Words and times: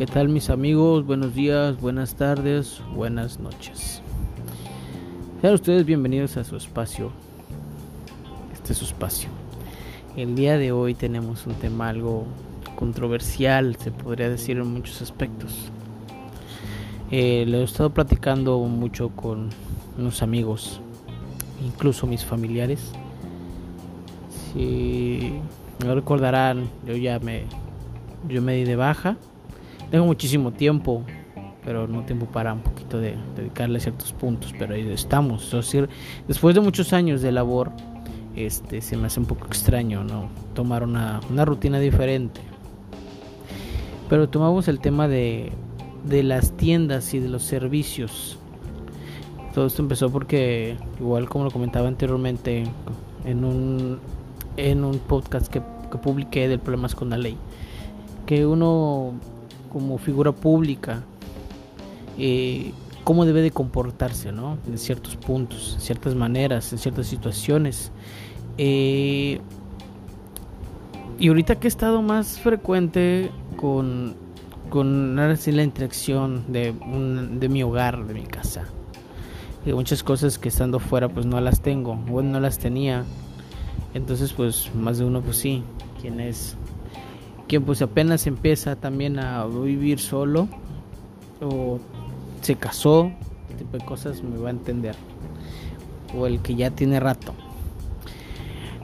¿Qué 0.00 0.06
tal 0.06 0.30
mis 0.30 0.48
amigos? 0.48 1.04
Buenos 1.04 1.34
días, 1.34 1.78
buenas 1.78 2.14
tardes, 2.14 2.80
buenas 2.94 3.38
noches. 3.38 4.00
Sean 5.42 5.52
ustedes 5.52 5.84
bienvenidos 5.84 6.38
a 6.38 6.44
su 6.44 6.56
espacio. 6.56 7.12
Este 8.50 8.72
es 8.72 8.78
su 8.78 8.86
espacio. 8.86 9.28
El 10.16 10.36
día 10.36 10.56
de 10.56 10.72
hoy 10.72 10.94
tenemos 10.94 11.46
un 11.46 11.52
tema 11.52 11.90
algo 11.90 12.24
controversial, 12.76 13.76
se 13.76 13.90
podría 13.90 14.30
decir 14.30 14.56
en 14.56 14.68
muchos 14.68 15.02
aspectos. 15.02 15.70
Eh, 17.10 17.44
lo 17.46 17.58
he 17.58 17.64
estado 17.64 17.90
platicando 17.90 18.58
mucho 18.60 19.10
con 19.10 19.50
unos 19.98 20.22
amigos, 20.22 20.80
incluso 21.62 22.06
mis 22.06 22.24
familiares. 22.24 22.92
Si 24.54 25.34
no 25.84 25.94
recordarán, 25.94 26.70
yo 26.86 26.96
ya 26.96 27.18
me, 27.18 27.44
yo 28.30 28.40
me 28.40 28.54
di 28.54 28.64
de 28.64 28.76
baja. 28.76 29.18
Tengo 29.90 30.06
muchísimo 30.06 30.52
tiempo, 30.52 31.02
pero 31.64 31.88
no 31.88 32.04
tiempo 32.04 32.26
para 32.26 32.52
un 32.52 32.60
poquito 32.60 33.00
de 33.00 33.16
dedicarle 33.36 33.80
ciertos 33.80 34.12
puntos, 34.12 34.54
pero 34.58 34.74
ahí 34.74 34.88
estamos. 34.88 35.50
después 36.28 36.54
de 36.54 36.60
muchos 36.60 36.92
años 36.92 37.22
de 37.22 37.32
labor, 37.32 37.72
este, 38.36 38.80
se 38.80 38.96
me 38.96 39.08
hace 39.08 39.18
un 39.18 39.26
poco 39.26 39.46
extraño, 39.46 40.04
¿no? 40.04 40.28
Tomar 40.54 40.84
una, 40.84 41.20
una 41.28 41.44
rutina 41.44 41.80
diferente. 41.80 42.40
Pero 44.08 44.28
tomamos 44.28 44.68
el 44.68 44.78
tema 44.78 45.08
de, 45.08 45.50
de 46.04 46.22
las 46.22 46.56
tiendas 46.56 47.12
y 47.14 47.18
de 47.18 47.28
los 47.28 47.42
servicios. 47.42 48.38
Todo 49.54 49.66
esto 49.66 49.82
empezó 49.82 50.10
porque, 50.10 50.76
igual 51.00 51.28
como 51.28 51.44
lo 51.44 51.50
comentaba 51.50 51.88
anteriormente, 51.88 52.64
en 53.24 53.44
un, 53.44 53.98
en 54.56 54.84
un 54.84 54.98
podcast 55.00 55.48
que, 55.48 55.60
que 55.90 55.98
publiqué 55.98 56.46
del 56.46 56.60
Problemas 56.60 56.94
con 56.94 57.10
la 57.10 57.18
Ley, 57.18 57.36
que 58.26 58.46
uno 58.46 59.14
como 59.70 59.98
figura 59.98 60.32
pública, 60.32 61.02
eh, 62.18 62.72
cómo 63.04 63.24
debe 63.24 63.40
de 63.40 63.50
comportarse, 63.50 64.32
¿no? 64.32 64.58
En 64.66 64.76
ciertos 64.76 65.16
puntos, 65.16 65.74
en 65.76 65.80
ciertas 65.80 66.14
maneras, 66.14 66.72
en 66.72 66.78
ciertas 66.78 67.06
situaciones. 67.06 67.92
Eh, 68.58 69.40
y 71.18 71.28
ahorita 71.28 71.56
que 71.56 71.66
he 71.66 71.68
estado 71.68 72.02
más 72.02 72.40
frecuente 72.40 73.30
con, 73.56 74.14
con 74.70 75.16
la 75.16 75.62
interacción 75.62 76.44
de, 76.52 76.74
de 77.38 77.48
mi 77.48 77.62
hogar, 77.62 78.06
de 78.06 78.14
mi 78.14 78.22
casa. 78.22 78.66
Y 79.66 79.72
muchas 79.72 80.02
cosas 80.02 80.38
que 80.38 80.48
estando 80.48 80.78
fuera 80.78 81.08
pues 81.08 81.26
no 81.26 81.38
las 81.40 81.60
tengo, 81.60 81.94
bueno 81.94 82.30
no 82.32 82.40
las 82.40 82.58
tenía. 82.58 83.04
Entonces 83.92 84.32
pues 84.32 84.70
más 84.74 84.98
de 84.98 85.04
uno 85.04 85.20
pues 85.20 85.36
sí, 85.36 85.62
quien 86.00 86.20
es 86.20 86.56
quien 87.50 87.64
pues 87.64 87.82
apenas 87.82 88.28
empieza 88.28 88.76
también 88.76 89.18
a 89.18 89.44
vivir 89.44 89.98
solo 89.98 90.46
o 91.42 91.80
se 92.42 92.54
casó, 92.54 93.10
este 93.48 93.64
tipo 93.64 93.76
de 93.76 93.84
cosas 93.84 94.22
me 94.22 94.38
va 94.38 94.50
a 94.50 94.52
entender. 94.52 94.94
O 96.16 96.28
el 96.28 96.38
que 96.42 96.54
ya 96.54 96.70
tiene 96.70 97.00
rato. 97.00 97.34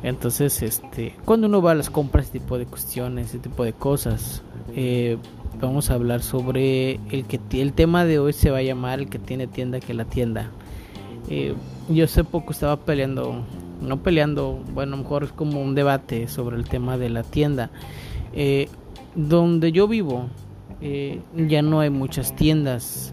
Entonces, 0.02 0.62
este, 0.62 1.14
cuando 1.24 1.46
uno 1.46 1.62
va 1.62 1.70
a 1.70 1.74
las 1.76 1.90
compras, 1.90 2.26
este 2.26 2.40
tipo 2.40 2.58
de 2.58 2.66
cuestiones, 2.66 3.26
este 3.26 3.38
tipo 3.38 3.62
de 3.62 3.72
cosas, 3.72 4.42
eh, 4.74 5.16
vamos 5.60 5.90
a 5.90 5.94
hablar 5.94 6.24
sobre 6.24 6.98
el 7.12 7.24
que 7.24 7.38
el 7.62 7.72
tema 7.72 8.04
de 8.04 8.18
hoy 8.18 8.32
se 8.32 8.50
va 8.50 8.58
a 8.58 8.62
llamar 8.62 8.98
el 8.98 9.08
que 9.08 9.20
tiene 9.20 9.46
tienda 9.46 9.78
que 9.78 9.94
la 9.94 10.06
tienda. 10.06 10.50
Eh, 11.30 11.54
yo 11.88 12.04
hace 12.06 12.24
poco 12.24 12.50
estaba 12.50 12.78
peleando, 12.78 13.44
no 13.80 14.02
peleando, 14.02 14.60
bueno, 14.74 14.94
a 14.94 14.96
lo 14.96 15.04
mejor 15.04 15.22
es 15.22 15.30
como 15.30 15.62
un 15.62 15.76
debate 15.76 16.26
sobre 16.26 16.56
el 16.56 16.68
tema 16.68 16.98
de 16.98 17.10
la 17.10 17.22
tienda. 17.22 17.70
Eh, 18.36 18.68
donde 19.14 19.72
yo 19.72 19.88
vivo, 19.88 20.28
ya 21.34 21.62
no 21.62 21.80
hay 21.80 21.90
muchas 21.90 22.36
tiendas. 22.36 23.12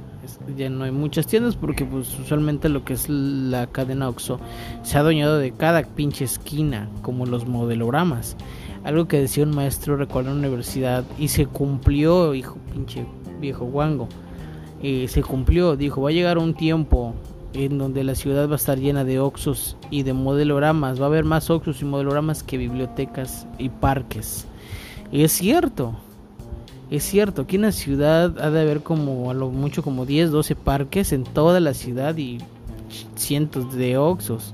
Ya 0.58 0.70
no 0.70 0.84
hay 0.86 0.92
muchas 0.92 1.28
tiendas 1.28 1.56
porque 1.56 1.86
pues 1.86 2.18
usualmente 2.20 2.70
lo 2.70 2.86
que 2.86 2.94
es 2.94 3.10
la 3.10 3.68
cadena 3.68 4.10
Oxxo 4.10 4.40
se 4.82 4.98
ha 4.98 5.02
adueñado 5.02 5.38
de 5.38 5.52
cada 5.52 5.84
pinche 5.84 6.26
esquina 6.26 6.90
como 7.02 7.26
los 7.26 7.46
modelogramas. 7.46 8.38
Algo 8.84 9.08
que 9.08 9.20
decía 9.20 9.44
un 9.44 9.56
maestro 9.56 9.98
recuerdo 9.98 10.32
en 10.32 10.42
la 10.42 10.48
universidad 10.48 11.04
y 11.18 11.30
se 11.30 11.46
cumplió 11.46 12.34
hijo 12.34 12.58
pinche 12.72 13.06
viejo 13.40 13.66
guango. 13.66 14.08
Y 14.82 15.08
se 15.08 15.24
cumplió 15.24 15.78
dijo 15.78 16.02
va 16.02 16.10
a 16.10 16.14
llegar 16.14 16.38
un 16.38 16.54
tiempo 16.54 17.14
en 17.54 17.78
donde 17.78 18.04
la 18.04 18.16
ciudad 18.16 18.50
va 18.50 18.54
a 18.54 18.58
estar 18.58 18.78
llena 18.78 19.06
de 19.06 19.20
Oxxos 19.20 19.78
y 19.90 20.04
de 20.04 20.14
modelogramas. 20.14 21.00
Va 21.00 21.06
a 21.06 21.08
haber 21.08 21.24
más 21.24 21.50
Oxxos 21.50 21.82
y 21.82 21.86
modelogramas 21.86 22.44
que 22.44 22.58
bibliotecas 22.58 23.48
y 23.58 23.70
parques 23.70 24.48
y 25.14 25.24
es 25.24 25.32
cierto 25.32 25.96
es 26.94 27.06
cierto, 27.06 27.42
aquí 27.42 27.56
en 27.56 27.64
la 27.64 27.72
ciudad 27.72 28.38
ha 28.40 28.52
de 28.52 28.62
haber 28.62 28.84
como 28.84 29.32
a 29.32 29.34
lo 29.34 29.50
mucho 29.50 29.82
como 29.82 30.06
10, 30.06 30.30
12 30.30 30.56
parques 30.56 31.12
en 31.12 31.24
toda 31.24 31.60
la 31.60 31.74
ciudad 31.74 32.16
y 32.18 32.38
cientos 33.16 33.74
de 33.74 33.98
Oxos. 33.98 34.54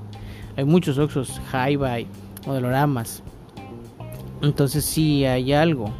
Hay 0.55 0.63
muchos 0.63 0.97
Oxos, 0.97 1.41
Hi-Fi, 1.51 2.07
modeloramas. 2.47 3.23
Entonces 4.41 4.85
sí 4.85 5.25
hay 5.25 5.51
algo. 5.51 5.91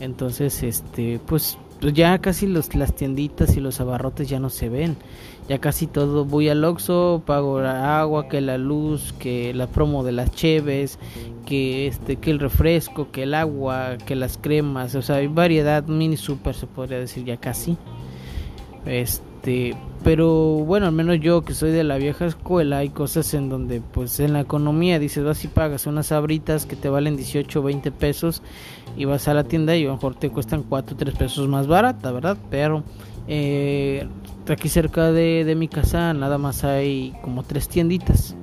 Entonces, 0.00 0.62
este, 0.62 1.20
pues 1.26 1.58
ya 1.92 2.18
casi 2.18 2.46
los, 2.46 2.74
las 2.74 2.96
tienditas 2.96 3.54
y 3.58 3.60
los 3.60 3.78
abarrotes 3.78 4.26
ya 4.26 4.40
no 4.40 4.48
se 4.48 4.70
ven. 4.70 4.96
Ya 5.48 5.58
casi 5.58 5.86
todo 5.86 6.26
voy 6.26 6.50
al 6.50 6.62
Oxxo, 6.62 7.22
pago 7.24 7.60
la 7.60 8.00
agua, 8.00 8.28
que 8.28 8.42
la 8.42 8.58
luz, 8.58 9.14
que 9.18 9.54
la 9.54 9.66
promo 9.66 10.04
de 10.04 10.12
las 10.12 10.30
cheves, 10.30 10.98
que 11.46 11.86
este 11.86 12.16
que 12.16 12.30
el 12.30 12.38
refresco, 12.38 13.10
que 13.10 13.22
el 13.22 13.32
agua, 13.32 13.96
que 14.04 14.14
las 14.14 14.36
cremas, 14.36 14.94
o 14.94 15.00
sea, 15.00 15.16
hay 15.16 15.26
variedad 15.26 15.86
mini 15.86 16.18
super 16.18 16.54
se 16.54 16.66
podría 16.66 16.98
decir 16.98 17.24
ya 17.24 17.38
casi. 17.38 17.78
Este, 18.84 19.74
pero 20.04 20.28
bueno, 20.66 20.86
al 20.86 20.92
menos 20.92 21.18
yo 21.20 21.42
que 21.42 21.54
soy 21.54 21.70
de 21.70 21.82
la 21.82 21.96
vieja 21.96 22.26
escuela, 22.26 22.78
hay 22.78 22.90
cosas 22.90 23.32
en 23.32 23.48
donde 23.48 23.80
pues 23.80 24.20
en 24.20 24.34
la 24.34 24.40
economía 24.40 24.98
dices, 24.98 25.24
vas 25.24 25.42
y 25.44 25.48
pagas 25.48 25.86
unas 25.86 26.08
sabritas 26.08 26.66
que 26.66 26.76
te 26.76 26.90
valen 26.90 27.16
18 27.16 27.58
o 27.58 27.62
20 27.62 27.90
pesos 27.90 28.42
y 28.98 29.06
vas 29.06 29.28
a 29.28 29.34
la 29.34 29.44
tienda 29.44 29.74
y 29.76 29.84
a 29.84 29.88
lo 29.88 29.94
mejor 29.94 30.14
te 30.14 30.28
cuestan 30.28 30.62
4 30.62 30.94
o 30.94 30.98
3 30.98 31.14
pesos 31.16 31.48
más 31.48 31.66
barata, 31.66 32.12
¿verdad? 32.12 32.36
Pero 32.50 32.82
eh, 33.26 34.06
aquí 34.52 34.68
cerca 34.68 35.12
de, 35.12 35.44
de, 35.44 35.54
mi 35.54 35.68
casa 35.68 36.12
nada 36.14 36.38
más 36.38 36.64
hay 36.64 37.14
como 37.22 37.42
tres 37.42 37.68
tienditas. 37.68 38.36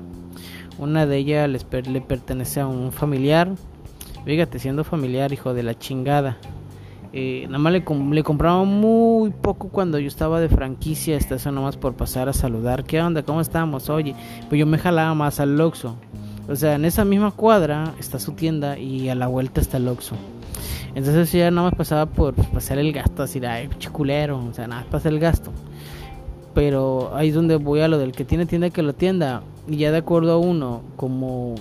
Una 0.77 1.05
de 1.05 1.17
ellas 1.17 1.49
le 1.49 2.01
pertenece 2.01 2.59
a 2.59 2.67
un 2.67 2.91
familiar. 2.91 3.51
Fíjate, 4.25 4.59
siendo 4.59 4.83
familiar, 4.83 5.31
hijo 5.31 5.53
de 5.53 5.63
la 5.63 5.77
chingada. 5.77 6.37
Eh, 7.17 7.45
nada 7.47 7.59
más 7.59 7.71
le, 7.71 7.85
le, 8.11 8.23
compraba 8.23 8.65
muy 8.65 9.29
poco 9.29 9.69
cuando 9.69 9.99
yo 9.99 10.09
estaba 10.09 10.41
de 10.41 10.49
franquicia, 10.49 11.15
esta 11.15 11.35
eso 11.35 11.49
nomás 11.49 11.77
por 11.77 11.95
pasar 11.95 12.27
a 12.27 12.33
saludar. 12.33 12.83
¿Qué 12.83 13.01
onda? 13.01 13.23
¿Cómo 13.23 13.39
estamos? 13.39 13.89
Oye, 13.89 14.13
pues 14.49 14.59
yo 14.59 14.65
me 14.65 14.77
jalaba 14.77 15.13
más 15.13 15.39
al 15.39 15.59
Oxxo. 15.61 15.95
O 16.49 16.57
sea, 16.57 16.75
en 16.75 16.83
esa 16.83 17.05
misma 17.05 17.31
cuadra 17.31 17.93
está 17.99 18.19
su 18.19 18.33
tienda 18.33 18.77
y 18.77 19.07
a 19.07 19.15
la 19.15 19.27
vuelta 19.27 19.61
está 19.61 19.77
el 19.77 19.87
Oxxo. 19.87 20.17
Entonces 20.93 21.31
ya 21.31 21.49
nada 21.51 21.69
más 21.69 21.77
pasaba 21.77 22.05
por 22.05 22.33
pasar 22.33 22.79
el 22.79 22.91
gasto, 22.91 23.23
así, 23.23 23.39
ay, 23.45 23.69
chiculero, 23.79 24.43
o 24.45 24.53
sea, 24.53 24.67
nada 24.67 24.81
más 24.81 24.91
pasar 24.91 25.13
el 25.13 25.19
gasto. 25.19 25.53
Pero 26.55 27.11
ahí 27.13 27.29
es 27.29 27.35
donde 27.35 27.57
voy 27.57 27.81
a 27.81 27.87
lo 27.87 27.99
del 27.99 28.13
que 28.13 28.25
tiene 28.25 28.47
tienda 28.47 28.71
que 28.71 28.81
lo 28.81 28.93
tienda. 28.93 29.43
Y 29.67 29.75
ya 29.77 29.91
de 29.91 29.97
acuerdo 29.97 30.31
a 30.31 30.37
uno, 30.37 30.81
como, 30.95 31.53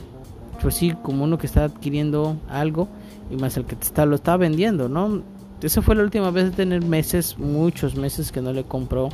pues 0.62 0.77
sí, 0.77 0.94
como 1.03 1.25
uno 1.25 1.37
que 1.37 1.47
está 1.47 1.65
adquiriendo 1.65 2.37
algo 2.49 2.88
y 3.31 3.37
más 3.37 3.56
el 3.56 3.66
que 3.66 3.77
te 3.77 3.84
está, 3.84 4.06
lo 4.06 4.15
está 4.15 4.37
vendiendo, 4.37 4.88
¿no? 4.88 5.22
Esa 5.60 5.83
fue 5.83 5.94
la 5.94 6.03
última 6.03 6.31
vez 6.31 6.44
de 6.44 6.50
tener 6.50 6.84
meses, 6.84 7.38
muchos 7.38 7.97
meses 7.97 8.31
que 8.31 8.41
no 8.41 8.53
le 8.53 8.65
compró 8.65 9.09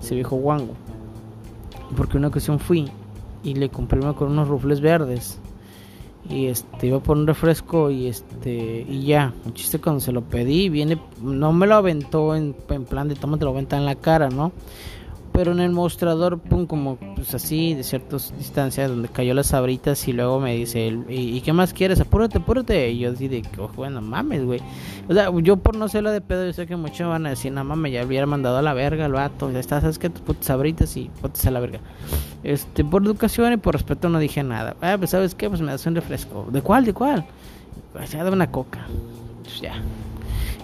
ese 0.00 0.14
viejo 0.14 0.36
guango. 0.36 0.74
Porque 1.96 2.16
una 2.16 2.28
ocasión 2.28 2.58
fui 2.58 2.90
y 3.42 3.54
le 3.54 3.68
compré 3.68 4.00
uno 4.00 4.14
con 4.14 4.30
unos 4.30 4.48
rufles 4.48 4.80
verdes. 4.80 5.40
Y 6.28 6.46
este 6.46 6.86
iba 6.86 7.00
por 7.00 7.16
un 7.16 7.26
refresco 7.26 7.90
y 7.90 8.06
este 8.06 8.86
y 8.88 9.06
ya, 9.06 9.32
un 9.44 9.54
chiste 9.54 9.78
cuando 9.78 10.00
se 10.00 10.12
lo 10.12 10.22
pedí, 10.22 10.68
viene 10.68 10.98
no 11.22 11.52
me 11.52 11.66
lo 11.66 11.76
aventó 11.76 12.34
en, 12.36 12.54
en 12.68 12.84
plan 12.84 13.08
de 13.08 13.14
toma 13.14 13.38
te 13.38 13.44
lo 13.44 13.50
aventa 13.50 13.76
en 13.76 13.86
la 13.86 13.94
cara, 13.94 14.28
¿no? 14.28 14.52
Pero 15.38 15.52
en 15.52 15.60
el 15.60 15.70
mostrador, 15.70 16.40
pum, 16.40 16.66
como 16.66 16.96
pues 17.14 17.32
así, 17.32 17.72
de 17.72 17.84
ciertas 17.84 18.36
distancias, 18.36 18.90
donde 18.90 19.08
cayó 19.08 19.34
las 19.34 19.46
sabritas 19.46 20.08
y 20.08 20.12
luego 20.12 20.40
me 20.40 20.56
dice, 20.56 20.98
¿y, 21.08 21.40
qué 21.42 21.52
más 21.52 21.72
quieres? 21.72 22.00
Apúrate, 22.00 22.38
apúrate. 22.38 22.90
Y 22.90 22.98
yo 22.98 23.12
así 23.12 23.28
de, 23.28 23.44
oh, 23.56 23.68
bueno, 23.76 24.00
mames, 24.00 24.44
güey. 24.44 24.60
O 25.08 25.14
sea, 25.14 25.30
yo 25.40 25.56
por 25.58 25.76
no 25.76 25.86
serlo 25.86 26.10
de 26.10 26.20
pedo, 26.20 26.44
yo 26.44 26.52
sé 26.52 26.66
que 26.66 26.74
muchos 26.74 27.08
van 27.08 27.24
a 27.26 27.30
decir, 27.30 27.52
no 27.52 27.62
mames, 27.62 27.92
ya 27.92 28.04
hubiera 28.04 28.26
mandado 28.26 28.58
a 28.58 28.62
la 28.62 28.74
verga 28.74 29.06
el 29.06 29.12
vato, 29.12 29.48
ya 29.52 29.60
está, 29.60 29.80
¿sabes 29.80 30.00
qué? 30.00 30.10
Tus 30.10 30.22
putas 30.22 30.46
sabritas 30.46 30.96
y 30.96 31.08
putas 31.22 31.46
a 31.46 31.52
la 31.52 31.60
verga. 31.60 31.78
Este, 32.42 32.84
por 32.84 33.04
educación 33.04 33.52
y 33.52 33.58
por 33.58 33.74
respeto 33.74 34.08
no 34.08 34.18
dije 34.18 34.42
nada. 34.42 34.74
Ah, 34.80 34.96
pues, 34.98 35.10
¿sabes 35.10 35.36
qué? 35.36 35.48
Pues 35.48 35.60
me 35.60 35.70
das 35.70 35.86
un 35.86 35.94
refresco. 35.94 36.48
¿De 36.50 36.62
cuál? 36.62 36.84
¿De 36.84 36.94
cuál? 36.94 37.24
Pues 37.92 38.10
ya 38.10 38.24
de 38.24 38.32
una 38.32 38.50
coca. 38.50 38.88
Pues 39.44 39.60
ya. 39.60 39.74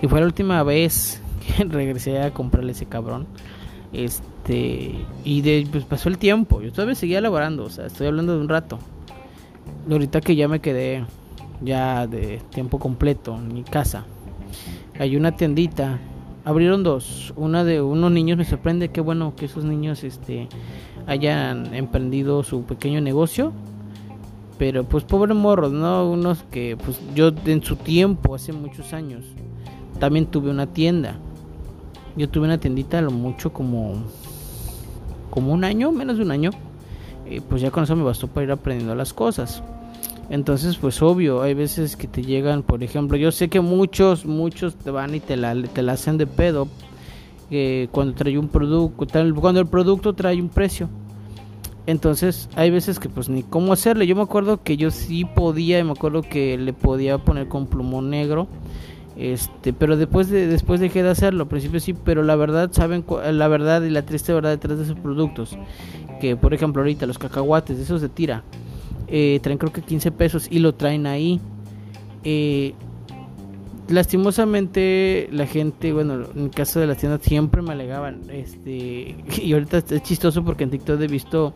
Y 0.03 0.09
fue 0.09 0.19
la 0.19 0.26
última 0.26 0.61
vez 0.65 1.23
que 1.56 1.62
regresé 1.62 2.21
a 2.21 2.32
comprarle 2.32 2.73
ese 2.73 2.87
cabrón. 2.87 3.29
Este, 3.94 4.94
y 5.25 5.41
de, 5.41 5.67
pues 5.70 5.85
pasó 5.85 6.08
el 6.08 6.19
tiempo, 6.19 6.61
yo 6.61 6.73
todavía 6.73 6.94
seguía 6.94 7.20
laborando, 7.20 7.64
o 7.64 7.70
sea, 7.70 7.87
estoy 7.87 8.08
hablando 8.08 8.35
de 8.35 8.41
un 8.41 8.49
rato. 8.49 8.79
ahorita 9.88 10.20
que 10.20 10.35
ya 10.37 10.49
me 10.49 10.61
quedé 10.61 11.05
ya 11.62 12.06
de 12.06 12.41
tiempo 12.50 12.79
completo 12.79 13.37
en 13.37 13.55
mi 13.55 13.62
casa, 13.62 14.05
hay 14.99 15.17
una 15.17 15.37
tiendita 15.37 16.00
abrieron 16.44 16.82
dos. 16.82 17.32
Una 17.37 17.64
de 17.64 17.81
unos 17.81 18.12
niños, 18.12 18.38
me 18.38 18.44
sorprende, 18.44 18.91
qué 18.91 19.00
bueno 19.00 19.35
que 19.37 19.46
esos 19.46 19.64
niños 19.64 20.05
este, 20.05 20.49
hayan 21.06 21.75
emprendido 21.75 22.43
su 22.43 22.62
pequeño 22.62 23.00
negocio. 23.00 23.52
Pero 24.58 24.85
pues 24.85 25.02
pobre 25.02 25.35
morros, 25.35 25.73
¿no? 25.73 26.08
Unos 26.08 26.44
que 26.44 26.76
pues 26.76 27.00
yo 27.14 27.32
en 27.47 27.62
su 27.62 27.75
tiempo, 27.75 28.37
hace 28.37 28.52
muchos 28.52 28.93
años, 28.93 29.25
también 29.99 30.26
tuve 30.26 30.50
una 30.50 30.67
tienda. 30.67 31.17
Yo 32.16 32.28
tuve 32.28 32.46
una 32.46 32.58
tiendita 32.58 32.99
a 32.99 33.02
lo 33.02 33.11
mucho 33.11 33.52
como 33.52 34.05
como 35.31 35.52
un 35.52 35.64
año, 35.64 35.90
menos 35.90 36.16
de 36.16 36.22
un 36.22 36.31
año. 36.31 36.50
Y 37.28 37.40
pues 37.40 37.61
ya 37.61 37.72
con 37.72 37.82
eso 37.84 37.96
me 37.96 38.05
bastó 38.05 38.28
para 38.28 38.44
ir 38.44 38.52
aprendiendo 38.52 38.94
las 38.94 39.12
cosas. 39.12 39.62
Entonces, 40.31 40.76
pues 40.76 41.02
obvio, 41.02 41.43
hay 41.43 41.55
veces 41.55 41.96
que 41.96 42.06
te 42.06 42.22
llegan, 42.22 42.62
por 42.62 42.82
ejemplo, 42.82 43.16
yo 43.16 43.32
sé 43.32 43.49
que 43.49 43.61
muchos, 43.61 44.25
muchos 44.25 44.76
te 44.76 44.90
van 44.90 45.14
y 45.14 45.20
te 45.20 45.37
la, 45.37 45.55
te 45.55 45.82
la 45.82 45.93
hacen 45.93 46.16
de 46.16 46.26
pedo 46.26 46.69
que 47.50 47.88
cuando 47.93 48.14
trae 48.14 48.38
un 48.38 48.49
producto, 48.49 49.06
cuando 49.40 49.61
el 49.61 49.66
producto 49.66 50.14
trae 50.14 50.40
un 50.40 50.49
precio. 50.49 50.88
Entonces, 51.87 52.49
hay 52.55 52.70
veces 52.70 52.99
que 52.99 53.08
pues 53.08 53.28
ni 53.28 53.43
cómo 53.43 53.72
hacerle. 53.72 54.06
Yo 54.06 54.16
me 54.16 54.22
acuerdo 54.22 54.62
que 54.62 54.76
yo 54.76 54.90
sí 54.90 55.25
podía, 55.25 55.82
me 55.84 55.93
acuerdo 55.93 56.22
que 56.22 56.56
le 56.56 56.72
podía 56.72 57.19
poner 57.19 57.49
con 57.49 57.66
plumón 57.66 58.08
negro. 58.08 58.46
Este, 59.16 59.72
pero 59.72 59.96
después 59.96 60.28
de, 60.28 60.46
después 60.46 60.81
dejé 60.81 61.02
de 61.02 61.11
hacerlo, 61.11 61.44
al 61.44 61.49
principio 61.49 61.78
sí, 61.78 61.94
pero 61.94 62.22
la 62.22 62.34
verdad, 62.37 62.70
saben 62.72 63.05
la 63.32 63.49
verdad 63.49 63.82
y 63.82 63.90
la 63.90 64.05
triste 64.05 64.32
verdad 64.32 64.50
detrás 64.50 64.78
de 64.78 64.84
esos 64.84 64.99
productos. 64.99 65.56
Que 66.20 66.37
por 66.37 66.55
ejemplo 66.55 66.82
ahorita 66.82 67.06
los 67.06 67.19
cacahuates, 67.19 67.78
esos 67.78 68.00
de 68.00 68.08
tira, 68.08 68.43
eh, 69.08 69.38
traen 69.43 69.58
creo 69.58 69.72
que 69.72 69.82
15 69.82 70.11
pesos 70.12 70.49
y 70.50 70.58
lo 70.58 70.75
traen 70.75 71.06
ahí. 71.06 71.40
Eh, 72.25 72.75
lastimosamente 73.88 75.28
la 75.31 75.46
gente, 75.46 75.93
bueno, 75.93 76.26
en 76.34 76.44
el 76.44 76.50
caso 76.50 76.81
de 76.81 76.87
las 76.87 76.96
tiendas 76.96 77.20
siempre 77.22 77.62
me 77.62 77.72
alegaban, 77.72 78.22
este, 78.31 79.16
y 79.43 79.52
ahorita 79.52 79.78
es 79.78 80.02
chistoso 80.02 80.44
porque 80.44 80.64
en 80.64 80.70
TikTok 80.70 81.00
he 81.00 81.06
visto 81.06 81.55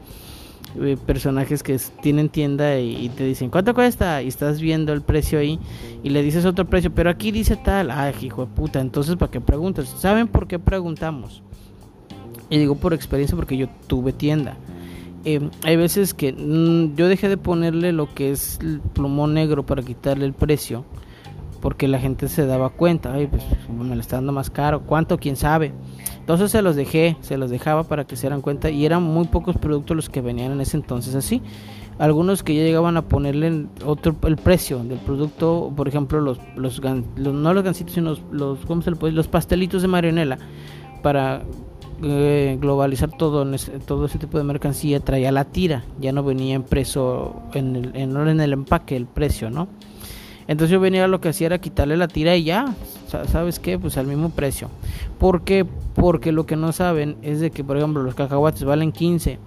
eh, 0.76 0.96
personajes 1.06 1.62
que 1.62 1.78
tienen 2.02 2.28
tienda 2.28 2.78
y, 2.78 3.08
te 3.08 3.24
dicen 3.24 3.50
cuánto 3.50 3.74
cuesta 3.74 4.22
y 4.22 4.28
estás 4.28 4.60
viendo 4.60 4.92
el 4.92 5.02
precio 5.02 5.38
ahí 5.38 5.58
y 6.02 6.10
le 6.10 6.22
dices 6.22 6.44
otro 6.44 6.66
precio, 6.66 6.94
pero 6.94 7.10
aquí 7.10 7.30
dice 7.30 7.56
tal, 7.56 7.90
ay 7.90 8.14
hijo 8.20 8.46
de 8.46 8.52
puta, 8.52 8.80
entonces 8.80 9.16
para 9.16 9.30
qué 9.30 9.40
preguntas, 9.40 9.88
¿saben 9.98 10.28
por 10.28 10.46
qué 10.46 10.58
preguntamos? 10.58 11.42
Y 12.50 12.58
digo 12.58 12.74
por 12.74 12.94
experiencia 12.94 13.36
porque 13.36 13.56
yo 13.56 13.68
tuve 13.86 14.12
tienda. 14.12 14.56
Eh, 15.24 15.50
hay 15.64 15.76
veces 15.76 16.14
que 16.14 16.32
mm, 16.32 16.94
yo 16.94 17.08
dejé 17.08 17.28
de 17.28 17.36
ponerle 17.36 17.92
lo 17.92 18.14
que 18.14 18.30
es 18.30 18.58
el 18.62 18.80
plumón 18.80 19.34
negro 19.34 19.66
para 19.66 19.82
quitarle 19.82 20.24
el 20.24 20.32
precio 20.32 20.84
porque 21.60 21.88
la 21.88 21.98
gente 21.98 22.28
se 22.28 22.46
daba 22.46 22.70
cuenta, 22.70 23.12
ay, 23.12 23.26
pues 23.26 23.42
me 23.68 23.94
lo 23.94 24.00
está 24.00 24.16
dando 24.16 24.32
más 24.32 24.50
caro, 24.50 24.82
cuánto, 24.82 25.18
quién 25.18 25.36
sabe. 25.36 25.72
Entonces 26.20 26.50
se 26.50 26.62
los 26.62 26.76
dejé, 26.76 27.16
se 27.20 27.38
los 27.38 27.50
dejaba 27.50 27.84
para 27.84 28.04
que 28.04 28.16
se 28.16 28.22
dieran 28.22 28.42
cuenta 28.42 28.70
y 28.70 28.84
eran 28.84 29.02
muy 29.02 29.26
pocos 29.26 29.56
productos 29.56 29.96
los 29.96 30.08
que 30.08 30.20
venían 30.20 30.52
en 30.52 30.60
ese 30.60 30.76
entonces 30.76 31.14
así. 31.14 31.42
Algunos 31.98 32.42
que 32.42 32.54
ya 32.54 32.62
llegaban 32.62 32.96
a 32.96 33.02
ponerle 33.02 33.66
otro 33.84 34.14
el 34.22 34.36
precio 34.36 34.78
del 34.78 34.98
producto, 34.98 35.72
por 35.74 35.88
ejemplo, 35.88 36.20
los, 36.20 36.38
los, 36.54 36.80
no 36.82 37.54
los 37.54 37.64
gancitos, 37.64 37.94
sino 37.94 38.10
los, 38.10 38.22
los, 38.30 38.58
¿cómo 38.66 38.82
se 38.82 38.90
le 38.92 39.12
los 39.12 39.26
pastelitos 39.26 39.82
de 39.82 39.88
marionela 39.88 40.38
para 41.02 41.42
eh, 42.00 42.56
globalizar 42.60 43.10
todo 43.10 43.42
en 43.42 43.54
ese, 43.54 43.80
todo 43.80 44.06
ese 44.06 44.18
tipo 44.18 44.38
de 44.38 44.44
mercancía 44.44 45.00
traía 45.00 45.32
la 45.32 45.44
tira, 45.46 45.82
ya 45.98 46.12
no 46.12 46.22
venía 46.22 46.54
en 46.54 47.76
el, 47.76 47.96
en 47.96 48.40
el 48.40 48.52
empaque 48.52 48.94
el 48.94 49.06
precio, 49.06 49.50
¿no? 49.50 49.66
Entonces 50.48 50.72
yo 50.72 50.80
venía 50.80 51.06
lo 51.06 51.20
que 51.20 51.28
hacía 51.28 51.46
era 51.46 51.58
quitarle 51.58 51.96
la 51.96 52.08
tira 52.08 52.34
y 52.34 52.44
ya, 52.44 52.74
¿sabes 53.06 53.58
qué? 53.58 53.78
Pues 53.78 53.98
al 53.98 54.06
mismo 54.06 54.30
precio. 54.30 54.70
¿Por 55.18 55.42
qué? 55.42 55.66
Porque 55.94 56.32
lo 56.32 56.46
que 56.46 56.56
no 56.56 56.72
saben 56.72 57.16
es 57.22 57.40
de 57.40 57.50
que, 57.50 57.62
por 57.62 57.76
ejemplo, 57.76 58.02
los 58.02 58.14
cacahuates 58.14 58.64
valen 58.64 58.90
15. 58.90 59.38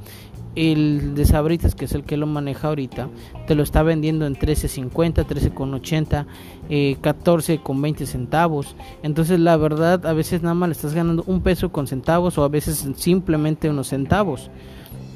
El 0.53 1.15
de 1.15 1.25
Sabritas, 1.25 1.75
que 1.75 1.85
es 1.85 1.93
el 1.93 2.03
que 2.03 2.17
lo 2.17 2.27
maneja 2.27 2.67
ahorita, 2.67 3.07
te 3.47 3.55
lo 3.55 3.63
está 3.63 3.83
vendiendo 3.83 4.27
en 4.27 4.35
13.50, 4.35 5.25
13.80, 5.25 6.25
eh, 6.69 6.97
14 7.01 7.59
con 7.59 7.81
20 7.81 8.05
centavos. 8.05 8.75
Entonces, 9.01 9.39
la 9.39 9.57
verdad, 9.57 10.05
a 10.05 10.13
veces 10.13 10.43
nada 10.43 10.53
más 10.53 10.69
le 10.69 10.73
estás 10.73 10.93
ganando 10.93 11.23
un 11.25 11.41
peso 11.41 11.71
con 11.71 11.87
centavos 11.87 12.37
o 12.37 12.43
a 12.43 12.49
veces 12.49 12.85
simplemente 12.97 13.69
unos 13.69 13.87
centavos. 13.87 14.51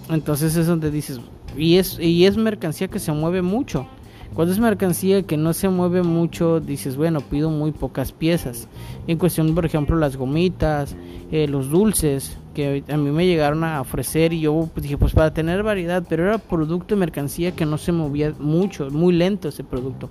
Entonces 0.09 0.55
es 0.55 0.67
donde 0.67 0.89
dices, 0.89 1.19
y 1.57 1.77
es, 1.77 1.99
y 1.99 2.25
es 2.25 2.37
mercancía 2.37 2.87
que 2.87 2.99
se 2.99 3.11
mueve 3.11 3.41
mucho. 3.41 3.87
Cuando 4.35 4.53
es 4.53 4.59
mercancía 4.59 5.23
que 5.23 5.37
no 5.37 5.53
se 5.53 5.69
mueve 5.69 6.03
mucho, 6.03 6.59
dices, 6.59 6.97
bueno, 6.97 7.21
pido 7.21 7.49
muy 7.49 7.71
pocas 7.71 8.11
piezas. 8.11 8.67
En 9.07 9.17
cuestión, 9.17 9.55
por 9.55 9.65
ejemplo, 9.65 9.95
las 9.95 10.17
gomitas, 10.17 10.93
eh, 11.31 11.47
los 11.47 11.69
dulces, 11.69 12.37
que 12.53 12.83
a 12.89 12.97
mí 12.97 13.11
me 13.11 13.25
llegaron 13.25 13.63
a 13.63 13.79
ofrecer 13.79 14.33
y 14.33 14.41
yo 14.41 14.69
pues, 14.73 14.83
dije, 14.83 14.97
pues 14.97 15.13
para 15.13 15.33
tener 15.33 15.63
variedad, 15.63 16.03
pero 16.07 16.23
era 16.23 16.37
producto 16.37 16.95
de 16.95 16.99
mercancía 16.99 17.53
que 17.53 17.65
no 17.65 17.77
se 17.77 17.93
movía 17.93 18.33
mucho, 18.37 18.89
muy 18.91 19.13
lento 19.13 19.47
ese 19.47 19.63
producto. 19.63 20.09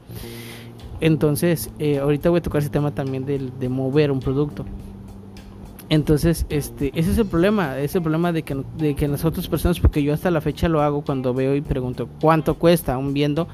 Entonces, 1.01 1.71
eh, 1.79 1.99
ahorita 1.99 2.31
voy 2.31 2.39
a 2.39 2.43
tocar 2.43 2.63
ese 2.63 2.71
tema 2.71 2.95
también 2.95 3.27
de, 3.27 3.51
de 3.61 3.69
mover 3.69 4.11
un 4.11 4.21
producto. 4.21 4.65
Entonces, 5.91 6.47
este, 6.49 6.93
ese 6.95 7.11
es 7.11 7.19
el 7.19 7.27
problema, 7.27 7.79
ese 7.79 8.01
problema 8.01 8.33
de 8.33 8.43
que, 8.43 8.57
de 8.79 8.95
que 8.95 9.07
las 9.07 9.23
otras 9.27 9.49
personas, 9.49 9.81
porque 9.81 10.03
yo 10.03 10.15
hasta 10.15 10.31
la 10.31 10.41
fecha 10.41 10.67
lo 10.69 10.81
hago 10.81 11.03
cuando 11.03 11.35
veo 11.35 11.55
y 11.55 11.61
pregunto 11.61 12.09
cuánto 12.23 12.55
cuesta, 12.55 12.95
aún 12.95 13.13
viendo 13.13 13.49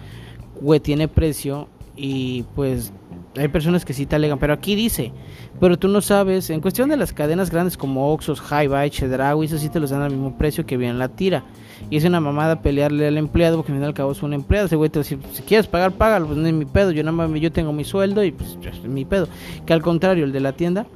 güey, 0.60 0.80
tiene 0.80 1.08
precio 1.08 1.68
y 1.96 2.44
pues 2.54 2.92
hay 3.36 3.48
personas 3.48 3.84
que 3.84 3.92
sí 3.92 4.06
te 4.06 4.16
alegan, 4.16 4.38
pero 4.38 4.52
aquí 4.52 4.74
dice, 4.74 5.12
pero 5.60 5.78
tú 5.78 5.88
no 5.88 6.00
sabes, 6.00 6.50
en 6.50 6.60
cuestión 6.60 6.88
de 6.88 6.96
las 6.96 7.12
cadenas 7.12 7.50
grandes 7.50 7.76
como 7.76 8.12
Oxos, 8.12 8.40
High 8.40 8.90
Chedraui, 8.90 9.46
eso 9.46 9.58
sí 9.58 9.68
te 9.68 9.78
los 9.78 9.90
dan 9.90 10.02
al 10.02 10.10
mismo 10.10 10.36
precio 10.36 10.66
que 10.66 10.76
viene 10.76 10.94
la 10.94 11.08
tira. 11.08 11.44
Y 11.88 11.96
es 11.96 12.04
una 12.04 12.20
mamada 12.20 12.60
pelearle 12.60 13.06
al 13.06 13.16
empleado, 13.16 13.56
porque 13.56 13.72
al 13.72 13.78
final 13.78 13.88
al 13.88 13.94
cabo 13.94 14.12
es 14.12 14.22
un 14.22 14.34
empleado. 14.34 14.66
Ese 14.66 14.76
güey 14.76 14.90
te 14.90 14.98
dice, 14.98 15.18
si 15.32 15.42
quieres 15.42 15.66
pagar, 15.66 15.92
págalo, 15.92 16.26
pues 16.26 16.38
no 16.38 16.46
es 16.46 16.52
mi 16.52 16.66
pedo. 16.66 16.90
Yo 16.90 17.02
nada 17.02 17.16
más, 17.16 17.40
yo 17.40 17.50
tengo 17.52 17.72
mi 17.72 17.84
sueldo 17.84 18.22
y 18.22 18.32
pues 18.32 18.58
es 18.62 18.82
mi 18.84 19.04
pedo. 19.04 19.28
Que 19.64 19.72
al 19.72 19.80
contrario, 19.80 20.24
el 20.24 20.32
de 20.32 20.40
la 20.40 20.52
tienda, 20.52 20.86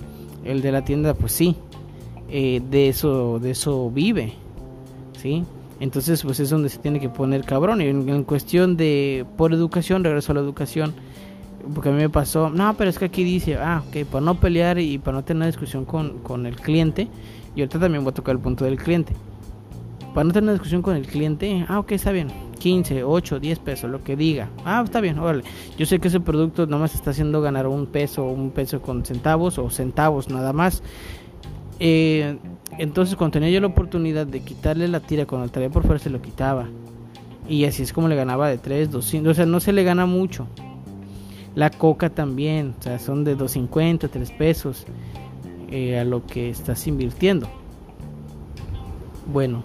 el 0.44 0.60
de 0.60 0.72
la 0.72 0.84
tienda, 0.84 1.14
pues 1.14 1.32
sí, 1.32 1.56
eh, 2.28 2.60
de 2.70 2.88
eso, 2.88 3.38
de 3.38 3.52
eso 3.52 3.90
vive, 3.90 4.34
¿sí? 5.17 5.44
Entonces, 5.81 6.23
pues 6.23 6.41
es 6.41 6.50
donde 6.50 6.69
se 6.69 6.79
tiene 6.79 7.00
que 7.00 7.09
poner 7.09 7.44
cabrón. 7.44 7.81
Y 7.81 7.87
en, 7.87 8.25
cuestión 8.25 8.76
de, 8.76 9.26
por 9.37 9.53
educación, 9.53 10.05
regreso 10.05 10.32
a 10.32 10.37
la 10.37 10.41
educación. 10.41 10.94
Porque 11.75 11.89
a 11.89 11.93
mí 11.93 11.98
me 11.98 12.10
pasó, 12.10 12.51
no, 12.51 12.75
pero 12.77 12.91
es 12.91 12.98
que 12.98 13.06
aquí 13.06 13.25
dice, 13.25 13.56
ah, 13.56 13.82
ok, 13.89 14.06
para 14.06 14.25
no 14.25 14.39
pelear 14.39 14.79
y 14.79 14.98
para 14.98 15.17
no 15.17 15.25
tener 15.25 15.39
una 15.39 15.46
discusión 15.46 15.84
con, 15.84 16.19
con 16.19 16.46
el 16.46 16.56
cliente. 16.56 17.08
Y 17.56 17.60
ahorita 17.60 17.81
también 17.81 18.05
voy 18.05 18.10
a 18.10 18.15
tocar 18.15 18.34
el 18.34 18.41
punto 18.41 18.65
del 18.65 18.77
cliente. 18.77 19.15
Para 20.13 20.25
no 20.25 20.32
tener 20.32 20.44
una 20.44 20.53
discusión 20.53 20.82
con 20.82 20.94
el 20.94 21.06
cliente, 21.06 21.65
ah, 21.69 21.79
ok, 21.79 21.93
está 21.93 22.13
bien. 22.13 22.29
15, 22.65 23.05
8, 23.05 23.41
10 23.41 23.58
pesos, 23.58 23.91
lo 23.91 24.03
que 24.03 24.17
diga. 24.17 24.48
Ah, 24.65 24.82
está 24.84 25.01
bien, 25.01 25.19
órale. 25.19 25.44
Yo 25.77 25.87
sé 25.87 25.98
que 25.98 26.08
ese 26.08 26.20
producto 26.20 26.67
no 26.67 26.79
más 26.79 26.94
está 26.94 27.10
haciendo 27.10 27.41
ganar 27.41 27.67
un 27.67 27.87
peso, 27.87 28.25
un 28.25 28.51
peso 28.53 28.81
con 28.81 29.05
centavos 29.05 29.58
o 29.58 29.69
centavos 29.70 30.31
nada 30.31 30.53
más. 30.53 30.82
Eh, 31.86 32.38
entonces 32.79 33.14
cuando 33.14 33.32
tenía 33.32 33.50
yo 33.50 33.60
la 33.60 33.67
oportunidad 33.67 34.26
de 34.26 34.41
quitarle 34.41 34.88
la 34.88 35.00
tira 35.00 35.26
cuando 35.26 35.50
traía 35.50 35.69
por 35.69 35.82
fuera 35.82 35.98
se 35.98 36.08
lo 36.08 36.22
quitaba. 36.22 36.67
Y 37.46 37.67
así 37.67 37.82
es 37.82 37.93
como 37.93 38.08
le 38.08 38.17
ganaba 38.17 38.48
de 38.48 38.56
3, 38.56 38.91
200, 38.91 39.31
o 39.31 39.34
sea, 39.34 39.44
no 39.44 39.60
se 39.60 39.74
le 39.74 39.84
gana 39.84 40.06
mucho. 40.06 40.46
La 41.55 41.69
coca 41.69 42.08
también, 42.08 42.74
o 42.79 42.82
sea, 42.82 42.98
son 42.98 43.22
de 43.22 43.34
250, 43.34 44.08
3 44.08 44.31
pesos 44.31 44.86
eh, 45.70 45.98
a 45.98 46.05
lo 46.05 46.24
que 46.24 46.48
estás 46.48 46.86
invirtiendo. 46.86 47.50
Bueno, 49.31 49.62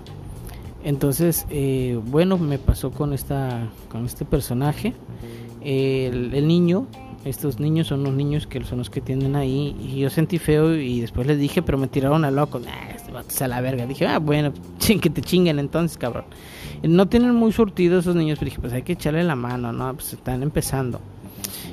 entonces, 0.83 1.47
eh, 1.49 1.97
bueno, 2.07 2.37
me 2.37 2.59
pasó 2.59 2.91
con 2.91 3.13
esta, 3.13 3.69
con 3.89 4.05
este 4.05 4.25
personaje. 4.25 4.93
el 5.61 6.45
niño 6.49 6.85
estos 7.25 7.59
niños 7.59 7.87
son 7.87 8.03
los 8.03 8.13
niños 8.13 8.47
que 8.47 8.63
son 8.63 8.77
los 8.77 8.89
que 8.89 9.01
tienen 9.01 9.35
ahí. 9.35 9.75
Y 9.79 9.99
yo 9.99 10.09
sentí 10.09 10.37
feo 10.37 10.75
y 10.75 11.01
después 11.01 11.27
les 11.27 11.37
dije, 11.37 11.61
pero 11.61 11.77
me 11.77 11.87
tiraron 11.87 12.23
a 12.23 12.31
loco. 12.31 12.61
Ah, 12.67 12.95
este 13.27 13.43
a 13.43 13.47
la 13.47 13.61
verga. 13.61 13.85
Dije, 13.85 14.07
ah, 14.07 14.19
bueno, 14.19 14.53
que 15.01 15.09
te 15.09 15.21
chinguen 15.21 15.59
entonces, 15.59 15.97
cabrón. 15.97 16.25
No 16.83 17.07
tienen 17.07 17.35
muy 17.35 17.51
surtido 17.51 17.99
esos 17.99 18.15
niños, 18.15 18.39
pero 18.39 18.49
dije, 18.49 18.61
pues 18.61 18.73
hay 18.73 18.83
que 18.83 18.93
echarle 18.93 19.23
la 19.23 19.35
mano, 19.35 19.73
¿no? 19.73 19.93
Pues 19.93 20.13
están 20.13 20.43
empezando. 20.43 21.01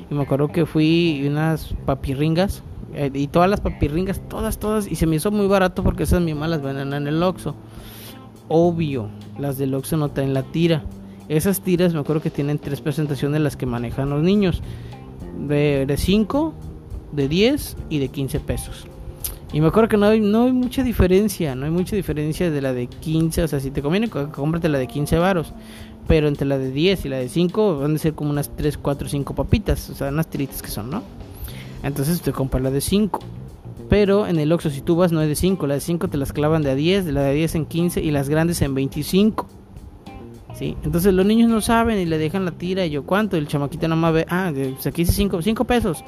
Y 0.09 0.13
me 0.13 0.23
acuerdo 0.23 0.49
que 0.49 0.65
fui 0.65 1.25
unas 1.25 1.73
papirringas. 1.85 2.63
Eh, 2.93 3.11
y 3.13 3.27
todas 3.27 3.49
las 3.49 3.61
papirringas, 3.61 4.21
todas, 4.27 4.57
todas. 4.57 4.87
Y 4.91 4.95
se 4.95 5.07
me 5.07 5.15
hizo 5.15 5.31
muy 5.31 5.47
barato 5.47 5.81
porque 5.83 6.03
esas 6.03 6.21
mismas 6.21 6.49
las 6.49 6.61
venden 6.61 6.93
en 6.93 7.07
el 7.07 7.23
Oxxo. 7.23 7.55
Obvio, 8.49 9.09
las 9.37 9.57
del 9.57 9.73
Oxxo 9.73 9.95
no 9.95 10.09
traen 10.09 10.33
la 10.33 10.43
tira. 10.43 10.83
Esas 11.29 11.61
tiras 11.61 11.93
me 11.93 11.99
acuerdo 11.99 12.21
que 12.21 12.29
tienen 12.29 12.57
tres 12.57 12.79
presentaciones 12.79 13.41
las 13.41 13.57
que 13.57 13.65
manejan 13.65 14.09
los 14.09 14.23
niños 14.23 14.61
de 15.37 15.95
5, 15.97 16.53
de 17.11 17.27
10 17.27 17.77
y 17.89 17.99
de 17.99 18.07
15 18.09 18.39
pesos. 18.39 18.87
Y 19.53 19.61
me 19.61 19.67
acuerdo 19.67 19.89
que 19.89 19.97
no 19.97 20.07
hay, 20.07 20.19
no 20.19 20.43
hay 20.43 20.51
mucha 20.51 20.83
diferencia, 20.83 21.55
no 21.55 21.65
hay 21.65 21.71
mucha 21.71 21.95
diferencia 21.95 22.51
de 22.51 22.61
la 22.61 22.73
de 22.73 22.87
15, 22.87 23.43
o 23.43 23.47
sea, 23.47 23.59
si 23.59 23.71
te 23.71 23.81
conviene, 23.81 24.09
cómprate 24.09 24.67
la 24.67 24.77
de 24.77 24.87
15 24.87 25.17
varos. 25.19 25.53
Pero 26.07 26.27
entre 26.27 26.47
la 26.47 26.57
de 26.57 26.71
10 26.71 27.05
y 27.05 27.09
la 27.09 27.17
de 27.17 27.29
5 27.29 27.79
van 27.79 27.95
a 27.95 27.97
ser 27.97 28.13
como 28.13 28.29
unas 28.29 28.55
3, 28.55 28.77
4, 28.77 29.09
5 29.09 29.35
papitas, 29.35 29.89
o 29.89 29.95
sea, 29.95 30.09
unas 30.09 30.27
tiritas 30.27 30.61
que 30.61 30.69
son, 30.69 30.89
¿no? 30.89 31.03
Entonces 31.83 32.21
te 32.21 32.31
compras 32.31 32.63
la 32.63 32.71
de 32.71 32.81
5. 32.81 33.19
Pero 33.89 34.27
en 34.27 34.39
el 34.39 34.51
Oxxo 34.51 34.69
si 34.69 34.81
tú 34.81 34.97
vas 34.97 35.11
no 35.11 35.21
es 35.21 35.29
de 35.29 35.35
5, 35.35 35.65
las 35.67 35.77
de 35.77 35.81
5 35.81 36.09
te 36.09 36.17
las 36.17 36.33
clavan 36.33 36.61
de 36.61 36.71
a 36.71 36.75
10, 36.75 37.05
de 37.05 37.11
la 37.13 37.21
de 37.21 37.33
10 37.33 37.55
en 37.55 37.65
15 37.65 38.01
y 38.01 38.11
las 38.11 38.27
grandes 38.27 38.61
en 38.61 38.73
25. 38.73 39.47
¿Sí? 40.57 40.75
Entonces 40.83 41.13
los 41.13 41.23
niños 41.23 41.51
no 41.51 41.61
saben 41.61 41.99
y 41.99 42.05
le 42.05 42.17
dejan 42.17 42.43
la 42.43 42.51
tira 42.51 42.83
y 42.83 42.89
yo 42.89 43.03
cuánto, 43.03 43.37
el 43.37 43.47
chamaquito 43.47 43.87
nada 43.87 44.01
más 44.01 44.11
ve, 44.11 44.25
ah, 44.27 44.51
pues 44.51 44.87
aquí 44.87 45.05
5 45.05 45.43
cinco 45.43 45.65
pesos. 45.65 46.03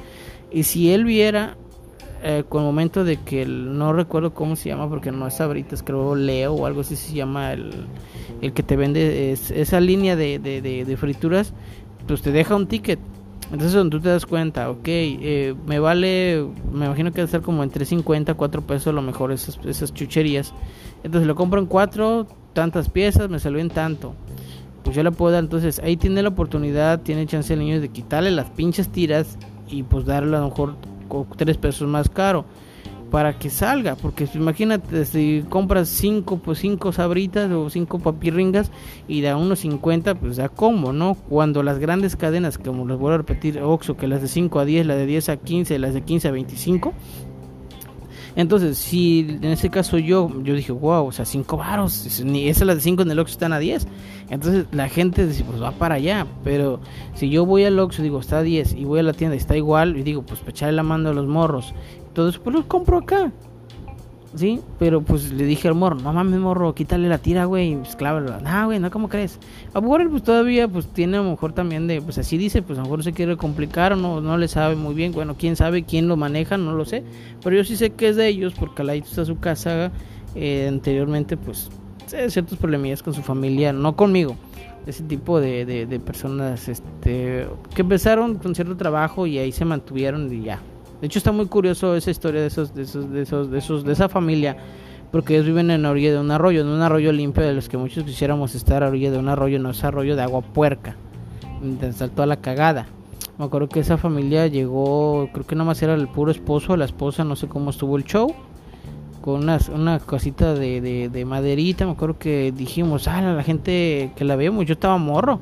Y 0.50 0.64
si 0.64 0.92
él 0.92 1.04
viera 1.04 1.56
eh, 2.22 2.44
con 2.46 2.60
el 2.60 2.66
momento 2.66 3.02
de 3.02 3.16
que 3.16 3.46
no 3.46 3.94
recuerdo 3.94 4.34
cómo 4.34 4.54
se 4.54 4.68
llama 4.68 4.90
porque 4.90 5.10
no 5.10 5.26
es 5.26 5.34
Sabritas, 5.34 5.82
creo 5.82 6.14
Leo 6.14 6.52
o 6.52 6.66
algo 6.66 6.82
así 6.82 6.94
se 6.94 7.14
llama 7.14 7.54
el, 7.54 7.70
el 8.42 8.52
que 8.52 8.62
te 8.62 8.76
vende 8.76 9.32
esa 9.32 9.80
línea 9.80 10.16
de, 10.16 10.38
de, 10.38 10.60
de, 10.60 10.96
frituras, 10.98 11.54
pues 12.06 12.20
te 12.20 12.30
deja 12.30 12.56
un 12.56 12.66
ticket. 12.66 12.98
Entonces 13.52 13.72
donde 13.72 13.96
tú 13.96 14.02
te 14.02 14.08
das 14.08 14.26
cuenta, 14.26 14.70
ok, 14.70 14.86
eh, 14.86 15.54
me 15.66 15.80
vale, 15.80 16.46
me 16.72 16.86
imagino 16.86 17.10
que 17.10 17.16
debe 17.16 17.30
ser 17.30 17.40
como 17.40 17.64
entre 17.64 17.84
50 17.84 18.34
4 18.34 18.62
pesos 18.62 18.86
a 18.88 18.92
lo 18.92 19.02
mejor 19.02 19.32
esas, 19.32 19.58
esas 19.64 19.92
chucherías. 19.92 20.54
Entonces 21.02 21.26
lo 21.26 21.34
compro 21.34 21.60
en 21.60 21.66
4, 21.66 22.26
tantas 22.52 22.88
piezas, 22.88 23.28
me 23.28 23.40
salió 23.40 23.58
en 23.58 23.70
tanto. 23.70 24.14
Pues 24.84 24.94
yo 24.94 25.02
le 25.02 25.10
puedo 25.10 25.32
dar, 25.32 25.42
entonces 25.42 25.80
ahí 25.80 25.96
tiene 25.96 26.22
la 26.22 26.28
oportunidad, 26.28 27.00
tiene 27.00 27.26
chance 27.26 27.52
el 27.52 27.58
niño 27.58 27.80
de 27.80 27.88
quitarle 27.88 28.30
las 28.30 28.50
pinches 28.50 28.88
tiras 28.88 29.36
y 29.68 29.82
pues 29.82 30.06
darle 30.06 30.36
a 30.36 30.40
lo 30.40 30.48
mejor 30.48 30.76
3 31.36 31.56
pesos 31.56 31.88
más 31.88 32.08
caro 32.08 32.44
para 33.10 33.38
que 33.38 33.50
salga, 33.50 33.96
porque 33.96 34.28
imagínate 34.34 35.04
si 35.04 35.44
compras 35.48 35.88
5 35.88 36.38
pues 36.38 36.60
cinco 36.60 36.92
sabritas 36.92 37.50
o 37.50 37.68
5 37.68 37.98
papirringas 37.98 38.70
y 39.08 39.20
da 39.20 39.36
unos 39.36 39.60
50, 39.60 40.14
pues 40.14 40.36
da 40.36 40.48
como, 40.48 40.92
¿no? 40.92 41.14
Cuando 41.14 41.62
las 41.62 41.78
grandes 41.78 42.16
cadenas, 42.16 42.58
como 42.58 42.86
les 42.86 42.98
vuelvo 42.98 43.14
a 43.14 43.18
repetir, 43.18 43.60
Oxxo, 43.60 43.96
que 43.96 44.06
las 44.06 44.22
de 44.22 44.28
5 44.28 44.60
a 44.60 44.64
10, 44.64 44.86
las 44.86 44.96
de 44.96 45.06
10 45.06 45.28
a 45.28 45.36
15, 45.36 45.78
las 45.78 45.94
de 45.94 46.02
15 46.02 46.28
a 46.28 46.30
25, 46.30 46.94
entonces, 48.36 48.78
si 48.78 49.38
en 49.42 49.46
ese 49.46 49.70
caso 49.70 49.98
yo, 49.98 50.30
yo 50.42 50.54
dije, 50.54 50.72
wow, 50.72 51.06
o 51.06 51.12
sea, 51.12 51.24
5 51.24 51.56
varos, 51.56 52.22
ni 52.24 52.48
esas 52.48 52.66
las 52.66 52.76
de 52.76 52.82
5 52.82 53.02
en 53.02 53.10
el 53.10 53.18
Oxxo 53.18 53.32
están 53.32 53.52
a 53.52 53.58
10. 53.58 53.86
Entonces 54.30 54.66
la 54.70 54.88
gente 54.88 55.26
dice, 55.26 55.44
pues 55.44 55.60
va 55.60 55.72
para 55.72 55.96
allá. 55.96 56.26
Pero 56.44 56.80
si 57.14 57.28
yo 57.28 57.44
voy 57.44 57.64
al 57.64 57.78
Oxxo, 57.78 58.02
digo, 58.02 58.20
está 58.20 58.38
a 58.38 58.42
10, 58.42 58.74
y 58.74 58.84
voy 58.84 59.00
a 59.00 59.02
la 59.02 59.12
tienda 59.12 59.34
y 59.34 59.38
está 59.38 59.56
igual, 59.56 59.96
y 59.96 60.02
digo, 60.02 60.22
pues 60.22 60.40
echarle 60.46 60.76
la 60.76 60.82
mano 60.82 61.10
a 61.10 61.12
los 61.12 61.26
morros. 61.26 61.74
Entonces, 62.10 62.40
pues 62.42 62.54
los 62.54 62.66
compro 62.66 62.98
acá. 62.98 63.32
¿Sí? 64.34 64.60
Pero 64.78 65.02
pues 65.02 65.32
le 65.32 65.44
dije 65.44 65.66
al 65.66 65.74
morro, 65.74 65.96
no 65.96 66.12
mames 66.12 66.38
morro, 66.38 66.72
quítale 66.72 67.08
la 67.08 67.18
tira, 67.18 67.46
güey, 67.46 67.74
pues 67.76 67.96
clávalo. 67.96 68.40
No, 68.40 68.66
güey, 68.66 68.78
no, 68.78 68.88
¿cómo 68.88 69.08
crees? 69.08 69.40
A 69.74 69.80
lo 69.80 70.10
pues 70.10 70.22
todavía 70.22 70.68
pues 70.68 70.86
tiene 70.86 71.16
a 71.16 71.22
lo 71.22 71.30
mejor 71.30 71.52
también 71.52 71.88
de, 71.88 72.00
pues 72.00 72.16
así 72.18 72.38
dice, 72.38 72.62
pues 72.62 72.78
a 72.78 72.82
lo 72.82 72.86
mejor 72.86 73.02
se 73.02 73.12
quiere 73.12 73.36
complicar 73.36 73.92
o 73.92 73.96
no, 73.96 74.20
no 74.20 74.38
le 74.38 74.46
sabe 74.46 74.76
muy 74.76 74.94
bien. 74.94 75.10
Bueno, 75.10 75.34
quién 75.36 75.56
sabe 75.56 75.82
quién 75.82 76.06
lo 76.06 76.16
maneja, 76.16 76.56
no 76.56 76.74
lo 76.74 76.84
sé. 76.84 77.02
Pero 77.42 77.56
yo 77.56 77.64
sí 77.64 77.74
sé 77.74 77.90
que 77.90 78.08
es 78.08 78.16
de 78.16 78.28
ellos 78.28 78.54
porque 78.56 78.82
al 78.82 78.88
ladito 78.88 79.08
está 79.08 79.24
su 79.24 79.40
casa. 79.40 79.90
Eh, 80.36 80.66
anteriormente 80.68 81.36
pues 81.36 81.68
ciertos 82.06 82.56
problemillas 82.56 83.02
con 83.02 83.14
su 83.14 83.22
familia, 83.22 83.72
no 83.72 83.96
conmigo. 83.96 84.36
Ese 84.86 85.02
tipo 85.02 85.40
de, 85.40 85.66
de, 85.66 85.86
de 85.86 86.00
personas 86.00 86.68
este, 86.68 87.46
que 87.74 87.82
empezaron 87.82 88.36
con 88.36 88.54
cierto 88.54 88.76
trabajo 88.76 89.26
y 89.26 89.38
ahí 89.38 89.52
se 89.52 89.64
mantuvieron 89.64 90.32
y 90.32 90.42
ya, 90.42 90.60
de 91.00 91.06
hecho 91.06 91.18
está 91.18 91.32
muy 91.32 91.46
curioso 91.46 91.94
esa 91.96 92.10
historia 92.10 92.40
de 92.40 92.48
esos, 92.48 92.74
de 92.74 92.82
esos, 92.82 93.10
de 93.10 93.22
esos, 93.22 93.50
de 93.50 93.58
esos, 93.58 93.84
de 93.84 93.92
esa 93.92 94.08
familia, 94.08 94.56
porque 95.10 95.34
ellos 95.34 95.46
viven 95.46 95.70
en 95.70 95.82
la 95.82 95.90
orilla 95.90 96.12
de 96.12 96.18
un 96.18 96.30
arroyo, 96.30 96.60
en 96.60 96.68
un 96.68 96.82
arroyo 96.82 97.12
limpio 97.12 97.42
de 97.42 97.54
los 97.54 97.68
que 97.68 97.76
muchos 97.76 98.04
quisiéramos 98.04 98.54
estar 98.54 98.82
a 98.82 98.86
la 98.86 98.90
orilla 98.90 99.10
de 99.10 99.18
un 99.18 99.28
arroyo, 99.28 99.58
no 99.58 99.70
es 99.70 99.82
arroyo 99.82 100.16
de 100.16 100.22
agua 100.22 100.42
puerca, 100.42 100.96
donde 101.60 101.92
toda 102.08 102.26
la 102.26 102.36
cagada. 102.36 102.86
Me 103.38 103.46
acuerdo 103.46 103.68
que 103.68 103.80
esa 103.80 103.96
familia 103.96 104.46
llegó, 104.48 105.30
creo 105.32 105.46
que 105.46 105.54
nada 105.54 105.64
más 105.64 105.82
era 105.82 105.94
el 105.94 106.08
puro 106.08 106.30
esposo, 106.30 106.76
la 106.76 106.84
esposa, 106.84 107.24
no 107.24 107.36
sé 107.36 107.48
cómo 107.48 107.70
estuvo 107.70 107.96
el 107.96 108.04
show, 108.04 108.34
con 109.20 109.42
una, 109.42 109.58
una 109.74 109.98
cosita 109.98 110.54
de, 110.54 110.80
de, 110.80 111.08
de 111.08 111.24
maderita, 111.24 111.84
me 111.86 111.92
acuerdo 111.92 112.18
que 112.18 112.52
dijimos, 112.52 113.08
ah, 113.08 113.20
la 113.20 113.42
gente 113.42 114.12
que 114.16 114.24
la 114.24 114.36
vemos, 114.36 114.66
yo 114.66 114.74
estaba 114.74 114.96
morro 114.98 115.40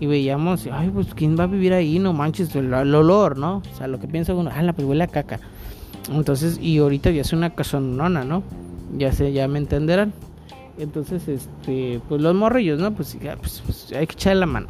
y 0.00 0.06
veíamos, 0.06 0.66
ay, 0.72 0.90
pues 0.90 1.14
quién 1.14 1.38
va 1.38 1.44
a 1.44 1.46
vivir 1.46 1.72
ahí, 1.72 1.98
no 1.98 2.12
manches, 2.12 2.54
el, 2.56 2.72
olor, 2.72 3.38
¿no? 3.38 3.62
O 3.72 3.76
sea, 3.76 3.86
lo 3.86 4.00
que 4.00 4.08
piensa 4.08 4.34
uno, 4.34 4.50
ah, 4.52 4.72
pues 4.74 4.86
huele 4.86 5.04
a 5.04 5.06
caca. 5.08 5.40
Entonces, 6.10 6.58
y 6.60 6.78
ahorita 6.78 7.10
ya 7.10 7.22
es 7.22 7.32
una 7.32 7.50
casonona, 7.50 8.24
¿no? 8.24 8.42
Ya 8.98 9.12
se, 9.12 9.32
ya 9.32 9.48
me 9.48 9.58
entenderán. 9.58 10.12
Entonces, 10.78 11.28
este, 11.28 12.00
pues 12.08 12.20
los 12.20 12.34
morrillos, 12.34 12.80
¿no? 12.80 12.92
Pues, 12.92 13.18
ya, 13.20 13.36
pues, 13.36 13.62
pues, 13.64 13.92
hay 13.92 14.06
que 14.06 14.14
echarle 14.14 14.40
la 14.40 14.46
mano. 14.46 14.66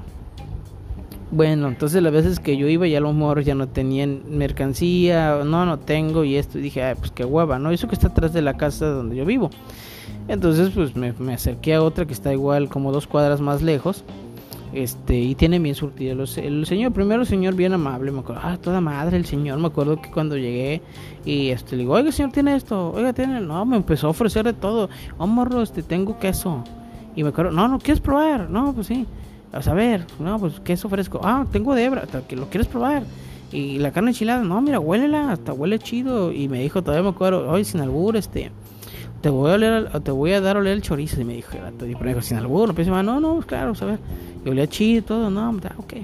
Bueno, 1.30 1.68
entonces 1.68 2.02
las 2.02 2.12
veces 2.12 2.38
que 2.38 2.56
yo 2.56 2.68
iba 2.68 2.86
ya 2.86 3.00
los 3.00 3.14
morros 3.14 3.44
ya 3.44 3.54
no 3.54 3.66
tenían 3.66 4.22
mercancía, 4.28 5.40
no, 5.44 5.66
no 5.66 5.78
tengo 5.78 6.24
y 6.24 6.36
esto, 6.36 6.58
y 6.58 6.62
dije, 6.62 6.82
ay, 6.82 6.94
pues 6.96 7.10
qué 7.10 7.24
hueva, 7.24 7.58
¿no? 7.58 7.70
Eso 7.70 7.88
que 7.88 7.94
está 7.94 8.08
atrás 8.08 8.32
de 8.32 8.42
la 8.42 8.56
casa 8.56 8.86
donde 8.86 9.16
yo 9.16 9.24
vivo. 9.24 9.50
Entonces, 10.28 10.70
pues 10.74 10.94
me, 10.94 11.12
me 11.14 11.34
acerqué 11.34 11.74
a 11.74 11.82
otra 11.82 12.06
que 12.06 12.12
está 12.12 12.32
igual 12.32 12.68
como 12.68 12.92
dos 12.92 13.06
cuadras 13.06 13.40
más 13.40 13.62
lejos 13.62 14.04
este 14.74 15.18
y 15.20 15.34
tiene 15.34 15.58
bien 15.58 15.74
surtido 15.74 16.24
el 16.36 16.66
señor 16.66 16.92
primero 16.92 17.20
el 17.20 17.26
señor 17.28 17.54
bien 17.54 17.72
amable 17.72 18.10
me 18.10 18.20
acuerdo 18.20 18.42
ah 18.44 18.58
toda 18.60 18.80
madre 18.80 19.16
el 19.16 19.24
señor 19.24 19.58
me 19.58 19.68
acuerdo 19.68 20.00
que 20.02 20.10
cuando 20.10 20.36
llegué 20.36 20.82
y 21.24 21.50
este 21.50 21.76
le 21.76 21.82
digo 21.82 21.94
oiga 21.94 22.10
señor 22.10 22.32
tiene 22.32 22.56
esto 22.56 22.90
oiga 22.90 23.12
tiene 23.12 23.40
no 23.40 23.64
me 23.64 23.76
empezó 23.76 24.08
a 24.08 24.10
ofrecer 24.10 24.44
de 24.44 24.52
todo 24.52 24.90
oh 25.16 25.26
morro 25.26 25.62
este 25.62 25.82
tengo 25.82 26.18
queso 26.18 26.64
y 27.14 27.22
me 27.22 27.28
acuerdo 27.28 27.52
no 27.52 27.68
no 27.68 27.78
quieres 27.78 28.00
probar 28.00 28.50
no 28.50 28.72
pues 28.74 28.88
sí 28.88 29.06
a 29.54 29.62
saber 29.62 30.06
no 30.18 30.38
pues 30.38 30.60
queso 30.60 30.88
fresco 30.88 31.20
ah 31.22 31.46
tengo 31.50 31.74
de 31.74 31.84
hebra 31.84 32.04
que 32.28 32.36
lo 32.36 32.48
quieres 32.50 32.68
probar 32.68 33.04
y 33.52 33.78
la 33.78 33.92
carne 33.92 34.10
enchilada 34.10 34.42
no 34.42 34.60
mira 34.60 34.80
huélela 34.80 35.32
hasta 35.32 35.52
huele 35.52 35.78
chido 35.78 36.32
y 36.32 36.48
me 36.48 36.60
dijo 36.60 36.82
todavía 36.82 37.02
me 37.02 37.14
acuerdo 37.14 37.50
oye 37.50 37.64
sin 37.64 37.80
albur 37.80 38.16
este 38.16 38.50
te 39.24 39.30
voy 39.30 39.50
a 39.50 39.54
oler, 39.54 40.02
te 40.02 40.10
voy 40.10 40.32
a 40.32 40.42
dar 40.42 40.58
a 40.58 40.60
oler 40.60 40.74
el 40.74 40.82
chorizo. 40.82 41.18
Y 41.18 41.24
me 41.24 41.32
dijo, 41.32 41.56
y 41.56 41.94
me 41.94 42.08
dijo, 42.10 42.20
sin 42.20 42.36
albur, 42.36 42.74
no, 42.78 43.02
no, 43.02 43.20
no, 43.20 43.38
claro, 43.40 43.72
a 43.80 43.84
ver. 43.86 43.98
Y 44.44 44.50
olía 44.50 44.66
chido 44.66 44.98
y 44.98 45.00
todo, 45.02 45.30
no, 45.30 45.48
ok. 45.78 45.94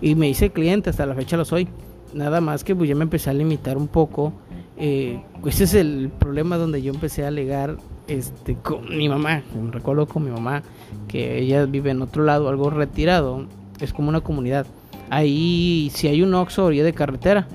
Y 0.00 0.14
me 0.14 0.26
hice 0.26 0.48
cliente, 0.48 0.88
hasta 0.88 1.04
la 1.04 1.14
fecha 1.14 1.36
lo 1.36 1.44
soy. 1.44 1.68
Nada 2.14 2.40
más 2.40 2.64
que 2.64 2.74
pues 2.74 2.88
ya 2.88 2.94
me 2.94 3.02
empecé 3.02 3.28
a 3.28 3.34
limitar 3.34 3.76
un 3.76 3.88
poco. 3.88 4.32
Eh, 4.78 5.20
ese 5.44 5.64
es 5.64 5.74
el 5.74 6.10
problema 6.18 6.56
donde 6.56 6.80
yo 6.80 6.94
empecé 6.94 7.26
a 7.26 7.28
alegar 7.28 7.76
este, 8.08 8.56
con 8.56 8.96
mi 8.96 9.08
mamá. 9.08 9.42
Me 9.54 9.70
recuerdo 9.70 10.06
con 10.06 10.24
mi 10.24 10.30
mamá 10.30 10.62
que 11.06 11.38
ella 11.38 11.66
vive 11.66 11.90
en 11.90 12.02
otro 12.02 12.24
lado, 12.24 12.48
algo 12.48 12.70
retirado. 12.70 13.46
Es 13.80 13.92
como 13.92 14.08
una 14.08 14.20
comunidad. 14.20 14.66
Ahí, 15.10 15.90
si 15.94 16.08
hay 16.08 16.22
un 16.22 16.34
Oxxo 16.34 16.66
orilla 16.66 16.84
de 16.84 16.92
carretera, 16.92 17.46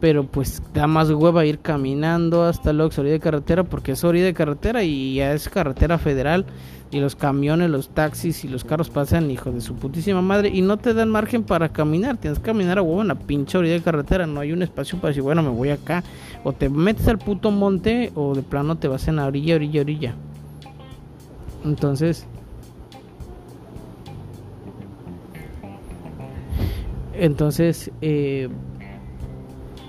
pero 0.00 0.24
pues 0.24 0.62
da 0.74 0.86
más 0.86 1.10
hueva 1.10 1.44
ir 1.44 1.58
caminando 1.58 2.44
hasta 2.44 2.72
la 2.72 2.84
orilla 2.84 3.02
de 3.04 3.20
carretera 3.20 3.64
porque 3.64 3.92
es 3.92 4.04
orilla 4.04 4.26
de 4.26 4.34
carretera 4.34 4.82
y 4.84 5.14
ya 5.14 5.32
es 5.32 5.48
carretera 5.48 5.98
federal 5.98 6.46
y 6.90 7.00
los 7.00 7.16
camiones, 7.16 7.70
los 7.70 7.90
taxis 7.90 8.44
y 8.44 8.48
los 8.48 8.64
carros 8.64 8.88
pasan, 8.88 9.30
hijo 9.30 9.52
de 9.52 9.60
su 9.60 9.74
putísima 9.74 10.22
madre, 10.22 10.48
y 10.48 10.62
no 10.62 10.76
te 10.78 10.94
dan 10.94 11.10
margen 11.10 11.42
para 11.42 11.68
caminar, 11.68 12.16
tienes 12.16 12.38
que 12.38 12.46
caminar 12.46 12.78
a 12.78 12.82
huevo 12.82 13.02
en 13.02 13.08
la 13.08 13.14
pinche 13.14 13.58
orilla 13.58 13.74
de 13.74 13.82
carretera, 13.82 14.26
no 14.26 14.40
hay 14.40 14.52
un 14.52 14.62
espacio 14.62 14.98
para 14.98 15.08
decir, 15.08 15.22
bueno, 15.22 15.42
me 15.42 15.50
voy 15.50 15.70
acá, 15.70 16.02
o 16.44 16.52
te 16.52 16.68
metes 16.68 17.06
al 17.08 17.18
puto 17.18 17.50
monte, 17.50 18.10
o 18.14 18.34
de 18.34 18.42
plano 18.42 18.76
te 18.76 18.88
vas 18.88 19.06
en 19.08 19.16
la 19.16 19.26
orilla, 19.26 19.56
orilla, 19.56 19.80
orilla. 19.82 20.14
Entonces, 21.64 22.26
entonces, 27.12 27.90
eh, 28.00 28.48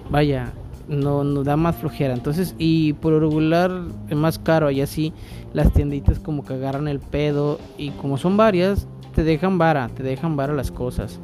vaya, 0.10 0.52
no 0.90 1.24
nos 1.24 1.46
da 1.46 1.56
más 1.56 1.76
flojera. 1.76 2.14
Entonces, 2.14 2.56
y 2.58 2.94
por 2.94 3.14
regular 3.14 3.72
es 4.10 4.18
más 4.18 4.40
caro, 4.40 4.72
y 4.72 4.82
así 4.82 5.14
las 5.54 5.72
tienditas 5.74 6.20
como 6.20 6.46
que 6.46 6.54
agarran 6.54 6.88
el 6.88 7.00
pedo 7.00 7.60
y 7.78 7.92
como 7.92 8.18
son 8.18 8.38
varias, 8.38 8.88
te 9.16 9.24
dejan 9.24 9.58
vara, 9.58 9.90
te 9.90 10.04
dejan 10.04 10.36
vara 10.36 10.54
las 10.54 10.72
cosas. 10.72 11.20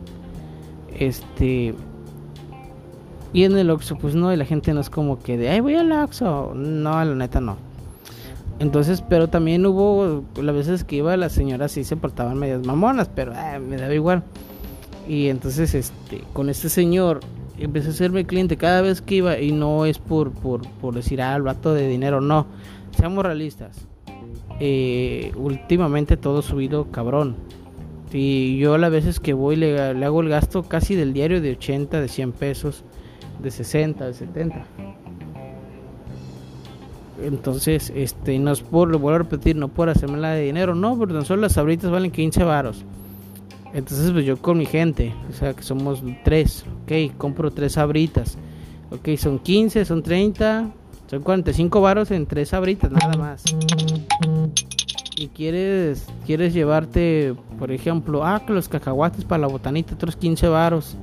Este 0.98 1.76
y 3.34 3.44
en 3.44 3.58
el 3.58 3.70
Oxxo 3.70 3.98
pues 3.98 4.16
no, 4.16 4.32
y 4.34 4.38
la 4.38 4.46
gente 4.46 4.74
no 4.74 4.80
es 4.80 4.90
como 4.90 5.20
que 5.22 5.38
de, 5.38 5.50
"Ay, 5.50 5.60
voy 5.60 5.76
al 5.76 5.92
Oxxo." 5.92 6.54
No, 6.56 7.04
la 7.04 7.16
neta 7.16 7.42
no. 7.42 7.58
Entonces, 8.60 9.04
pero 9.08 9.28
también 9.28 9.66
hubo 9.66 10.24
las 10.42 10.56
veces 10.56 10.84
que 10.86 10.98
iba 10.98 11.16
las 11.18 11.34
señoras 11.34 11.74
sí 11.74 11.84
se 11.84 11.98
portaban 11.98 12.38
medias 12.38 12.66
mamonas, 12.66 13.10
pero 13.14 13.34
ah, 13.36 13.60
me 13.60 13.78
daba 13.78 13.94
igual. 13.94 14.24
Y 15.08 15.28
entonces 15.28 15.76
este 15.76 16.24
con 16.34 16.50
este 16.50 16.70
señor 16.70 17.20
empecé 17.60 17.90
a 17.90 17.94
serme 17.94 18.26
cliente 18.26 18.58
cada 18.58 18.82
vez 18.82 19.02
que 19.02 19.16
iba 19.16 19.40
y 19.40 19.52
no 19.52 19.86
es 19.86 20.00
por, 20.00 20.32
por, 20.32 20.68
por 20.82 20.96
decir, 20.96 21.22
ah, 21.22 21.36
el 21.36 21.44
vato 21.44 21.74
de 21.74 21.88
dinero, 21.88 22.22
no. 22.22 22.48
Seamos 22.98 23.26
realistas. 23.26 23.88
Eh, 24.60 25.32
últimamente 25.36 26.18
todo 26.18 26.42
subido 26.42 26.86
cabrón. 26.92 27.36
Y 28.12 28.58
yo 28.58 28.76
a 28.76 28.78
las 28.78 28.92
veces 28.92 29.20
que 29.20 29.34
voy 29.34 29.58
le, 29.58 29.78
hago 29.80 30.22
el 30.22 30.30
gasto 30.30 30.64
casi 30.64 30.96
del 30.96 31.12
diario 31.12 31.42
de 31.42 31.52
80, 31.52 32.00
de 32.00 32.08
100 32.08 32.32
pesos, 32.32 32.84
de 33.42 33.52
60, 33.52 34.06
de 34.06 34.14
70. 34.14 34.66
Entonces, 37.24 37.92
este, 37.96 38.40
no 38.40 38.52
es 38.52 38.62
por, 38.62 38.90
lo 38.90 39.00
vuelvo 39.00 39.16
a 39.16 39.20
repetir, 39.20 39.56
no 39.56 39.68
por 39.68 39.90
hacerme 39.90 40.18
la 40.18 40.32
de 40.32 40.44
dinero, 40.44 40.76
no, 40.76 40.98
porque 40.98 41.14
tan 41.14 41.26
solo 41.26 41.42
las 41.42 41.54
sabritas 41.54 41.92
valen 41.92 42.12
15 42.12 42.44
varos. 42.44 42.86
Entonces, 43.74 44.12
pues 44.12 44.26
yo 44.26 44.38
con 44.38 44.58
mi 44.58 44.66
gente, 44.66 45.14
o 45.30 45.34
sea, 45.34 45.54
que 45.54 45.64
somos 45.64 46.02
tres, 46.24 46.64
ok, 46.84 47.18
compro 47.18 47.52
tres 47.52 47.78
abritas. 47.78 48.38
Ok, 48.92 49.18
son 49.18 49.40
15, 49.40 49.84
son 49.84 50.02
30, 50.04 50.72
son 51.08 51.22
45 51.22 51.82
varos 51.82 52.12
en 52.12 52.26
tres 52.26 52.54
abritas 52.54 52.92
nada 52.92 53.16
más. 53.18 53.44
Y 55.18 55.28
quieres 55.30 56.08
quieres 56.26 56.54
llevarte, 56.54 57.36
por 57.58 57.72
ejemplo, 57.72 58.26
ah, 58.26 58.44
que 58.46 58.54
los 58.54 58.68
cacahuates 58.68 59.24
para 59.24 59.42
la 59.42 59.48
botanita, 59.48 59.94
otros 59.96 60.16
15 60.16 60.48
varos. 60.48 60.98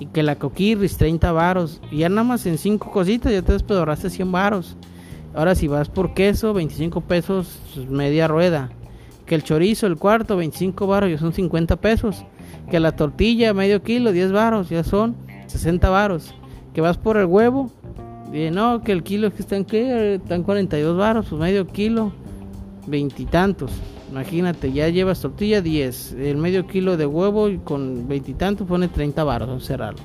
Y 0.00 0.06
que 0.06 0.22
la 0.22 0.36
coquirris, 0.36 0.96
30 0.96 1.30
varos. 1.32 1.80
Y 1.90 1.98
ya 1.98 2.08
nada 2.08 2.24
más 2.24 2.44
en 2.46 2.58
5 2.58 2.90
cositas 2.90 3.32
ya 3.32 3.42
te 3.42 3.52
despedorraste 3.52 4.10
100 4.10 4.32
varos. 4.32 4.76
Ahora 5.34 5.54
si 5.54 5.68
vas 5.68 5.88
por 5.88 6.14
queso, 6.14 6.54
25 6.54 7.02
pesos 7.02 7.60
media 7.88 8.26
rueda. 8.26 8.70
Que 9.26 9.34
el 9.36 9.44
chorizo, 9.44 9.86
el 9.86 9.96
cuarto, 9.96 10.36
25 10.36 10.86
varos, 10.86 11.10
ya 11.10 11.18
son 11.18 11.32
50 11.32 11.76
pesos. 11.76 12.24
Que 12.70 12.80
la 12.80 12.92
tortilla, 12.96 13.54
medio 13.54 13.82
kilo, 13.82 14.12
10 14.12 14.32
varos, 14.32 14.70
ya 14.70 14.82
son 14.82 15.14
60 15.46 15.88
varos. 15.88 16.34
Que 16.74 16.80
vas 16.80 16.98
por 16.98 17.16
el 17.16 17.26
huevo, 17.26 17.70
y 18.32 18.50
no, 18.50 18.82
que 18.82 18.92
el 18.92 19.02
kilo 19.02 19.30
que 19.32 19.42
está 19.42 19.56
en 19.56 19.64
qué, 19.64 20.14
están 20.14 20.42
42 20.42 20.96
varos, 20.96 21.26
pues 21.28 21.40
medio 21.40 21.66
kilo, 21.66 22.12
veintitantos. 22.86 23.70
Imagínate, 24.10 24.72
ya 24.72 24.88
llevas 24.88 25.20
tortilla 25.20 25.60
10, 25.60 26.12
el 26.12 26.36
medio 26.36 26.66
kilo 26.66 26.96
de 26.96 27.06
huevo 27.06 27.48
y 27.48 27.58
con 27.58 28.08
veintitantos 28.08 28.66
pone 28.66 28.88
30 28.88 29.24
varos, 29.24 29.48
vamos 29.48 29.64
a 29.64 29.66
cerrarlo. 29.66 30.00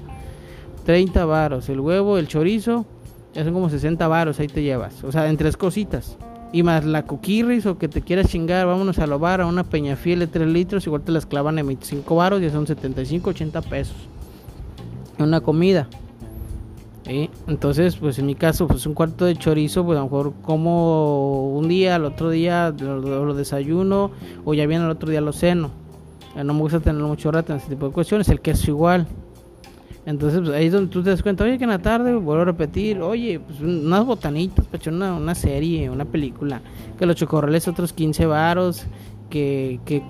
30 0.86 1.26
varos, 1.26 1.70
el 1.70 1.80
huevo, 1.80 2.18
el 2.18 2.28
chorizo, 2.28 2.86
ya 3.34 3.44
son 3.44 3.54
como 3.54 3.70
60 3.70 4.08
varos, 4.08 4.40
ahí 4.40 4.48
te 4.48 4.64
llevas. 4.64 5.04
O 5.04 5.12
sea, 5.12 5.30
en 5.30 5.38
tres 5.38 5.58
cositas. 5.58 6.18
Y 6.54 6.64
más 6.64 6.86
la 6.86 7.06
coquirris 7.06 7.66
o 7.66 7.78
que 7.78 7.90
te 7.90 8.02
quieras 8.02 8.30
chingar, 8.30 8.66
vámonos 8.66 9.00
a 9.00 9.08
lobar 9.08 9.42
a 9.42 9.46
una 9.46 9.66
peñafiel 9.66 10.20
de 10.20 10.28
3 10.28 10.48
litros, 10.48 10.88
igual 10.88 11.02
te 11.02 11.12
las 11.12 11.26
clavan 11.26 11.60
en 11.60 11.68
25 11.68 12.16
varos, 12.16 12.42
ya 12.42 12.50
son 12.50 12.66
75, 12.66 13.30
80 13.30 13.62
pesos. 13.64 13.96
Una 15.20 15.42
comida. 15.42 15.90
Entonces, 17.08 17.96
pues 17.96 18.20
en 18.20 18.26
mi 18.26 18.36
caso, 18.36 18.68
pues 18.68 18.86
un 18.86 18.94
cuarto 18.94 19.26
de 19.26 19.36
chorizo, 19.36 19.86
pues 19.86 19.98
a 19.98 20.02
lo 20.02 20.06
mejor 20.06 20.34
como 20.42 21.52
un 21.58 21.68
día, 21.68 21.96
al 21.96 22.06
otro 22.06 22.30
día 22.30 22.74
lo, 22.78 23.34
desayuno, 23.34 24.12
o 24.44 24.54
ya 24.54 24.66
viene 24.66 24.84
al 24.84 24.92
otro 24.92 25.10
día 25.10 25.22
lo 25.22 25.32
ceno. 25.32 25.72
No 26.36 26.54
me 26.54 26.60
gusta 26.60 26.80
tener 26.80 27.02
mucho 27.02 27.32
rato 27.32 27.54
en 27.54 27.60
ese 27.60 27.70
tipo 27.70 27.88
de 27.88 27.94
cuestiones, 27.94 28.30
el 28.30 28.42
queso 28.42 28.72
igual. 28.72 29.08
Entonces, 30.06 30.42
pues, 30.42 30.52
ahí 30.52 30.68
es 30.68 30.72
donde 30.72 30.90
tú 30.90 31.04
te 31.04 31.10
das 31.10 31.24
cuenta, 31.24 31.44
oye, 31.44 31.58
que 31.58 31.64
en 31.64 31.70
la 31.70 31.80
tarde, 31.80 32.14
vuelvo 32.16 32.44
a 32.44 32.46
repetir, 32.46 33.02
oye, 33.02 33.40
pues 33.40 33.60
unas 33.60 34.06
botanitas, 34.06 34.66
para 34.68 34.92
una, 34.92 35.14
una 35.16 35.36
serie, 35.36 35.90
una 35.90 36.06
película, 36.06 36.62
que 36.98 37.06
los 37.06 37.16
chocorroles 37.16 37.68
otros 37.68 37.92
15 37.92 38.26
varos, 38.26 38.86
que, 39.30 39.80
que 39.86 40.04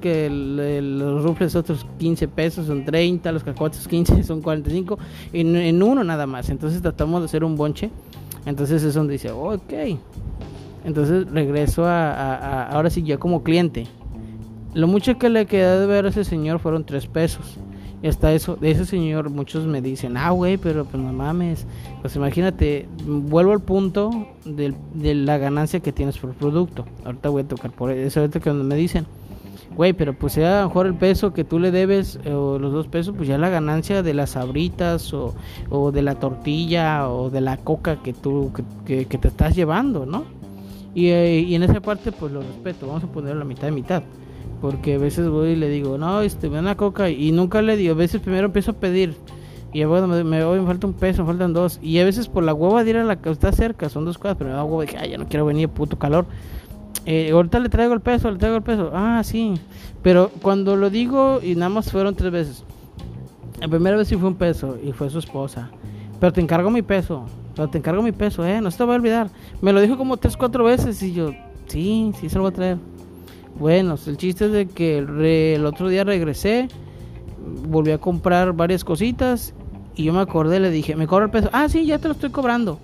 que 0.00 0.30
los 0.30 1.22
rufles 1.22 1.54
otros 1.54 1.86
15 1.98 2.28
pesos 2.28 2.66
son 2.66 2.84
30, 2.84 3.30
los 3.32 3.44
cacahuates 3.44 3.86
15 3.88 4.22
son 4.24 4.42
45, 4.42 4.98
en, 5.32 5.56
en 5.56 5.82
uno 5.82 6.04
nada 6.04 6.26
más. 6.26 6.50
Entonces 6.50 6.82
tratamos 6.82 7.20
de 7.20 7.26
hacer 7.26 7.44
un 7.44 7.56
bonche. 7.56 7.90
Entonces 8.46 8.82
es 8.82 8.94
donde 8.94 9.14
dice, 9.14 9.30
ok. 9.30 9.72
Entonces 10.84 11.30
regreso 11.30 11.86
a, 11.86 12.12
a 12.12 12.68
ahora 12.68 12.90
sí 12.90 13.02
ya 13.02 13.18
como 13.18 13.42
cliente. 13.42 13.86
Lo 14.74 14.86
mucho 14.86 15.16
que 15.18 15.30
le 15.30 15.46
quedé 15.46 15.80
de 15.80 15.86
ver 15.86 16.04
a 16.04 16.08
ese 16.08 16.24
señor 16.24 16.58
fueron 16.58 16.84
3 16.84 17.06
pesos 17.06 17.58
está 18.08 18.32
eso, 18.32 18.56
de 18.56 18.70
ese 18.70 18.84
señor 18.84 19.30
muchos 19.30 19.66
me 19.66 19.80
dicen, 19.80 20.16
ah, 20.16 20.30
güey, 20.30 20.56
pero 20.56 20.84
pues 20.84 21.02
no 21.02 21.12
mames. 21.12 21.66
Pues 22.02 22.14
imagínate, 22.16 22.86
vuelvo 23.06 23.52
al 23.52 23.60
punto 23.60 24.28
de, 24.44 24.74
de 24.94 25.14
la 25.14 25.38
ganancia 25.38 25.80
que 25.80 25.92
tienes 25.92 26.18
por 26.18 26.34
producto. 26.34 26.84
Ahorita 27.04 27.28
voy 27.30 27.42
a 27.42 27.48
tocar 27.48 27.72
por 27.72 27.90
eso, 27.90 28.20
ahorita 28.20 28.40
que 28.40 28.52
me 28.52 28.74
dicen, 28.74 29.06
güey, 29.74 29.92
pero 29.94 30.12
pues 30.12 30.34
sea 30.34 30.58
a 30.58 30.62
lo 30.62 30.68
mejor 30.68 30.86
el 30.86 30.94
peso 30.94 31.32
que 31.32 31.44
tú 31.44 31.58
le 31.58 31.70
debes, 31.70 32.18
eh, 32.24 32.32
o 32.32 32.58
los 32.58 32.72
dos 32.72 32.88
pesos, 32.88 33.14
pues 33.16 33.28
ya 33.28 33.38
la 33.38 33.48
ganancia 33.48 34.02
de 34.02 34.14
las 34.14 34.36
abritas, 34.36 35.12
o, 35.14 35.34
de 35.92 36.02
la 36.02 36.16
tortilla, 36.16 37.08
o 37.08 37.30
de 37.30 37.40
la 37.40 37.56
coca 37.56 38.02
que 38.02 38.12
tú, 38.12 38.52
que, 38.84 39.06
que, 39.06 39.18
te 39.18 39.28
estás 39.28 39.56
llevando, 39.56 40.04
¿no? 40.06 40.24
Y, 40.94 41.08
eh, 41.08 41.40
y 41.40 41.54
en 41.54 41.62
esa 41.62 41.80
parte, 41.80 42.12
pues 42.12 42.32
lo 42.32 42.40
respeto, 42.40 42.86
vamos 42.86 43.04
a 43.04 43.08
poner 43.08 43.34
la 43.34 43.44
mitad 43.44 43.62
de 43.62 43.72
mitad 43.72 44.02
porque 44.64 44.94
a 44.94 44.98
veces 44.98 45.28
voy 45.28 45.50
y 45.50 45.56
le 45.56 45.68
digo, 45.68 45.98
no, 45.98 46.22
este, 46.22 46.48
me 46.48 46.54
da 46.54 46.60
una 46.62 46.74
coca 46.74 47.10
y 47.10 47.32
nunca 47.32 47.60
le 47.60 47.76
digo, 47.76 47.92
a 47.92 47.96
veces 47.98 48.22
primero 48.22 48.46
empiezo 48.46 48.70
a 48.70 48.74
pedir 48.74 49.14
y 49.74 49.84
bueno, 49.84 50.06
me, 50.06 50.24
me, 50.24 50.42
me 50.42 50.66
falta 50.66 50.86
un 50.86 50.94
peso, 50.94 51.20
me 51.20 51.26
faltan 51.26 51.52
dos 51.52 51.78
y 51.82 51.98
a 51.98 52.04
veces 52.06 52.28
por 52.28 52.44
la 52.44 52.54
hueva 52.54 52.82
de 52.82 52.88
ir 52.88 52.96
a 52.96 53.04
la 53.04 53.16
que 53.16 53.28
está 53.28 53.52
cerca, 53.52 53.90
son 53.90 54.06
dos 54.06 54.16
cosas, 54.16 54.38
pero 54.38 54.48
me 54.48 54.56
da 54.56 54.64
hueva 54.64 54.84
dije, 54.84 54.96
ay, 54.98 55.10
ya 55.10 55.18
no 55.18 55.28
quiero 55.28 55.44
venir, 55.44 55.68
puto 55.68 55.98
calor. 55.98 56.24
Eh, 57.04 57.30
ahorita 57.30 57.60
le 57.60 57.68
traigo 57.68 57.92
el 57.92 58.00
peso, 58.00 58.30
le 58.30 58.38
traigo 58.38 58.56
el 58.56 58.62
peso. 58.62 58.90
Ah, 58.94 59.20
sí. 59.22 59.52
Pero 60.02 60.30
cuando 60.40 60.76
lo 60.76 60.88
digo 60.88 61.40
y 61.42 61.56
nada 61.56 61.68
más 61.68 61.92
fueron 61.92 62.14
tres 62.14 62.32
veces. 62.32 62.64
La 63.60 63.68
primera 63.68 63.98
vez 63.98 64.08
sí 64.08 64.16
fue 64.16 64.28
un 64.28 64.36
peso 64.36 64.78
y 64.82 64.92
fue 64.92 65.10
su 65.10 65.18
esposa. 65.18 65.68
Pero 66.18 66.32
te 66.32 66.40
encargo 66.40 66.70
mi 66.70 66.80
peso. 66.80 67.26
Pero 67.54 67.68
te 67.68 67.76
encargo 67.76 68.00
mi 68.00 68.12
peso, 68.12 68.46
eh. 68.46 68.62
No 68.62 68.70
se 68.70 68.78
te 68.78 68.84
va 68.84 68.94
a 68.94 68.96
olvidar. 68.96 69.28
Me 69.60 69.74
lo 69.74 69.82
dijo 69.82 69.98
como 69.98 70.16
tres, 70.16 70.38
cuatro 70.38 70.64
veces 70.64 71.02
y 71.02 71.12
yo, 71.12 71.32
sí, 71.66 72.12
sí 72.18 72.30
se 72.30 72.36
lo 72.36 72.44
voy 72.44 72.52
a 72.52 72.54
traer. 72.54 72.93
Bueno, 73.58 73.96
el 74.06 74.16
chiste 74.16 74.46
es 74.46 74.52
de 74.52 74.66
que 74.66 74.98
el, 74.98 75.64
otro 75.64 75.88
día 75.88 76.02
regresé, 76.02 76.68
volví 77.68 77.92
a 77.92 77.98
comprar 77.98 78.52
varias 78.52 78.82
cositas 78.82 79.54
y 79.94 80.04
yo 80.04 80.12
me 80.12 80.20
acordé, 80.20 80.58
le 80.58 80.70
dije, 80.70 80.96
¿me 80.96 81.06
cobra 81.06 81.26
el 81.26 81.30
peso? 81.30 81.50
Ah, 81.52 81.68
sí, 81.68 81.86
ya 81.86 81.98
te 81.98 82.08
lo 82.08 82.14
estoy 82.14 82.30
cobrando. 82.30 82.80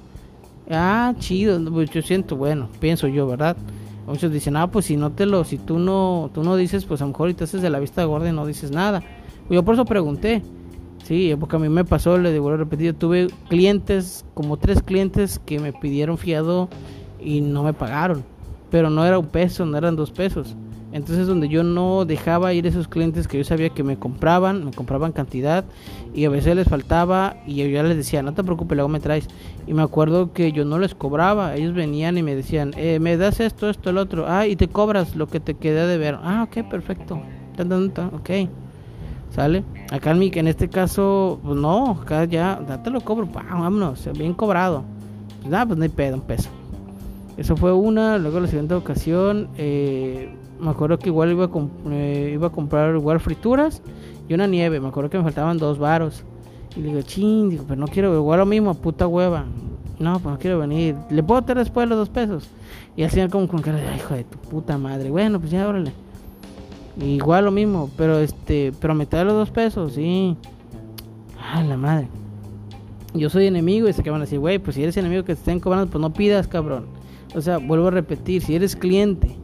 Ah, 0.71 1.13
chido, 1.19 1.61
pues 1.73 1.91
yo 1.91 2.03
siento, 2.03 2.37
bueno, 2.37 2.69
pienso 2.79 3.09
yo, 3.09 3.27
¿verdad? 3.27 3.57
Muchos 4.07 4.33
dicen, 4.33 4.57
ah, 4.57 4.69
pues 4.69 4.87
si 4.87 4.97
no 4.97 5.11
te 5.11 5.27
lo, 5.27 5.43
si 5.43 5.59
tú 5.59 5.81
no, 5.81 6.31
tú 6.33 6.45
no 6.45 6.55
dices, 6.55 6.85
pues 6.85 7.01
a 7.01 7.05
lo 7.05 7.09
mejor 7.09 7.25
ahorita 7.25 7.45
haces 7.45 7.63
de 7.63 7.71
la 7.71 7.81
vista 7.81 8.05
gorda 8.05 8.29
y 8.29 8.33
no 8.33 8.47
dices 8.47 8.71
nada. 8.71 9.03
Yo 9.51 9.65
por 9.65 9.75
eso 9.75 9.85
pregunté, 9.85 10.43
sí, 11.03 11.35
porque 11.39 11.57
a 11.57 11.59
mí 11.59 11.69
me 11.69 11.85
pasó, 11.85 12.17
le 12.17 12.33
digo, 12.33 12.57
repetido, 12.57 12.95
tuve 12.95 13.27
clientes, 13.49 14.25
como 14.35 14.57
tres 14.57 14.83
clientes 14.83 15.41
que 15.45 15.59
me 15.59 15.73
pidieron 15.73 16.17
fiado 16.17 16.69
y 17.21 17.41
no 17.41 17.65
me 17.65 17.73
pagaron 17.73 18.23
pero 18.71 18.91
no 18.91 19.05
era 19.05 19.19
un 19.19 19.27
peso, 19.27 19.67
no 19.67 19.77
eran 19.77 19.97
dos 19.97 20.11
pesos. 20.11 20.57
Entonces 20.93 21.29
donde 21.29 21.49
yo 21.49 21.63
no 21.63 22.05
dejaba 22.05 22.53
ir 22.53 22.67
esos 22.67 22.89
clientes 22.89 23.29
que 23.29 23.39
yo 23.39 23.45
sabía 23.45 23.69
que 23.71 23.85
me 23.85 23.97
compraban, 23.97 24.65
me 24.65 24.73
compraban 24.73 25.13
cantidad 25.13 25.65
y 26.15 26.25
a 26.25 26.31
veces 26.31 26.57
les 26.57 26.69
faltaba 26.69 27.37
y 27.47 27.57
yo 27.57 27.67
ya 27.67 27.85
les 27.85 27.97
decía, 27.97 28.23
no 28.23 28.35
te 28.35 28.43
preocupes, 28.43 28.75
luego 28.75 28.89
me 28.89 28.99
traes. 28.99 29.29
Y 29.69 29.75
me 29.75 29.83
acuerdo 29.83 30.33
que 30.33 30.51
yo 30.51 30.65
no 30.65 30.79
les 30.79 30.97
cobraba, 30.97 31.55
ellos 31.55 31.75
venían 31.75 32.19
y 32.19 32.25
me 32.25 32.35
decían, 32.35 32.73
eh, 32.77 32.99
me 32.99 33.17
das 33.17 33.39
esto, 33.39 33.71
esto, 33.71 33.91
el 33.91 33.99
otro, 33.99 34.27
ah, 34.29 34.49
y 34.49 34.57
te 34.57 34.67
cobras 34.67 35.15
lo 35.15 35.29
que 35.29 35.39
te 35.39 35.55
quedé 35.55 35.87
de 35.87 35.97
ver. 35.97 36.19
Ah, 36.23 36.49
ok, 36.49 36.69
perfecto, 36.69 37.23
ok, 38.13 38.31
¿sale? 39.31 39.63
Acá 39.93 40.11
en, 40.11 40.19
mi, 40.19 40.33
en 40.35 40.49
este 40.49 40.69
caso, 40.69 41.39
pues 41.45 41.57
no, 41.57 41.93
acá 42.03 42.25
ya, 42.25 42.61
ya 42.69 42.83
te 42.83 42.91
lo 42.91 43.01
cobro, 43.01 43.27
vámonos, 43.27 44.09
bien 44.19 44.35
cobrado. 44.35 44.83
Pues 45.39 45.51
nada, 45.51 45.67
pues 45.67 45.79
no 45.79 45.85
hay 45.85 45.89
pedo, 45.89 46.17
un 46.17 46.23
peso. 46.23 46.51
Eso 47.37 47.57
fue 47.57 47.73
una. 47.73 48.19
Luego 48.19 48.41
la 48.41 48.47
siguiente 48.47 48.75
ocasión, 48.75 49.49
eh, 49.57 50.35
me 50.61 50.71
acuerdo 50.71 50.99
que 50.99 51.09
igual 51.09 51.31
iba 51.31 51.47
a, 51.47 51.51
eh, 51.91 52.31
iba 52.35 52.49
a 52.49 52.51
comprar 52.51 52.95
igual 52.95 53.21
frituras 53.21 53.83
y 54.29 54.35
una 54.35 54.47
nieve. 54.47 54.81
Me 54.81 54.89
acuerdo 54.89 55.11
que 55.11 55.19
me 55.19 55.25
faltaban 55.25 55.59
dos 55.59 55.79
varos. 55.79 56.25
Y 56.77 56.81
le 56.81 56.89
digo, 56.89 57.03
ching, 57.03 57.51
digo, 57.51 57.65
pero 57.67 57.81
no 57.81 57.89
quiero, 57.89 58.15
igual 58.15 58.41
lo 58.41 58.47
mismo, 58.47 58.75
puta 58.75 59.07
hueva. 59.07 59.45
No, 59.99 60.19
pues 60.21 60.33
no 60.33 60.39
quiero 60.39 60.59
venir. 60.59 60.97
¿Le 61.11 61.23
puedo 61.23 61.43
tener 61.43 61.65
después 61.65 61.89
los 61.89 61.99
dos 61.99 62.09
pesos? 62.09 62.49
Y 62.97 63.03
así 63.03 63.27
como 63.29 63.49
con 63.49 63.61
cara 63.61 63.79
de, 63.79 63.97
hijo 63.97 64.15
de 64.15 64.25
tu 64.25 64.39
puta 64.39 64.79
madre. 64.79 65.11
Bueno, 65.11 65.41
pues 65.41 65.51
ya, 65.51 65.69
órale. 65.69 65.93
Igual 67.01 67.45
lo 67.47 67.51
mismo, 67.51 67.91
pero 67.97 68.19
este, 68.19 68.73
pero 68.81 68.95
me 68.95 69.07
trae 69.07 69.25
los 69.25 69.35
dos 69.35 69.51
pesos, 69.51 69.95
sí. 69.95 70.37
Ay, 71.53 71.67
la 71.67 71.77
madre. 71.77 72.09
Yo 73.15 73.29
soy 73.29 73.47
enemigo 73.47 73.89
y 73.89 73.93
se 73.93 74.09
van 74.09 74.21
a 74.21 74.25
decir, 74.25 74.39
güey, 74.39 74.59
pues 74.59 74.77
si 74.77 74.83
eres 74.83 74.97
enemigo 74.97 75.23
que 75.23 75.35
te 75.35 75.41
estén 75.41 75.61
cobrando, 75.61 75.91
pues 75.91 76.01
no 76.01 76.13
pidas, 76.13 76.47
cabrón. 76.47 76.87
O 77.35 77.41
sea, 77.41 77.59
vuelvo 77.59 77.89
a 77.89 77.91
repetir, 77.91 78.43
si 78.43 78.55
eres 78.55 78.77
cliente 78.77 79.37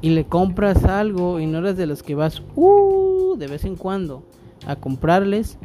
y 0.00 0.10
le 0.10 0.24
compras 0.24 0.84
algo 0.84 1.40
y 1.40 1.46
no 1.46 1.58
eres 1.58 1.76
de 1.76 1.86
los 1.86 2.02
que 2.02 2.14
vas 2.14 2.42
uh, 2.54 3.36
de 3.36 3.46
vez 3.46 3.64
en 3.64 3.76
cuando 3.76 4.24
a 4.66 4.76
comprarles, 4.76 5.58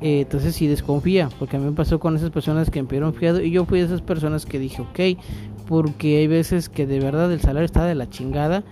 eh, 0.00 0.20
entonces 0.20 0.54
sí 0.54 0.66
desconfía, 0.66 1.28
porque 1.38 1.56
a 1.56 1.60
mí 1.60 1.66
me 1.66 1.72
pasó 1.72 1.98
con 1.98 2.16
esas 2.16 2.30
personas 2.30 2.70
que 2.70 2.82
me 2.82 2.88
pidieron 2.88 3.14
fiado 3.14 3.40
y 3.40 3.50
yo 3.50 3.64
fui 3.64 3.80
de 3.80 3.86
esas 3.86 4.02
personas 4.02 4.46
que 4.46 4.58
dije, 4.58 4.82
ok, 4.82 5.20
porque 5.66 6.18
hay 6.18 6.26
veces 6.26 6.68
que 6.68 6.86
de 6.86 7.00
verdad 7.00 7.32
el 7.32 7.40
salario 7.40 7.66
está 7.66 7.84
de 7.84 7.94
la 7.94 8.08
chingada 8.08 8.64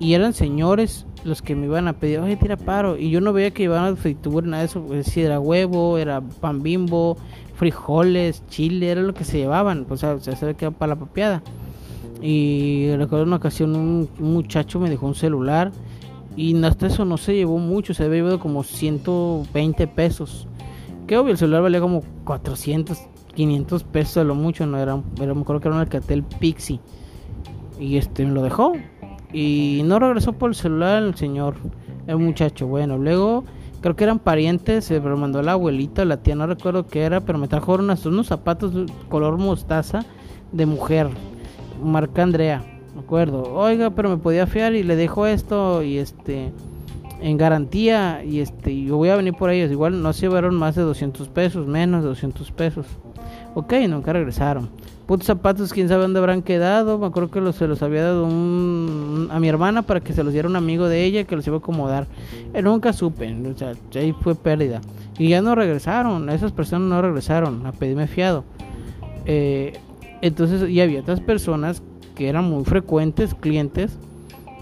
y 0.00 0.14
eran 0.14 0.32
señores 0.32 1.06
los 1.24 1.42
que 1.42 1.54
me 1.54 1.66
iban 1.66 1.86
a 1.86 1.92
pedir, 1.92 2.18
oye, 2.20 2.36
tira 2.36 2.56
paro, 2.56 2.96
y 2.96 3.10
yo 3.10 3.20
no 3.20 3.34
veía 3.34 3.50
que 3.50 3.66
a 3.66 3.94
fritura, 3.94 4.46
nada 4.46 4.62
de 4.62 4.66
eso, 4.66 4.82
pues, 4.82 5.06
si 5.06 5.20
era 5.20 5.38
huevo, 5.38 5.98
era 5.98 6.22
pan 6.22 6.62
bimbo, 6.62 7.18
frijoles, 7.56 8.42
chile, 8.48 8.90
era 8.90 9.02
lo 9.02 9.12
que 9.12 9.24
se 9.24 9.36
llevaban, 9.36 9.86
o 9.88 9.96
sea, 9.98 10.18
se 10.18 10.46
ve 10.46 10.54
que 10.54 10.70
para 10.70 10.94
la 10.94 10.98
papiada. 10.98 11.42
Y 12.22 12.90
recuerdo 12.96 13.24
una 13.24 13.36
ocasión 13.36 13.76
un, 13.76 14.08
muchacho 14.18 14.80
me 14.80 14.90
dejó 14.90 15.06
un 15.06 15.14
celular 15.14 15.72
y 16.36 16.62
hasta 16.64 16.86
eso 16.86 17.04
no 17.04 17.16
se 17.16 17.34
llevó 17.34 17.58
mucho, 17.58 17.94
se 17.94 18.04
había 18.04 18.16
llevado 18.16 18.40
como 18.40 18.62
120 18.62 19.86
pesos. 19.88 20.46
Que 21.06 21.18
obvio, 21.18 21.32
el 21.32 21.38
celular 21.38 21.62
valía 21.62 21.80
como 21.80 22.02
400, 22.24 22.98
500 23.34 23.84
pesos 23.84 24.16
a 24.18 24.24
lo 24.24 24.34
mucho, 24.34 24.66
no 24.66 24.78
era, 24.78 25.02
pero 25.16 25.34
me 25.34 25.42
acuerdo 25.42 25.60
que 25.60 25.68
era 25.68 25.76
un 25.76 25.82
Alcatel 25.82 26.22
Pixie. 26.22 26.80
Y 27.78 27.96
este 27.96 28.24
me 28.24 28.32
lo 28.32 28.42
dejó. 28.42 28.74
Y 29.32 29.82
no 29.84 29.98
regresó 29.98 30.32
por 30.32 30.50
el 30.50 30.54
celular 30.54 31.02
el 31.02 31.14
señor, 31.14 31.54
el 32.06 32.16
muchacho. 32.16 32.66
Bueno, 32.66 32.98
luego 32.98 33.44
creo 33.80 33.96
que 33.96 34.04
eran 34.04 34.18
parientes, 34.18 34.84
se 34.84 35.00
lo 35.00 35.16
mandó 35.16 35.42
la 35.42 35.52
abuelita, 35.52 36.04
la 36.04 36.18
tía, 36.18 36.34
no 36.34 36.46
recuerdo 36.46 36.86
qué 36.86 37.02
era, 37.02 37.20
pero 37.20 37.38
me 37.38 37.48
trajo 37.48 37.74
unos, 37.74 38.04
unos 38.06 38.26
zapatos 38.26 38.72
color 39.08 39.38
mostaza 39.38 40.04
de 40.52 40.66
mujer, 40.66 41.08
marca 41.82 42.22
Andrea, 42.22 42.62
me 42.94 43.00
acuerdo. 43.00 43.54
Oiga, 43.54 43.90
pero 43.90 44.08
me 44.08 44.16
podía 44.16 44.46
fiar 44.46 44.74
y 44.74 44.82
le 44.82 44.96
dejo 44.96 45.26
esto 45.26 45.82
y 45.82 45.98
este 45.98 46.52
en 47.22 47.36
garantía 47.36 48.24
y 48.24 48.40
este 48.40 48.82
yo 48.82 48.96
voy 48.96 49.10
a 49.10 49.16
venir 49.16 49.34
por 49.34 49.50
ellos. 49.50 49.70
Igual 49.70 50.02
no 50.02 50.12
se 50.12 50.22
llevaron 50.22 50.54
más 50.54 50.74
de 50.74 50.82
200 50.82 51.28
pesos, 51.28 51.66
menos 51.66 52.02
de 52.02 52.08
200 52.08 52.50
pesos. 52.52 52.86
Ok, 53.54 53.74
nunca 53.88 54.12
regresaron. 54.12 54.70
Putos 55.10 55.26
zapatos, 55.26 55.72
quién 55.72 55.88
sabe 55.88 56.02
dónde 56.02 56.20
habrán 56.20 56.40
quedado. 56.40 56.96
Me 56.96 57.06
acuerdo 57.06 57.32
que 57.32 57.40
los, 57.40 57.56
se 57.56 57.66
los 57.66 57.82
había 57.82 58.04
dado 58.04 58.26
a 58.26 59.40
mi 59.40 59.48
hermana 59.48 59.82
para 59.82 59.98
que 59.98 60.12
se 60.12 60.22
los 60.22 60.32
diera 60.32 60.48
un 60.48 60.54
amigo 60.54 60.86
de 60.86 61.04
ella 61.04 61.24
que 61.24 61.34
los 61.34 61.44
iba 61.48 61.56
a 61.56 61.58
acomodar. 61.58 62.06
Eh, 62.54 62.62
nunca 62.62 62.92
supe, 62.92 63.34
o 63.44 63.58
sea, 63.58 63.72
ahí 63.96 64.14
fue 64.20 64.36
pérdida. 64.36 64.80
Y 65.18 65.30
ya 65.30 65.42
no 65.42 65.56
regresaron, 65.56 66.28
esas 66.28 66.52
personas 66.52 66.88
no 66.88 67.02
regresaron 67.02 67.66
a 67.66 67.72
pedirme 67.72 68.06
fiado. 68.06 68.44
Eh, 69.26 69.72
entonces, 70.22 70.70
y 70.70 70.80
había 70.80 71.00
otras 71.00 71.18
personas 71.18 71.82
que 72.14 72.28
eran 72.28 72.48
muy 72.48 72.64
frecuentes, 72.64 73.34
clientes, 73.34 73.98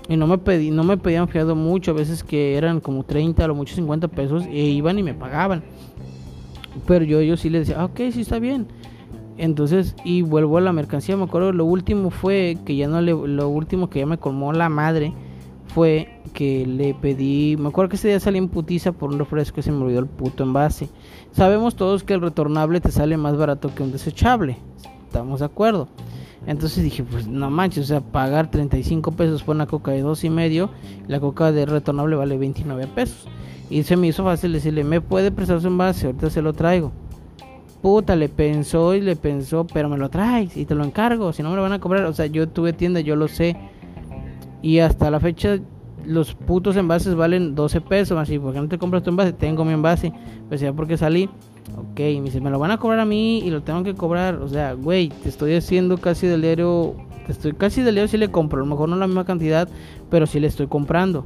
y 0.09 0.17
no 0.17 0.27
me 0.27 0.39
pedí, 0.39 0.71
no 0.71 0.83
me 0.83 0.97
pedían 0.97 1.29
fiado 1.29 1.57
mucho, 1.57 1.91
a 1.91 1.95
veces 1.95 2.25
que 2.25 2.57
eran 2.57 2.81
como 2.81 3.05
30 3.05 3.45
o 3.45 3.55
mucho 3.55 3.75
50 3.75 4.09
pesos, 4.09 4.45
e 4.47 4.61
iban 4.61 4.99
y 4.99 5.03
me 5.03 5.13
pagaban. 5.13 5.63
Pero 6.87 7.05
yo, 7.05 7.21
yo 7.21 7.37
sí 7.37 7.51
les 7.51 7.67
decía, 7.67 7.83
ah, 7.83 7.85
ok, 7.85 8.01
sí 8.13 8.23
está 8.23 8.39
bien. 8.39 8.67
Entonces, 9.39 9.95
y 10.05 10.23
vuelvo 10.23 10.59
a 10.59 10.61
la 10.61 10.73
mercancía, 10.73 11.17
me 11.17 11.25
acuerdo, 11.25 11.53
lo 11.53 11.65
último 11.65 12.11
fue 12.11 12.59
que 12.67 12.77
ya 12.77 12.89
no 12.89 13.01
le, 13.01 13.13
lo 13.13 13.49
último 13.49 13.89
que 13.89 14.01
ya 14.01 14.07
me 14.07 14.19
colmó 14.19 14.53
la 14.53 14.69
madre 14.69 15.15
fue 15.69 16.21
que 16.35 16.67
le 16.67 16.95
pedí, 16.95 17.57
me 17.57 17.69
acuerdo 17.69 17.91
que 17.91 17.97
ese 17.97 18.09
día 18.09 18.21
salí 18.21 18.39
en 18.39 18.49
putiza 18.49 18.93
por 18.93 19.11
un 19.13 19.19
refresco 19.19 19.61
y 19.61 19.63
se 19.63 19.71
me 19.71 19.85
olvidó 19.85 20.01
el 20.01 20.07
puto 20.07 20.43
envase. 20.43 20.89
Sabemos 21.33 21.77
todos 21.77 22.03
que 22.03 22.15
el 22.15 22.21
retornable 22.21 22.81
te 22.81 22.91
sale 22.91 23.17
más 23.17 23.37
barato 23.37 23.73
que 23.73 23.85
un 23.85 23.93
desechable, 23.93 24.59
estamos 25.07 25.39
de 25.39 25.47
acuerdo. 25.47 25.89
Entonces 26.47 26.83
dije, 26.83 27.05
pues 27.05 27.29
no 27.29 27.51
manches, 27.51 27.85
o 27.85 27.87
sea, 27.87 28.01
pagar 28.01 28.51
35 28.51 29.13
pesos 29.13 29.43
por 29.45 29.55
una 29.55 29.67
coca 29.67 29.93
de 29.93 30.01
dos 30.01 30.25
y 30.25 30.31
medio, 30.31 30.71
la 31.07 31.21
coca 31.21 31.53
de 31.53 31.67
retornable 31.67 32.17
vale 32.17 32.39
29 32.39 32.89
pesos. 32.89 33.29
Y 33.71 33.83
se 33.83 33.97
me 33.97 34.07
hizo 34.07 34.25
fácil 34.25 34.53
decirle, 34.53 34.83
¿me 34.83 35.01
puede 35.01 35.31
prestar 35.31 35.61
su 35.61 35.67
envase? 35.67 36.07
Ahorita 36.07 36.31
se 36.31 36.43
lo 36.43 36.55
traigo. 36.55 36.91
Puta, 37.83 38.17
le 38.17 38.29
pensó 38.29 38.95
y 38.95 39.01
le 39.01 39.15
pensó, 39.15 39.67
pero 39.67 39.89
me 39.89 39.97
lo 39.97 40.09
traes 40.09 40.57
y 40.57 40.65
te 40.65 40.75
lo 40.75 40.85
encargo, 40.85 41.33
si 41.33 41.43
no 41.43 41.51
me 41.51 41.57
lo 41.57 41.63
van 41.63 41.73
a 41.73 41.79
cobrar. 41.79 42.05
O 42.07 42.13
sea, 42.13 42.27
yo 42.27 42.49
tuve 42.49 42.73
tienda, 42.73 43.01
yo 43.01 43.15
lo 43.15 43.29
sé. 43.29 43.57
Y 44.63 44.81
hasta 44.81 45.11
la 45.11 45.21
fecha 45.21 45.59
los 46.05 46.35
putos 46.35 46.77
envases 46.77 47.15
valen 47.15 47.55
12 47.55 47.81
pesos. 47.83 48.19
Así, 48.19 48.39
porque 48.39 48.61
no 48.61 48.69
te 48.69 48.79
compras 48.79 49.03
tu 49.03 49.11
envase? 49.11 49.33
Tengo 49.33 49.65
mi 49.65 49.73
envase. 49.73 50.13
Pues 50.49 50.61
ya 50.61 50.73
porque 50.73 50.97
salí. 50.97 51.29
Ok, 51.77 51.99
me 51.99 52.23
dice, 52.23 52.41
me 52.41 52.51
lo 52.51 52.59
van 52.59 52.71
a 52.71 52.79
cobrar 52.79 53.01
a 53.01 53.05
mí 53.05 53.39
y 53.39 53.51
lo 53.51 53.63
tengo 53.63 53.85
que 53.85 53.95
cobrar. 53.95 54.37
O 54.37 54.49
sea, 54.49 54.73
güey, 54.73 55.11
te 55.11 55.29
estoy 55.29 55.55
haciendo 55.55 55.99
casi 55.99 56.27
del 56.27 56.43
diario. 56.43 56.95
Te 57.27 57.33
estoy 57.33 57.53
casi 57.53 57.83
del 57.83 57.95
diario 57.95 58.09
si 58.09 58.17
le 58.17 58.31
compro. 58.31 58.59
A 58.59 58.65
lo 58.65 58.67
mejor 58.67 58.89
no 58.89 58.97
la 58.97 59.07
misma 59.07 59.25
cantidad, 59.25 59.69
pero 60.11 60.27
si 60.27 60.41
le 60.41 60.47
estoy 60.47 60.67
comprando. 60.67 61.25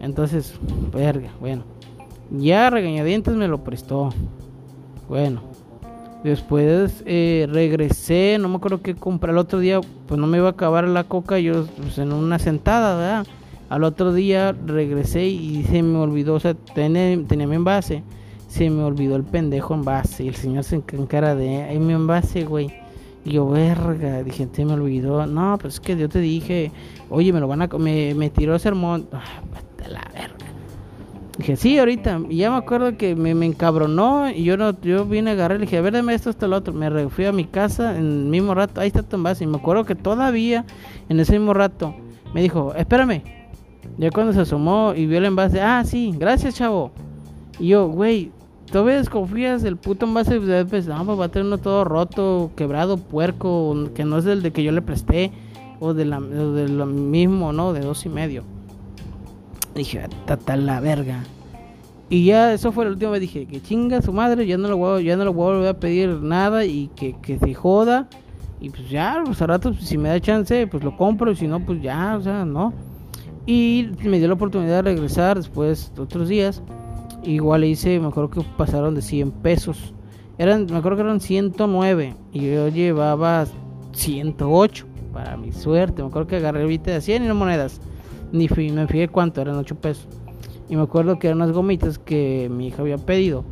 Entonces, 0.00 0.54
verga, 0.92 1.30
bueno. 1.40 1.64
Ya 2.30 2.70
regañadientes 2.70 3.34
me 3.34 3.48
lo 3.48 3.62
prestó. 3.62 4.10
Bueno. 5.08 5.51
Después 6.24 7.02
eh, 7.04 7.48
regresé, 7.50 8.36
no 8.40 8.48
me 8.48 8.56
acuerdo 8.56 8.80
qué 8.80 8.94
comprar. 8.94 9.32
El 9.32 9.38
otro 9.38 9.58
día, 9.58 9.80
pues 10.06 10.20
no 10.20 10.26
me 10.26 10.38
iba 10.38 10.48
a 10.48 10.52
acabar 10.52 10.86
la 10.86 11.04
coca, 11.04 11.38
yo 11.40 11.66
pues, 11.80 11.98
en 11.98 12.12
una 12.12 12.38
sentada, 12.38 12.96
¿verdad? 12.96 13.26
Al 13.68 13.84
otro 13.84 14.12
día 14.12 14.54
regresé 14.66 15.26
y 15.26 15.64
se 15.64 15.82
me 15.82 15.98
olvidó, 15.98 16.34
o 16.34 16.40
sea, 16.40 16.54
tenía, 16.54 17.16
mi 17.16 17.54
envase, 17.56 18.02
se 18.46 18.68
me 18.70 18.84
olvidó 18.84 19.16
el 19.16 19.24
pendejo 19.24 19.74
envase. 19.74 20.24
Y 20.24 20.28
el 20.28 20.36
señor 20.36 20.64
se 20.64 20.76
encara 20.76 21.34
de, 21.34 21.62
ahí 21.62 21.78
mi 21.78 21.92
envase, 21.94 22.44
güey. 22.44 22.70
Y 23.24 23.32
yo, 23.32 23.48
verga, 23.48 24.22
dije, 24.22 24.48
se 24.52 24.64
me 24.64 24.74
olvidó. 24.74 25.26
No, 25.26 25.58
pues 25.60 25.74
es 25.74 25.80
que 25.80 25.96
yo 25.96 26.08
te 26.08 26.20
dije, 26.20 26.70
oye, 27.08 27.32
me 27.32 27.40
lo 27.40 27.48
van 27.48 27.62
a, 27.62 27.66
me, 27.78 28.14
me 28.14 28.30
tiró 28.30 28.58
sermón. 28.58 29.08
Ah, 29.12 29.42
la 29.88 30.08
verga. 30.12 30.31
Dije, 31.42 31.56
sí, 31.56 31.76
ahorita. 31.76 32.20
Y 32.30 32.36
ya 32.36 32.52
me 32.52 32.56
acuerdo 32.56 32.96
que 32.96 33.16
me, 33.16 33.30
encabronó. 33.44 34.30
Y 34.30 34.44
yo 34.44 34.56
no 34.56 34.80
yo 34.80 35.04
vine 35.04 35.30
a 35.30 35.32
agarrar. 35.32 35.58
Le 35.58 35.66
dije, 35.66 35.76
a 35.76 35.80
ver, 35.80 35.92
dame 35.92 36.14
esto, 36.14 36.30
hasta 36.30 36.46
el 36.46 36.52
otro. 36.52 36.72
Me 36.72 37.08
fui 37.08 37.24
a 37.24 37.32
mi 37.32 37.46
casa 37.46 37.98
en 37.98 38.04
el 38.04 38.24
mismo 38.26 38.54
rato. 38.54 38.80
Ahí 38.80 38.86
está 38.86 39.02
tu 39.02 39.16
envase. 39.16 39.42
Y 39.42 39.48
me 39.48 39.56
acuerdo 39.56 39.84
que 39.84 39.96
todavía 39.96 40.64
en 41.08 41.18
ese 41.18 41.32
mismo 41.32 41.52
rato 41.52 41.96
me 42.32 42.42
dijo, 42.42 42.72
espérame. 42.76 43.24
Ya 43.98 44.12
cuando 44.12 44.32
se 44.32 44.42
asomó 44.42 44.94
y 44.94 45.06
vio 45.06 45.18
el 45.18 45.24
envase, 45.24 45.60
ah, 45.60 45.82
sí, 45.84 46.14
gracias, 46.16 46.54
chavo. 46.54 46.92
Y 47.58 47.68
yo, 47.68 47.88
güey, 47.88 48.30
¿todavía 48.70 48.98
desconfías 48.98 49.62
del 49.62 49.76
puto 49.76 50.06
envase? 50.06 50.38
No, 50.38 50.64
pues 50.68 50.86
va 50.88 51.24
a 51.24 51.28
tener 51.28 51.46
uno 51.46 51.58
todo 51.58 51.82
roto, 51.82 52.52
quebrado, 52.54 52.98
puerco, 52.98 53.90
que 53.96 54.04
no 54.04 54.18
es 54.18 54.26
el 54.26 54.42
de 54.42 54.52
que 54.52 54.62
yo 54.62 54.70
le 54.70 54.80
presté. 54.80 55.32
O 55.80 55.92
de, 55.92 56.04
la, 56.04 56.20
de 56.20 56.68
lo 56.68 56.86
mismo, 56.86 57.52
¿no? 57.52 57.72
De 57.72 57.80
dos 57.80 58.06
y 58.06 58.08
medio. 58.08 58.44
Dije, 59.74 60.06
tata 60.26 60.56
la 60.56 60.80
verga. 60.80 61.22
Y 62.10 62.26
ya 62.26 62.52
eso 62.52 62.72
fue 62.72 62.84
la 62.84 62.90
última 62.90 63.12
vez. 63.12 63.22
Dije, 63.22 63.46
que 63.46 63.62
chinga 63.62 64.02
su 64.02 64.12
madre, 64.12 64.46
ya 64.46 64.58
no 64.58 64.68
lo 64.68 64.76
voy, 64.76 65.04
ya 65.04 65.16
no 65.16 65.24
lo 65.24 65.32
voy 65.32 65.66
a 65.66 65.80
pedir 65.80 66.20
nada 66.20 66.64
y 66.64 66.88
que, 66.94 67.14
que 67.22 67.38
se 67.38 67.54
joda. 67.54 68.08
Y 68.60 68.70
pues 68.70 68.90
ya, 68.90 69.22
pues 69.24 69.40
a 69.40 69.46
rato, 69.46 69.72
si 69.74 69.96
me 69.96 70.08
da 70.08 70.20
chance, 70.20 70.66
pues 70.66 70.84
lo 70.84 70.96
compro. 70.96 71.32
Y 71.32 71.36
si 71.36 71.46
no, 71.46 71.64
pues 71.64 71.80
ya, 71.80 72.16
o 72.18 72.20
sea, 72.20 72.44
no. 72.44 72.74
Y 73.46 73.88
me 74.04 74.18
dio 74.18 74.28
la 74.28 74.34
oportunidad 74.34 74.76
de 74.76 74.92
regresar 74.92 75.38
después 75.38 75.92
de 75.94 76.02
otros 76.02 76.28
días. 76.28 76.62
Igual 77.24 77.64
hice, 77.64 77.98
me 77.98 78.08
acuerdo 78.08 78.30
que 78.30 78.42
pasaron 78.58 78.94
de 78.94 79.02
100 79.02 79.30
pesos. 79.30 79.94
Eran, 80.38 80.66
me 80.66 80.76
acuerdo 80.76 80.98
que 80.98 81.04
eran 81.04 81.20
109. 81.20 82.14
Y 82.32 82.40
yo 82.40 82.68
llevaba 82.68 83.46
108. 83.92 84.86
Para 85.12 85.36
mi 85.36 85.52
suerte. 85.52 86.02
Me 86.02 86.08
acuerdo 86.08 86.28
que 86.28 86.36
agarré 86.36 86.62
ahorita 86.62 86.90
de 86.90 87.00
100 87.00 87.24
y 87.24 87.26
no 87.26 87.34
monedas 87.34 87.80
ni 88.32 88.48
me 88.48 88.86
fijé 88.86 89.08
cuánto, 89.08 89.40
eran 89.40 89.56
8 89.56 89.76
pesos. 89.76 90.08
Y 90.68 90.76
me 90.76 90.82
acuerdo 90.82 91.18
que 91.18 91.28
eran 91.28 91.42
unas 91.42 91.52
gomitas 91.52 91.98
que 91.98 92.50
mi 92.50 92.68
hija 92.68 92.82
había 92.82 92.98
pedido. 92.98 93.44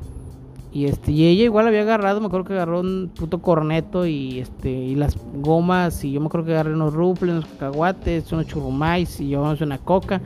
Y 0.72 0.86
este, 0.86 1.10
y 1.10 1.26
ella 1.26 1.44
igual 1.44 1.66
había 1.66 1.82
agarrado, 1.82 2.20
me 2.20 2.26
acuerdo 2.26 2.46
que 2.46 2.54
agarró 2.54 2.80
un 2.80 3.10
puto 3.14 3.42
corneto 3.42 4.06
y 4.06 4.38
este, 4.38 4.70
y 4.70 4.94
las 4.94 5.16
gomas, 5.34 6.04
y 6.04 6.12
yo 6.12 6.20
me 6.20 6.26
acuerdo 6.26 6.46
que 6.46 6.52
agarré 6.52 6.72
unos 6.72 6.94
rufles, 6.94 7.32
unos 7.32 7.46
cacahuates, 7.46 8.30
unos 8.32 8.46
churrumais, 8.46 9.20
y 9.20 9.26
llevamos 9.26 9.60
una 9.60 9.78
coca. 9.78 10.20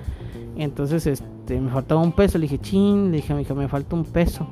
Entonces, 0.56 1.06
este, 1.06 1.60
me 1.60 1.70
faltaba 1.70 2.02
un 2.02 2.12
peso, 2.12 2.36
le 2.38 2.42
dije, 2.42 2.58
chin, 2.58 3.10
le 3.10 3.16
dije 3.16 3.32
a 3.32 3.36
mi 3.36 3.42
hija, 3.42 3.54
me 3.54 3.68
falta 3.68 3.96
un 3.96 4.04
peso. 4.04 4.46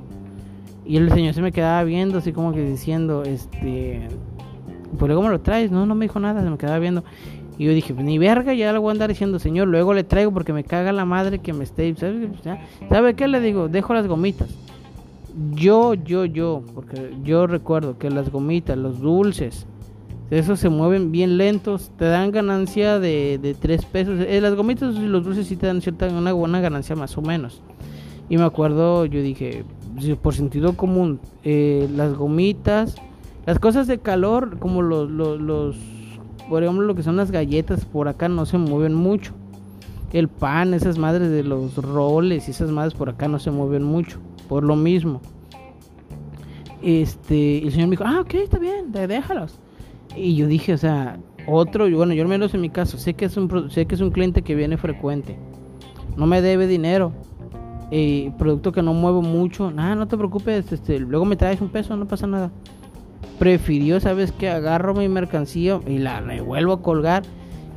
Y 0.85 0.97
el 0.97 1.11
señor 1.13 1.35
se 1.35 1.43
me 1.43 1.53
quedaba 1.53 1.85
viendo, 1.85 2.19
así 2.19 2.33
como 2.33 2.53
que 2.53 2.65
diciendo, 2.65 3.23
este, 3.23 4.09
pues 4.99 5.09
luego 5.09 5.23
me 5.23 5.29
lo 5.29 5.41
traes, 5.41 5.71
no, 5.71 5.87
no 5.87 5.95
me 5.95 6.07
dijo 6.07 6.19
nada, 6.21 6.43
se 6.43 6.51
me 6.51 6.57
quedaba 6.57 6.79
viendo. 6.79 7.05
Y 7.59 7.67
yo 7.67 7.73
dije, 7.73 7.93
pues 7.95 8.05
ni 8.05 8.19
verga, 8.19 8.55
ya 8.55 8.73
le 8.73 8.79
voy 8.79 8.89
a 8.89 8.93
andar 8.93 9.09
diciendo, 9.11 9.39
señor, 9.39 9.69
luego 9.69 9.95
le 9.95 10.05
traigo 10.05 10.33
porque 10.33 10.53
me 10.53 10.65
caga 10.65 10.93
la 10.93 11.05
madre 11.05 11.39
que 11.39 11.53
me 11.53 11.65
esté. 11.65 11.95
¿Sabe, 12.89 13.15
qué 13.15 13.29
le 13.29 13.41
digo? 13.41 13.69
Dejo 13.69 13.95
las 13.95 14.07
gomitas. 14.07 14.49
Yo, 15.53 15.95
yo, 15.95 16.25
yo, 16.25 16.63
porque 16.75 17.15
yo 17.23 17.47
recuerdo 17.47 17.99
que 17.99 18.11
las 18.11 18.31
gomitas, 18.31 18.77
los 18.77 19.01
dulces, 19.01 19.67
esos 20.31 20.61
se 20.61 20.69
mueven 20.69 21.13
bien 21.13 21.37
lentos, 21.37 21.91
te 21.99 22.07
dan 22.07 22.31
ganancia 22.33 22.99
de, 22.99 23.39
de 23.41 23.55
3 23.55 23.85
pesos. 23.87 24.21
Eh, 24.27 24.41
las 24.41 24.55
gomitas 24.55 24.95
y 24.97 25.07
los 25.07 25.25
dulces 25.25 25.47
sí 25.47 25.57
te 25.57 25.67
dan 25.67 25.81
cierta, 25.83 26.09
una 26.09 26.33
buena 26.33 26.61
ganancia 26.61 26.97
más 26.97 27.17
o 27.19 27.23
menos. 27.23 27.63
Y 28.29 28.39
me 28.39 28.45
acuerdo, 28.45 29.05
yo 29.05 29.21
dije, 29.21 29.65
por 30.23 30.35
sentido 30.35 30.75
común, 30.75 31.21
eh, 31.45 31.89
las 31.95 32.15
gomitas, 32.15 32.97
las 33.45 33.59
cosas 33.59 33.87
de 33.87 33.99
calor, 33.99 34.59
como 34.59 34.81
los, 34.81 35.11
los 35.11 35.77
por 36.49 36.63
ejemplo, 36.63 36.85
lo 36.85 36.95
que 36.95 37.03
son 37.03 37.17
las 37.17 37.31
galletas 37.31 37.85
por 37.85 38.09
acá 38.09 38.29
no 38.29 38.47
se 38.47 38.59
mueven 38.59 38.95
mucho. 38.95 39.33
El 40.13 40.29
pan, 40.29 40.75
esas 40.75 40.99
madres 40.99 41.31
de 41.31 41.43
los 41.43 41.77
roles 41.77 42.47
y 42.47 42.51
esas 42.51 42.71
madres 42.71 42.95
por 42.95 43.09
acá 43.09 43.29
no 43.29 43.39
se 43.39 43.51
mueven 43.51 43.83
mucho. 43.83 44.19
Por 44.49 44.63
lo 44.63 44.77
mismo. 44.77 45.21
Este, 46.83 47.65
el 47.65 47.73
señor 47.73 47.89
me 47.89 47.93
dijo, 47.93 48.05
ah, 48.07 48.21
ok, 48.21 48.35
está 48.35 48.59
bien, 48.59 48.93
déjalos. 48.93 49.59
Y 50.15 50.35
yo 50.35 50.47
dije, 50.47 50.75
o 50.75 50.79
sea, 50.79 51.19
otro, 51.47 51.89
bueno, 51.91 52.13
yo 52.13 52.23
al 52.23 52.29
menos 52.29 52.53
en 52.53 52.61
mi 52.61 52.69
caso, 52.69 52.99
sé 52.99 53.15
que 53.15 53.25
es 53.25 53.37
un, 53.37 53.71
sé 53.71 53.87
que 53.87 53.95
es 53.95 54.01
un 54.01 54.11
cliente 54.11 54.43
que 54.43 54.55
viene 54.55 54.77
frecuente. 54.77 55.39
No 56.17 56.27
me 56.27 56.43
debe 56.43 56.67
dinero. 56.67 57.13
Eh, 57.91 58.33
producto 58.39 58.73
que 58.73 58.83
no 58.83 58.93
muevo 58.93 59.23
mucho. 59.23 59.71
Nada, 59.71 59.95
no 59.95 60.09
te 60.09 60.17
preocupes, 60.17 60.71
este, 60.73 60.99
luego 60.99 61.25
me 61.25 61.37
traes 61.37 61.61
un 61.61 61.69
peso, 61.69 61.97
no 61.97 62.07
pasa 62.07 62.27
nada 62.27 62.51
prefirió, 63.39 64.01
¿sabes 64.01 64.33
que 64.33 64.49
Agarro 64.49 64.95
mi 64.95 65.09
mercancía 65.09 65.81
y 65.87 65.99
la 65.99 66.23
vuelvo 66.45 66.75
a 66.75 66.83
colgar. 66.83 67.23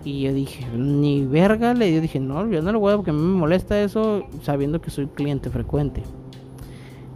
Y 0.03 0.21
yo 0.21 0.33
dije, 0.33 0.65
ni 0.77 1.25
verga, 1.25 1.73
le 1.73 1.91
yo 1.91 1.99
dije, 1.99 2.19
no, 2.19 2.47
yo 2.47 2.61
no 2.61 2.71
lo 2.71 2.79
voy 2.79 2.93
a 2.93 2.97
porque 2.97 3.11
me 3.11 3.19
molesta 3.19 3.81
eso 3.81 4.23
sabiendo 4.43 4.79
que 4.79 4.91
soy 4.91 5.07
cliente 5.07 5.49
frecuente. 5.49 6.03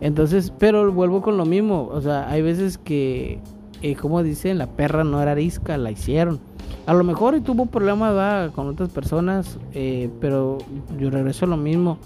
Entonces, 0.02 0.52
pero 0.58 0.92
vuelvo 0.92 1.22
con 1.22 1.38
lo 1.38 1.46
mismo, 1.46 1.89
o 1.92 2.02
sea, 2.02 2.28
hay 2.30 2.42
veces 2.42 2.80
que, 2.80 3.39
eh, 3.84 3.96
como 3.96 4.24
dicen, 4.24 4.58
la 4.58 4.68
perra 4.68 5.04
no 5.04 5.22
era 5.22 5.34
arisca, 5.34 5.78
la 5.78 5.92
hicieron. 5.92 6.39
A 6.88 6.94
lo 6.94 7.04
mejor 7.04 7.39
tuvo 7.42 7.68
problemas 7.68 8.50
con 8.52 8.68
otras 8.68 8.89
personas, 8.89 9.60
eh, 9.74 10.10
pero 10.20 10.58
yo 10.98 11.12
regreso 11.12 11.46
a 11.46 11.50
lo 11.50 11.58
mismo. 11.58 12.00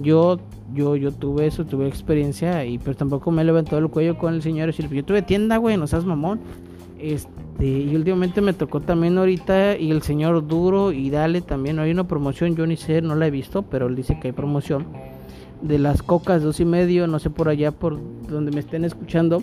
Yo 0.00 0.38
yo, 0.74 0.96
yo 0.96 1.12
tuve 1.12 1.46
eso, 1.46 1.64
tuve 1.64 1.88
experiencia 1.88 2.64
y 2.64 2.78
pero 2.78 2.96
tampoco 2.96 3.30
me 3.30 3.44
levantó 3.44 3.78
el 3.78 3.88
cuello 3.88 4.18
con 4.18 4.34
el 4.34 4.42
señor 4.42 4.66
decir, 4.66 4.88
yo 4.90 5.04
tuve 5.04 5.22
tienda, 5.22 5.56
güey, 5.56 5.76
no 5.76 5.86
seas 5.86 6.04
mamón. 6.04 6.40
Este, 6.98 7.66
y 7.66 7.94
últimamente 7.94 8.40
me 8.40 8.52
tocó 8.52 8.80
también 8.80 9.18
ahorita 9.18 9.76
y 9.76 9.90
el 9.90 10.02
señor 10.02 10.46
Duro 10.46 10.92
y 10.92 11.10
Dale 11.10 11.40
también, 11.40 11.78
hay 11.78 11.90
una 11.90 12.08
promoción, 12.08 12.56
yo 12.56 12.66
ni 12.66 12.76
sé, 12.76 13.02
no 13.02 13.14
la 13.14 13.26
he 13.26 13.30
visto, 13.30 13.62
pero 13.62 13.86
él 13.86 13.94
dice 13.94 14.18
que 14.20 14.28
hay 14.28 14.32
promoción 14.32 14.86
de 15.62 15.78
las 15.78 16.02
cocas 16.02 16.42
dos 16.42 16.60
y 16.60 16.64
medio, 16.64 17.06
no 17.06 17.18
sé 17.18 17.30
por 17.30 17.48
allá 17.48 17.72
por 17.72 17.98
donde 18.28 18.52
me 18.52 18.60
estén 18.60 18.84
escuchando. 18.84 19.42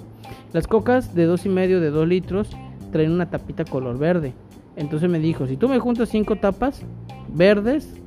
Las 0.54 0.68
cocas 0.68 1.16
de 1.16 1.26
dos 1.26 1.46
y 1.46 1.50
medio 1.50 1.80
de 1.80 1.90
dos 1.90 2.08
litros 2.08 2.50
traen 2.92 3.12
una 3.12 3.30
tapita 3.30 3.66
color 3.66 3.98
verde. 3.98 4.34
Entonces 4.76 5.10
me 5.10 5.20
dijo, 5.20 5.48
si 5.48 5.58
tú 5.58 5.68
me 5.68 5.80
juntas 5.80 6.10
cinco 6.10 6.36
tapas 6.36 6.82
verdes, 7.34 8.01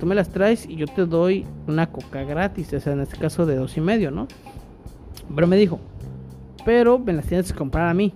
tú 0.00 0.06
me 0.06 0.14
las 0.14 0.30
traes 0.30 0.66
y 0.66 0.76
yo 0.76 0.86
te 0.86 1.06
doy 1.06 1.46
una 1.68 1.92
coca 1.92 2.24
gratis, 2.24 2.72
o 2.72 2.80
sea, 2.80 2.94
en 2.94 3.00
este 3.00 3.18
caso 3.18 3.46
de 3.46 3.56
dos 3.56 3.76
y 3.76 3.80
medio, 3.80 4.10
¿no? 4.10 4.26
Pero 5.32 5.46
me 5.46 5.56
dijo, 5.56 5.78
pero 6.64 6.98
me 6.98 7.12
las 7.12 7.26
tienes 7.26 7.52
que 7.52 7.58
comprar 7.58 7.88
a 7.88 7.94
mí, 7.94 8.12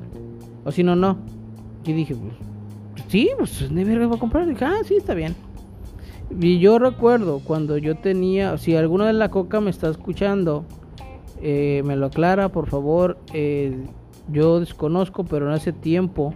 o 0.64 0.73
si 0.73 0.83
no, 0.83 0.97
no. 0.97 1.18
Y 1.85 1.92
dije, 1.92 2.16
pues, 2.16 2.35
sí, 3.09 3.31
pues 3.38 3.70
ni 3.70 3.85
verga 3.85 4.07
voy 4.07 4.16
a 4.16 4.20
comprar. 4.20 4.49
dije, 4.49 4.64
ah, 4.64 4.79
sí, 4.85 4.97
está 4.97 5.14
bien. 5.14 5.37
Y 6.40 6.59
yo 6.59 6.79
recuerdo 6.79 7.40
cuando 7.40 7.77
yo 7.77 7.97
tenía, 7.97 8.57
si 8.59 8.75
alguno 8.75 9.05
de 9.05 9.12
la 9.12 9.31
coca 9.31 9.61
me 9.61 9.70
está 9.70 9.90
escuchando, 9.90 10.64
eh, 11.42 11.83
me 11.85 11.97
lo 11.97 12.07
aclara, 12.07 12.49
por 12.49 12.66
favor. 12.66 13.18
Eh, 13.35 13.77
yo 14.33 14.59
desconozco, 14.59 15.25
pero 15.25 15.47
en 15.47 15.53
hace 15.53 15.73
tiempo, 15.73 16.35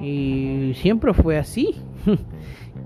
y 0.00 0.72
siempre 0.76 1.14
fue 1.14 1.38
así. 1.38 1.74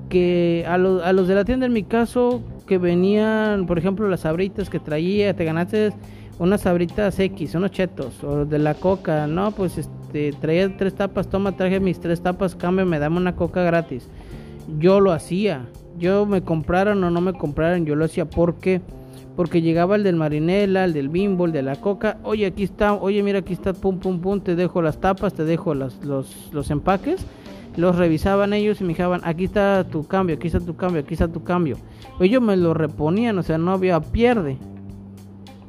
que 0.09 0.64
a, 0.67 0.75
a 0.75 0.79
los 1.12 1.29
de 1.29 1.35
la 1.35 1.45
tienda 1.45 1.67
en 1.67 1.73
mi 1.73 1.83
caso 1.83 2.43
que 2.67 2.79
venían, 2.79 3.67
por 3.67 3.79
ejemplo, 3.79 4.09
las 4.09 4.21
sabritas 4.21 4.71
que 4.71 4.81
traía, 4.81 5.35
te 5.35 5.45
ganaste 5.45 5.93
unas 6.38 6.62
sabritas 6.62 7.19
X, 7.19 7.55
unos 7.55 7.71
chetos, 7.71 8.23
o 8.25 8.45
de 8.45 8.59
la 8.59 8.75
coca, 8.75 9.27
no, 9.27 9.53
pues 9.53 9.79
este, 9.79 10.33
traía 10.33 10.77
tres 10.77 10.95
tapas, 10.95 11.29
toma, 11.29 11.57
traje 11.57 11.81
mis 11.81 12.01
tres 12.01 12.21
tapas, 12.21 12.55
cambio, 12.55 12.87
me 12.87 12.99
dame 12.99 13.19
una 13.19 13.37
coca 13.37 13.62
gratis. 13.62 14.09
Yo 14.79 15.01
lo 15.01 15.12
hacía, 15.12 15.67
yo 15.99 16.27
me 16.27 16.43
compraran 16.43 17.03
o 17.05 17.11
no 17.11 17.21
me 17.21 17.35
compraran, 17.35 17.85
yo 17.85 17.95
lo 17.97 18.05
hacía. 18.05 18.25
Porque 18.25 18.81
porque 19.37 19.62
llegaba 19.62 19.97
el 19.97 20.05
del 20.05 20.14
marinela, 20.14 20.85
el 20.85 20.93
del 20.93 21.09
bimbo, 21.09 21.47
el 21.47 21.51
de 21.51 21.62
la 21.62 21.75
coca, 21.75 22.19
oye 22.23 22.47
aquí 22.47 22.62
está, 22.62 22.95
oye 22.95 23.21
mira 23.25 23.40
aquí 23.40 23.53
está, 23.53 23.73
pum 23.73 23.99
pum 23.99 24.21
pum, 24.21 24.40
te 24.40 24.55
dejo 24.55 24.81
las 24.81 25.01
tapas, 25.01 25.35
te 25.35 25.45
dejo 25.45 25.75
los, 25.75 25.99
los 26.05 26.71
empaques 26.71 27.27
los 27.77 27.97
revisaban 27.97 28.53
ellos 28.53 28.81
y 28.81 28.85
me 28.85 28.89
dijeron, 28.89 29.21
aquí 29.25 29.45
está 29.45 29.85
tu 29.85 30.05
cambio, 30.07 30.37
aquí 30.37 30.47
está 30.47 30.61
tu 30.61 30.77
cambio, 30.77 31.03
aquí 31.03 31.15
está 31.15 31.29
tu 31.29 31.43
cambio. 31.43 31.77
Ellos 32.21 32.43
me 32.43 32.57
lo 32.57 32.75
reponían, 32.75 33.39
o 33.39 33.43
sea, 33.43 33.59
no 33.59 33.73
había 33.73 34.01
pierde. 34.01 34.59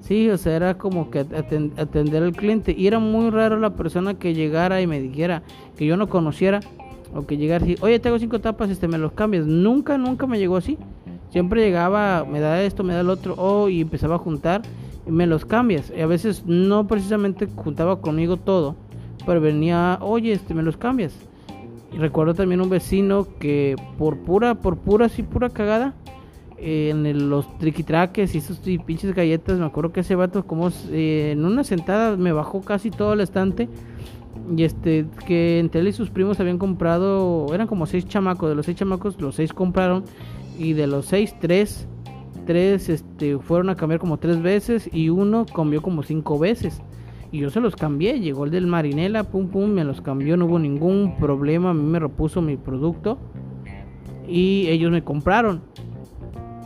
Sí, 0.02 0.30
o 0.30 0.38
sea, 0.38 0.56
era 0.56 0.78
como 0.78 1.10
que 1.10 1.20
atender 1.20 2.22
al 2.22 2.34
cliente. 2.34 2.76
Y 2.78 2.86
era 2.86 3.00
muy 3.00 3.32
raro 3.32 3.60
la 3.60 3.72
persona 3.72 4.14
que 4.14 4.36
llegara 4.36 4.80
y 4.82 4.88
me 4.88 5.00
dijera 5.00 5.42
que 5.76 5.86
yo 5.86 5.98
no 5.98 6.10
conociera. 6.10 6.60
O 7.16 7.26
que 7.26 7.38
llegara 7.38 7.66
y 7.66 7.78
oye, 7.82 7.98
tengo 8.00 8.20
cinco 8.20 8.40
tapas, 8.40 8.70
este, 8.70 8.88
me 8.88 8.98
los 8.98 9.14
cambias. 9.14 9.48
Nunca, 9.48 9.98
nunca 9.98 10.28
me 10.28 10.38
llegó 10.38 10.58
así. 10.58 10.78
Siempre 11.32 11.62
llegaba, 11.62 12.24
me 12.24 12.40
da 12.40 12.62
esto, 12.62 12.84
me 12.84 12.94
da 12.94 13.02
el 13.02 13.10
otro, 13.10 13.36
oh, 13.38 13.68
y 13.68 13.82
empezaba 13.82 14.16
a 14.16 14.20
juntar 14.20 14.62
y 15.08 15.12
me 15.12 15.28
los 15.28 15.46
cambias. 15.46 15.92
Y 15.96 16.02
a 16.02 16.08
veces 16.08 16.46
no 16.46 16.88
precisamente 16.88 17.48
juntaba 17.56 18.02
conmigo 18.02 18.38
todo, 18.38 18.76
pero 19.26 19.42
venía, 19.42 19.98
oye, 20.02 20.34
este, 20.34 20.54
me 20.54 20.64
los 20.64 20.78
cambias. 20.78 21.14
Y 21.96 21.98
recuerdo 21.98 22.34
también 22.34 22.60
un 22.60 22.70
vecino 22.70 23.26
que 23.40 23.78
por 23.98 24.18
pura, 24.18 24.56
por 24.56 24.76
pura, 24.78 25.06
así 25.06 25.24
pura 25.24 25.50
cagada, 25.50 25.96
en 26.58 27.30
los 27.30 27.58
triquitraques 27.58 28.36
y 28.36 28.40
esos 28.40 28.60
pinches 28.86 29.16
galletas, 29.16 29.60
me 29.60 29.66
acuerdo 29.66 29.94
que 29.94 30.02
ese 30.02 30.16
vato 30.16 30.46
como 30.46 30.70
eh, 30.90 31.32
en 31.32 31.46
una 31.46 31.64
sentada 31.64 32.18
me 32.18 32.34
bajó 32.34 32.62
casi 32.62 32.92
todo 32.92 33.14
el 33.14 33.22
estante. 33.22 33.70
Y 34.56 34.64
este, 34.64 35.06
que 35.26 35.60
entre 35.60 35.80
él 35.80 35.88
y 35.88 35.94
sus 35.94 36.10
primos 36.10 36.40
habían 36.42 36.58
comprado, 36.58 37.48
eran 37.54 37.68
como 37.68 37.86
seis 37.86 38.06
chamacos, 38.06 38.50
de 38.50 38.56
los 38.56 38.66
seis 38.66 38.78
chamacos, 38.78 39.20
los 39.22 39.36
seis 39.36 39.54
compraron. 39.54 40.04
Y 40.60 40.74
de 40.74 40.88
los 40.88 41.06
seis, 41.06 41.34
tres, 41.40 41.88
tres 42.46 42.90
este, 42.90 43.38
fueron 43.40 43.70
a 43.70 43.76
cambiar 43.76 44.02
como 44.02 44.18
tres 44.18 44.42
veces 44.42 44.90
y 44.92 45.10
uno 45.10 45.46
cambió 45.46 45.82
como 45.82 46.04
cinco 46.04 46.38
veces. 46.40 46.82
Y 47.32 47.40
yo 47.40 47.50
se 47.50 47.60
los 47.60 47.76
cambié, 47.76 48.20
llegó 48.20 48.46
el 48.46 48.52
del 48.52 48.68
Marinela, 48.68 49.24
pum 49.24 49.48
pum, 49.48 49.70
me 49.70 49.84
los 49.84 50.02
cambió, 50.02 50.38
no 50.38 50.46
hubo 50.46 50.60
ningún 50.60 51.18
problema, 51.18 51.72
a 51.72 51.74
mí 51.74 51.84
me 51.84 52.00
repuso 52.00 52.42
mi 52.42 52.56
producto 52.56 53.18
y 54.28 54.68
ellos 54.68 54.92
me 54.92 55.04
compraron. 55.04 55.62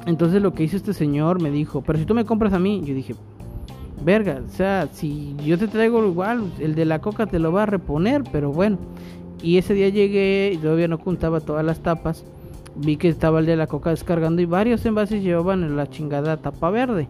Entonces 0.06 0.41
lo 0.41 0.54
que 0.54 0.63
hizo 0.63 0.78
este 0.78 0.93
señor 0.93 1.41
me 1.41 1.52
dijo, 1.52 1.82
pero 1.82 2.00
si 2.00 2.06
tú 2.06 2.13
me 2.13 2.26
compras 2.26 2.54
a 2.54 2.60
mí, 2.60 2.82
yo 2.86 2.93
dije, 2.93 3.15
verga, 4.04 4.41
o 4.45 4.50
sea, 4.50 4.88
si 4.91 5.36
yo 5.45 5.58
te 5.58 5.67
traigo 5.67 6.06
igual, 6.06 6.52
el 6.60 6.76
de 6.76 6.86
la 6.86 7.00
coca 7.00 7.26
te 7.26 7.39
lo 7.39 7.52
va 7.52 7.63
a 7.63 7.65
reponer, 7.65 8.24
pero 8.32 8.52
bueno. 8.52 8.78
Y 9.41 9.58
ese 9.58 9.74
día 9.74 9.89
llegué 9.89 10.52
y 10.54 10.58
todavía 10.58 10.88
no 10.88 10.98
juntaba 10.98 11.39
todas 11.39 11.65
las 11.65 11.82
tapas. 11.82 12.26
Vi 12.76 12.98
que 12.98 13.08
estaba 13.10 13.39
el 13.39 13.45
de 13.45 13.56
la 13.56 13.67
coca 13.67 13.89
descargando 13.89 14.41
y 14.41 14.45
varios 14.45 14.86
envases 14.86 15.24
llevaban 15.24 15.76
la 15.76 15.88
chingada 15.89 16.38
tapa 16.38 16.69
verde. 16.69 17.08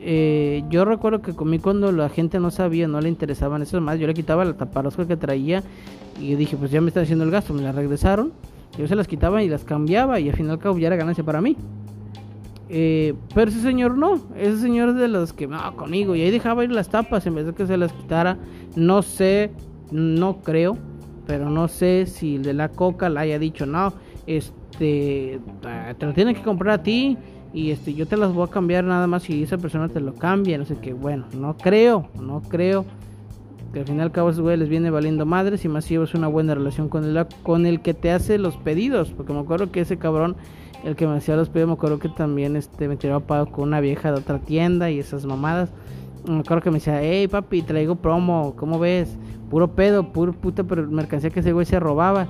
Eh, 0.00 0.62
yo 0.70 0.84
recuerdo 0.84 1.22
que 1.22 1.34
comí 1.34 1.58
cuando 1.58 1.90
la 1.90 2.08
gente 2.08 2.38
no 2.38 2.50
sabía, 2.50 2.86
no 2.86 3.00
le 3.00 3.08
interesaban 3.08 3.62
eso 3.62 3.80
más. 3.80 3.98
Yo 3.98 4.06
le 4.06 4.14
quitaba 4.14 4.44
la 4.44 4.56
taparosca 4.56 5.06
que 5.06 5.16
traía 5.16 5.62
y 6.20 6.34
dije, 6.34 6.56
pues 6.56 6.70
ya 6.70 6.80
me 6.80 6.88
están 6.88 7.04
haciendo 7.04 7.24
el 7.24 7.30
gasto. 7.30 7.52
Me 7.54 7.62
la 7.62 7.72
regresaron, 7.72 8.32
yo 8.76 8.86
se 8.86 8.94
las 8.94 9.08
quitaba 9.08 9.42
y 9.42 9.48
las 9.48 9.64
cambiaba 9.64 10.20
y 10.20 10.28
al 10.28 10.36
final 10.36 10.58
cabo 10.58 10.78
ya 10.78 10.88
era 10.88 10.96
ganancia 10.96 11.24
para 11.24 11.40
mí. 11.40 11.56
Eh, 12.70 13.14
pero 13.34 13.50
ese 13.50 13.62
señor 13.62 13.96
no, 13.96 14.20
ese 14.36 14.58
señor 14.58 14.90
es 14.90 14.96
de 14.96 15.08
los 15.08 15.32
que 15.32 15.46
no, 15.46 15.74
conmigo 15.76 16.14
y 16.14 16.20
ahí 16.20 16.30
dejaba 16.30 16.64
ir 16.64 16.70
las 16.70 16.90
tapas 16.90 17.26
en 17.26 17.34
vez 17.34 17.46
de 17.46 17.54
que 17.54 17.66
se 17.66 17.76
las 17.76 17.92
quitara. 17.92 18.36
No 18.76 19.02
sé, 19.02 19.50
no 19.90 20.38
creo, 20.42 20.76
pero 21.26 21.48
no 21.50 21.68
sé 21.68 22.06
si 22.06 22.36
el 22.36 22.42
de 22.42 22.52
la 22.52 22.68
coca 22.68 23.08
le 23.08 23.20
haya 23.20 23.38
dicho, 23.38 23.64
no, 23.66 23.92
este, 24.26 25.40
te 25.98 26.06
lo 26.06 26.12
tienen 26.12 26.34
que 26.34 26.42
comprar 26.42 26.80
a 26.80 26.82
ti 26.82 27.16
y 27.52 27.70
este 27.70 27.94
yo 27.94 28.06
te 28.06 28.16
las 28.16 28.32
voy 28.32 28.46
a 28.46 28.50
cambiar 28.50 28.84
nada 28.84 29.06
más 29.06 29.24
si 29.24 29.42
esa 29.42 29.58
persona 29.58 29.88
te 29.88 30.00
lo 30.00 30.14
cambia, 30.14 30.58
no 30.58 30.64
sé 30.64 30.76
qué, 30.80 30.92
bueno, 30.92 31.26
no 31.34 31.56
creo, 31.56 32.08
no 32.20 32.42
creo 32.42 32.84
que 33.72 33.80
al 33.80 33.86
final 33.86 34.06
al 34.06 34.12
cabo 34.12 34.30
esos 34.30 34.40
güey 34.40 34.56
les 34.56 34.68
viene 34.68 34.90
valiendo 34.90 35.26
madres 35.26 35.64
y 35.64 35.68
más 35.68 35.84
si 35.84 35.94
llevas 35.94 36.14
una 36.14 36.28
buena 36.28 36.54
relación 36.54 36.88
con 36.88 37.04
el, 37.04 37.26
con 37.42 37.66
el 37.66 37.80
que 37.80 37.94
te 37.94 38.10
hace 38.10 38.38
los 38.38 38.56
pedidos, 38.56 39.10
porque 39.10 39.32
me 39.32 39.40
acuerdo 39.40 39.70
que 39.70 39.80
ese 39.80 39.98
cabrón, 39.98 40.36
el 40.84 40.96
que 40.96 41.06
me 41.06 41.16
hacía 41.16 41.36
los 41.36 41.48
pedidos, 41.48 41.68
me 41.68 41.74
acuerdo 41.74 41.98
que 41.98 42.08
también 42.08 42.56
este 42.56 42.88
me 42.88 42.96
tiraba 42.96 43.20
pago 43.20 43.50
con 43.50 43.68
una 43.68 43.80
vieja 43.80 44.10
de 44.10 44.18
otra 44.18 44.38
tienda 44.38 44.90
y 44.90 44.98
esas 44.98 45.26
mamadas. 45.26 45.70
Me 46.26 46.40
acuerdo 46.40 46.62
que 46.62 46.70
me 46.70 46.78
decía, 46.78 47.00
hey 47.02 47.28
papi, 47.28 47.62
traigo 47.62 47.96
promo, 47.96 48.54
¿cómo 48.56 48.78
ves? 48.78 49.16
Puro 49.50 49.68
pedo, 49.68 50.12
puro 50.12 50.32
puta 50.32 50.62
mercancía 50.62 51.30
que 51.30 51.40
ese 51.40 51.52
güey 51.52 51.66
se 51.66 51.78
robaba. 51.78 52.28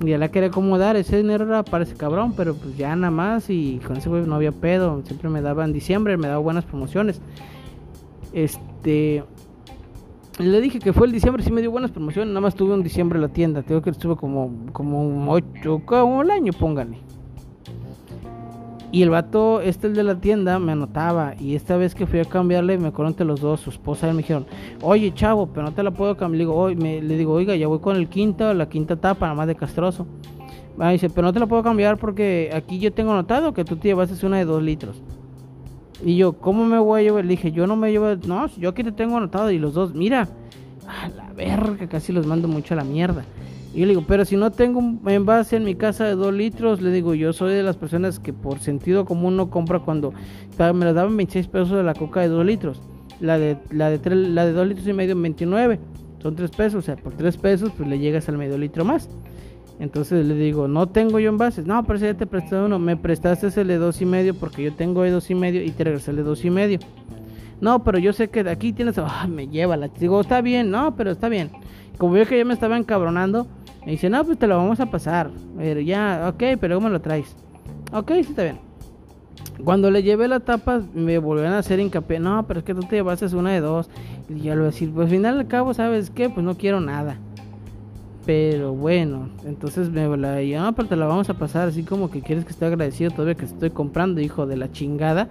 Y 0.00 0.10
ya 0.10 0.18
la 0.18 0.30
quería 0.30 0.48
acomodar, 0.48 0.96
ese 0.96 1.18
dinero 1.18 1.44
era 1.44 1.62
para 1.62 1.84
ese 1.84 1.94
cabrón, 1.94 2.32
pero 2.34 2.54
pues 2.54 2.76
ya 2.76 2.96
nada 2.96 3.10
más 3.10 3.50
y 3.50 3.80
con 3.86 3.98
ese 3.98 4.08
güey 4.08 4.22
no 4.22 4.34
había 4.34 4.52
pedo. 4.52 5.02
Siempre 5.04 5.28
me 5.28 5.42
daba 5.42 5.64
en 5.64 5.74
diciembre, 5.74 6.16
me 6.16 6.28
daba 6.28 6.38
buenas 6.38 6.64
promociones. 6.64 7.20
Este. 8.32 9.24
Le 10.38 10.60
dije 10.62 10.78
que 10.78 10.94
fue 10.94 11.06
el 11.06 11.12
diciembre, 11.12 11.42
sí 11.42 11.52
me 11.52 11.60
dio 11.60 11.70
buenas 11.70 11.90
promociones. 11.90 12.28
Nada 12.28 12.40
más 12.40 12.54
tuve 12.54 12.72
un 12.72 12.82
diciembre 12.82 13.18
en 13.18 13.22
la 13.22 13.28
tienda. 13.28 13.62
Tengo 13.62 13.82
que 13.82 13.90
estuve 13.90 14.16
como, 14.16 14.50
como 14.72 15.30
8, 15.30 15.82
como 15.84 16.22
el 16.22 16.30
año, 16.30 16.52
pónganle. 16.54 17.09
Y 18.92 19.02
el 19.02 19.10
vato, 19.10 19.60
este 19.60 19.86
el 19.86 19.94
de 19.94 20.02
la 20.02 20.16
tienda, 20.20 20.58
me 20.58 20.72
anotaba. 20.72 21.34
Y 21.38 21.54
esta 21.54 21.76
vez 21.76 21.94
que 21.94 22.06
fui 22.06 22.18
a 22.18 22.24
cambiarle, 22.24 22.76
me 22.78 22.88
acuerdo 22.88 23.10
entre 23.10 23.26
los 23.26 23.40
dos, 23.40 23.60
su 23.60 23.70
esposa, 23.70 24.08
y 24.08 24.10
me 24.12 24.18
dijeron, 24.18 24.46
oye 24.82 25.14
chavo, 25.14 25.46
pero 25.46 25.66
no 25.66 25.72
te 25.72 25.82
la 25.82 25.92
puedo 25.92 26.16
cambiar. 26.16 26.38
Le 26.38 26.44
digo, 26.44 26.54
hoy 26.56 26.74
me, 26.74 27.00
le 27.00 27.16
digo, 27.16 27.32
oiga, 27.32 27.54
ya 27.54 27.68
voy 27.68 27.78
con 27.78 27.96
el 27.96 28.08
quinto, 28.08 28.52
la 28.52 28.68
quinta 28.68 28.96
tapa, 28.96 29.26
nada 29.26 29.36
más 29.36 29.46
de 29.46 29.54
castroso. 29.54 30.06
Me 30.76 30.90
dice, 30.92 31.08
pero 31.10 31.26
no 31.26 31.32
te 31.32 31.38
la 31.38 31.46
puedo 31.46 31.62
cambiar 31.62 31.98
porque 31.98 32.50
aquí 32.54 32.78
yo 32.78 32.92
tengo 32.92 33.12
anotado 33.12 33.52
que 33.52 33.64
tú 33.64 33.76
te 33.76 33.88
llevaste 33.88 34.26
una 34.26 34.38
de 34.38 34.44
dos 34.44 34.62
litros. 34.62 35.00
Y 36.04 36.16
yo, 36.16 36.32
¿cómo 36.32 36.64
me 36.64 36.78
voy 36.78 37.00
a 37.00 37.04
llevar? 37.04 37.24
Le 37.24 37.30
dije, 37.30 37.52
yo 37.52 37.66
no 37.66 37.76
me 37.76 37.90
llevo, 37.90 38.16
no, 38.26 38.46
yo 38.56 38.70
aquí 38.70 38.82
te 38.82 38.92
tengo 38.92 39.16
anotado. 39.16 39.50
Y 39.50 39.58
los 39.58 39.74
dos, 39.74 39.94
mira, 39.94 40.28
a 40.88 41.08
la 41.10 41.32
verga, 41.32 41.86
casi 41.88 42.12
los 42.12 42.26
mando 42.26 42.48
mucho 42.48 42.74
a 42.74 42.78
la 42.78 42.84
mierda. 42.84 43.24
Y 43.72 43.82
le 43.82 43.88
digo, 43.88 44.04
pero 44.06 44.24
si 44.24 44.36
no 44.36 44.50
tengo 44.50 44.80
un 44.80 45.00
envase 45.06 45.56
en 45.56 45.64
mi 45.64 45.76
casa 45.76 46.04
de 46.04 46.16
2 46.16 46.34
litros, 46.34 46.82
le 46.82 46.90
digo, 46.90 47.14
yo 47.14 47.32
soy 47.32 47.54
de 47.54 47.62
las 47.62 47.76
personas 47.76 48.18
que 48.18 48.32
por 48.32 48.58
sentido 48.58 49.04
común 49.04 49.36
no 49.36 49.48
compra 49.48 49.78
cuando 49.78 50.12
me 50.58 50.84
la 50.84 50.92
daban 50.92 51.16
26 51.16 51.46
pesos 51.46 51.70
de 51.70 51.84
la 51.84 51.94
coca 51.94 52.20
de 52.20 52.28
2 52.28 52.44
litros. 52.44 52.82
La 53.20 53.38
de, 53.38 53.58
la 53.70 53.90
de, 53.90 54.16
la 54.16 54.44
de 54.44 54.52
2 54.52 54.66
litros 54.66 54.88
y 54.88 54.92
medio 54.92 55.14
29. 55.14 55.78
Son 56.20 56.34
3 56.34 56.50
pesos, 56.50 56.74
o 56.74 56.82
sea, 56.82 56.96
por 56.96 57.12
3 57.12 57.36
pesos 57.36 57.70
pues 57.76 57.88
le 57.88 57.98
llegas 57.98 58.28
al 58.28 58.38
medio 58.38 58.58
litro 58.58 58.84
más. 58.84 59.08
Entonces 59.78 60.26
le 60.26 60.34
digo, 60.34 60.66
no 60.68 60.88
tengo 60.88 61.20
yo 61.20 61.30
envases. 61.30 61.64
No, 61.64 61.82
pero 61.84 61.98
si 61.98 62.06
ya 62.06 62.14
te 62.14 62.26
presté 62.26 62.56
uno, 62.56 62.78
me 62.78 62.96
prestaste 62.96 63.48
el 63.60 63.68
de 63.68 63.78
2 63.78 64.02
y 64.02 64.04
medio 64.04 64.34
porque 64.34 64.64
yo 64.64 64.74
tengo 64.74 65.02
de 65.02 65.10
2 65.10 65.30
y 65.30 65.34
medio 65.36 65.62
y 65.62 65.70
te 65.70 65.84
regresé 65.84 66.10
el 66.10 66.18
de 66.18 66.22
2 66.24 66.44
y 66.44 66.50
medio. 66.50 66.78
No, 67.60 67.84
pero 67.84 67.98
yo 67.98 68.12
sé 68.12 68.30
que 68.30 68.42
de 68.42 68.50
aquí 68.50 68.72
tienes, 68.72 68.98
ah, 68.98 69.26
me 69.28 69.48
lleva 69.48 69.76
la. 69.76 69.88
Digo, 69.88 70.20
está 70.20 70.40
bien, 70.40 70.70
no, 70.70 70.96
pero 70.96 71.10
está 71.10 71.28
bien. 71.28 71.50
Como 71.98 72.14
veo 72.14 72.26
que 72.26 72.38
ya 72.38 72.44
me 72.44 72.54
estaba 72.54 72.78
encabronando, 72.78 73.46
me 73.84 73.92
dice, 73.92 74.08
no, 74.08 74.24
pues 74.24 74.38
te 74.38 74.46
lo 74.46 74.56
vamos 74.56 74.80
a 74.80 74.86
pasar. 74.86 75.30
Pero 75.56 75.80
ya, 75.80 76.32
ok, 76.32 76.58
pero 76.60 76.76
¿cómo 76.76 76.88
lo 76.88 77.00
traes? 77.00 77.36
Ok, 77.92 78.12
sí 78.14 78.20
está 78.20 78.44
bien. 78.44 78.70
Cuando 79.64 79.90
le 79.90 80.02
llevé 80.02 80.26
la 80.26 80.40
tapa, 80.40 80.82
me 80.94 81.18
volvieron 81.18 81.52
a 81.52 81.58
hacer 81.58 81.80
hincapié. 81.80 82.18
No, 82.18 82.46
pero 82.46 82.60
es 82.60 82.64
que 82.64 82.74
tú 82.74 82.80
te 82.80 82.96
llevaste 82.96 83.26
una 83.36 83.50
de 83.52 83.60
dos. 83.60 83.90
Y 84.28 84.40
ya 84.40 84.54
lo 84.54 84.62
voy 84.62 84.68
a 84.68 84.70
decir, 84.70 84.90
pues 84.90 85.04
al 85.04 85.10
final 85.10 85.38
al 85.38 85.46
cabo, 85.48 85.74
¿sabes 85.74 86.10
qué? 86.10 86.30
Pues 86.30 86.44
no 86.44 86.56
quiero 86.56 86.80
nada. 86.80 87.18
Pero 88.24 88.74
bueno, 88.74 89.28
entonces 89.44 89.90
me 89.90 90.04
la 90.16 90.40
no, 90.40 90.66
ah, 90.66 90.72
pero 90.72 90.88
te 90.88 90.96
la 90.96 91.06
vamos 91.06 91.30
a 91.30 91.34
pasar 91.34 91.68
así 91.68 91.82
como 91.82 92.10
que 92.10 92.20
quieres 92.20 92.44
que 92.44 92.52
esté 92.52 92.66
agradecido 92.66 93.10
todavía 93.10 93.34
que 93.34 93.46
estoy 93.46 93.70
comprando, 93.70 94.20
hijo 94.20 94.46
de 94.46 94.56
la 94.56 94.70
chingada. 94.70 95.30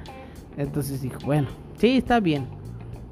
Entonces 0.59 1.01
dijo, 1.01 1.19
bueno, 1.25 1.47
sí, 1.77 1.97
está 1.97 2.19
bien. 2.19 2.45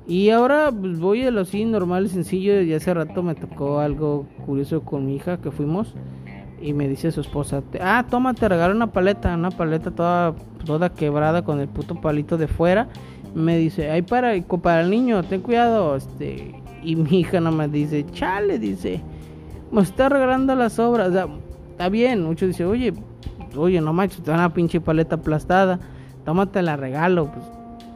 Y 0.05 0.29
ahora 0.31 0.69
pues, 0.69 0.99
voy 0.99 1.23
a 1.23 1.31
lo 1.31 1.41
así 1.41 1.63
normal, 1.63 2.09
sencillo. 2.09 2.61
Y 2.61 2.73
hace 2.73 2.93
rato 2.93 3.23
me 3.23 3.35
tocó 3.35 3.79
algo 3.79 4.27
curioso 4.45 4.81
con 4.81 5.05
mi 5.05 5.15
hija 5.15 5.37
que 5.37 5.49
fuimos. 5.49 5.93
Y 6.61 6.73
me 6.73 6.89
dice 6.89 7.09
su 7.09 7.21
esposa, 7.21 7.63
ah, 7.79 8.05
toma, 8.09 8.33
te 8.33 8.49
regalo 8.49 8.75
una 8.75 8.91
paleta, 8.91 9.33
una 9.33 9.51
paleta 9.51 9.91
toda, 9.91 10.35
toda 10.65 10.89
quebrada 10.89 11.43
con 11.43 11.61
el 11.61 11.69
puto 11.69 11.95
palito 12.01 12.37
de 12.37 12.49
fuera. 12.49 12.89
Me 13.33 13.57
dice, 13.57 13.91
ay, 13.91 14.01
para, 14.01 14.33
para 14.41 14.81
el 14.81 14.89
niño, 14.89 15.23
ten 15.23 15.39
cuidado. 15.39 15.95
este 15.95 16.61
Y 16.83 16.97
mi 16.97 17.21
hija 17.21 17.39
no 17.39 17.53
me 17.53 17.69
dice, 17.69 18.05
chale, 18.11 18.59
dice, 18.59 19.01
me 19.71 19.81
está 19.83 20.09
regalando 20.09 20.53
las 20.53 20.79
obras. 20.79 21.09
O 21.09 21.13
sea, 21.13 21.27
está 21.71 21.87
bien, 21.87 22.25
muchos 22.25 22.49
dicen, 22.49 22.67
oye, 22.67 22.93
oye, 23.55 23.79
no 23.79 23.93
macho, 23.93 24.21
te 24.21 24.31
dan 24.31 24.41
una 24.41 24.53
pinche 24.53 24.81
paleta 24.81 25.15
aplastada, 25.15 25.79
tómate 26.27 26.61
la 26.61 26.75
regalo, 26.75 27.31
pues, 27.31 27.45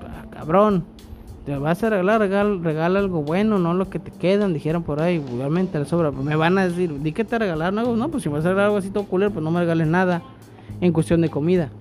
ah, 0.03 0.23
cabrón 0.31 0.85
te 1.45 1.57
vas 1.57 1.83
a 1.83 1.89
regalar, 1.89 2.21
regala, 2.21 2.99
algo 2.99 3.23
bueno, 3.23 3.59
no 3.59 3.73
lo 3.73 3.89
que 3.89 3.99
te 3.99 4.09
quedan, 4.09 4.53
dijeron 4.53 4.83
por 4.83 5.01
ahí, 5.01 5.15
igualmente 5.15 5.77
la 5.77 5.83
sobra, 5.83 6.11
me 6.11 6.37
van 6.37 6.57
a 6.57 6.65
decir, 6.65 6.97
di 7.01 7.11
que 7.11 7.25
te 7.25 7.37
regalaron 7.37 7.77
algo, 7.79 7.97
no, 7.97 8.07
pues 8.07 8.23
si 8.23 8.29
vas 8.29 8.45
a 8.45 8.49
regalar 8.49 8.67
algo 8.67 8.77
así 8.77 8.89
todo 8.89 9.03
culero, 9.03 9.31
pues 9.31 9.43
no 9.43 9.51
me 9.51 9.59
regales 9.59 9.87
nada 9.87 10.21
en 10.79 10.93
cuestión 10.93 11.19
de 11.19 11.27
comida, 11.27 11.71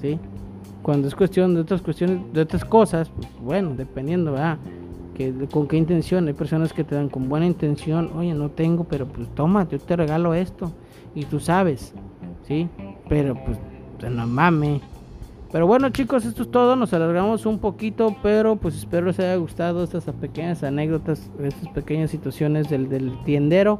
¿sí? 0.00 0.18
Cuando 0.80 1.06
es 1.06 1.14
cuestión 1.14 1.54
de 1.54 1.60
otras 1.60 1.82
cuestiones, 1.82 2.20
de 2.32 2.40
otras 2.40 2.64
cosas, 2.64 3.10
pues 3.10 3.28
bueno, 3.42 3.74
dependiendo, 3.76 4.32
¿verdad? 4.32 4.56
Que, 5.14 5.34
con 5.52 5.68
qué 5.68 5.76
intención, 5.76 6.28
hay 6.28 6.34
personas 6.34 6.72
que 6.72 6.82
te 6.82 6.94
dan 6.94 7.10
con 7.10 7.28
buena 7.28 7.44
intención, 7.44 8.10
oye, 8.16 8.32
no 8.32 8.48
tengo, 8.48 8.84
pero 8.84 9.06
pues 9.06 9.28
toma, 9.34 9.68
yo 9.68 9.78
te 9.78 9.96
regalo 9.96 10.32
esto, 10.32 10.72
y 11.14 11.26
tú 11.26 11.40
sabes, 11.40 11.92
¿sí? 12.46 12.70
Pero 13.06 13.34
pues, 13.44 13.58
no 14.10 14.26
mames 14.26 14.80
pero 15.50 15.66
bueno 15.66 15.88
chicos, 15.90 16.24
esto 16.26 16.42
es 16.42 16.50
todo, 16.50 16.76
nos 16.76 16.92
alargamos 16.92 17.46
un 17.46 17.58
poquito, 17.58 18.14
pero 18.22 18.56
pues 18.56 18.76
espero 18.76 19.06
les 19.06 19.18
haya 19.18 19.36
gustado 19.36 19.82
estas 19.82 20.04
pequeñas 20.14 20.62
anécdotas, 20.62 21.30
estas 21.42 21.68
pequeñas 21.70 22.10
situaciones 22.10 22.68
del, 22.68 23.16
tiendero. 23.24 23.78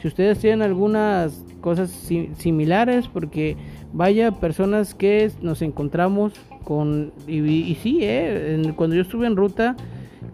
Si 0.00 0.06
ustedes 0.06 0.38
tienen 0.38 0.62
algunas 0.62 1.44
cosas 1.60 1.90
similares, 2.36 3.08
porque 3.08 3.56
vaya 3.92 4.30
personas 4.30 4.94
que 4.94 5.32
nos 5.42 5.60
encontramos 5.60 6.34
con, 6.62 7.12
y, 7.26 7.40
y 7.40 7.74
sí, 7.74 7.98
eh, 8.02 8.72
cuando 8.76 8.94
yo 8.94 9.02
estuve 9.02 9.26
en 9.26 9.34
ruta, 9.34 9.74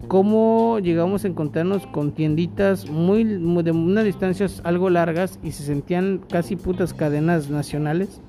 cómo 0.07 0.77
llegamos 0.79 1.25
a 1.25 1.27
encontrarnos 1.27 1.87
con 1.87 2.11
tienditas 2.11 2.87
muy, 2.89 3.25
muy 3.25 3.63
de 3.63 3.71
unas 3.71 4.05
distancias 4.05 4.61
algo 4.63 4.91
largas 4.91 5.39
y 5.43 5.51
se 5.51 5.63
sentían 5.63 6.21
casi 6.29 6.55
putas 6.55 6.93
cadenas 6.93 7.49
nacionales 7.49 8.21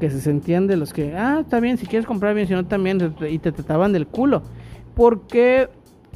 que 0.00 0.10
se 0.10 0.20
sentían 0.20 0.66
de 0.66 0.76
los 0.76 0.92
que, 0.92 1.14
ah, 1.16 1.38
está 1.40 1.60
bien, 1.60 1.78
si 1.78 1.86
quieres 1.86 2.06
comprar 2.06 2.34
bien, 2.34 2.46
si 2.46 2.54
no 2.54 2.64
también, 2.66 3.14
y 3.28 3.38
te 3.38 3.52
trataban 3.52 3.92
del 3.92 4.06
culo. 4.06 4.42
Porque 4.94 5.68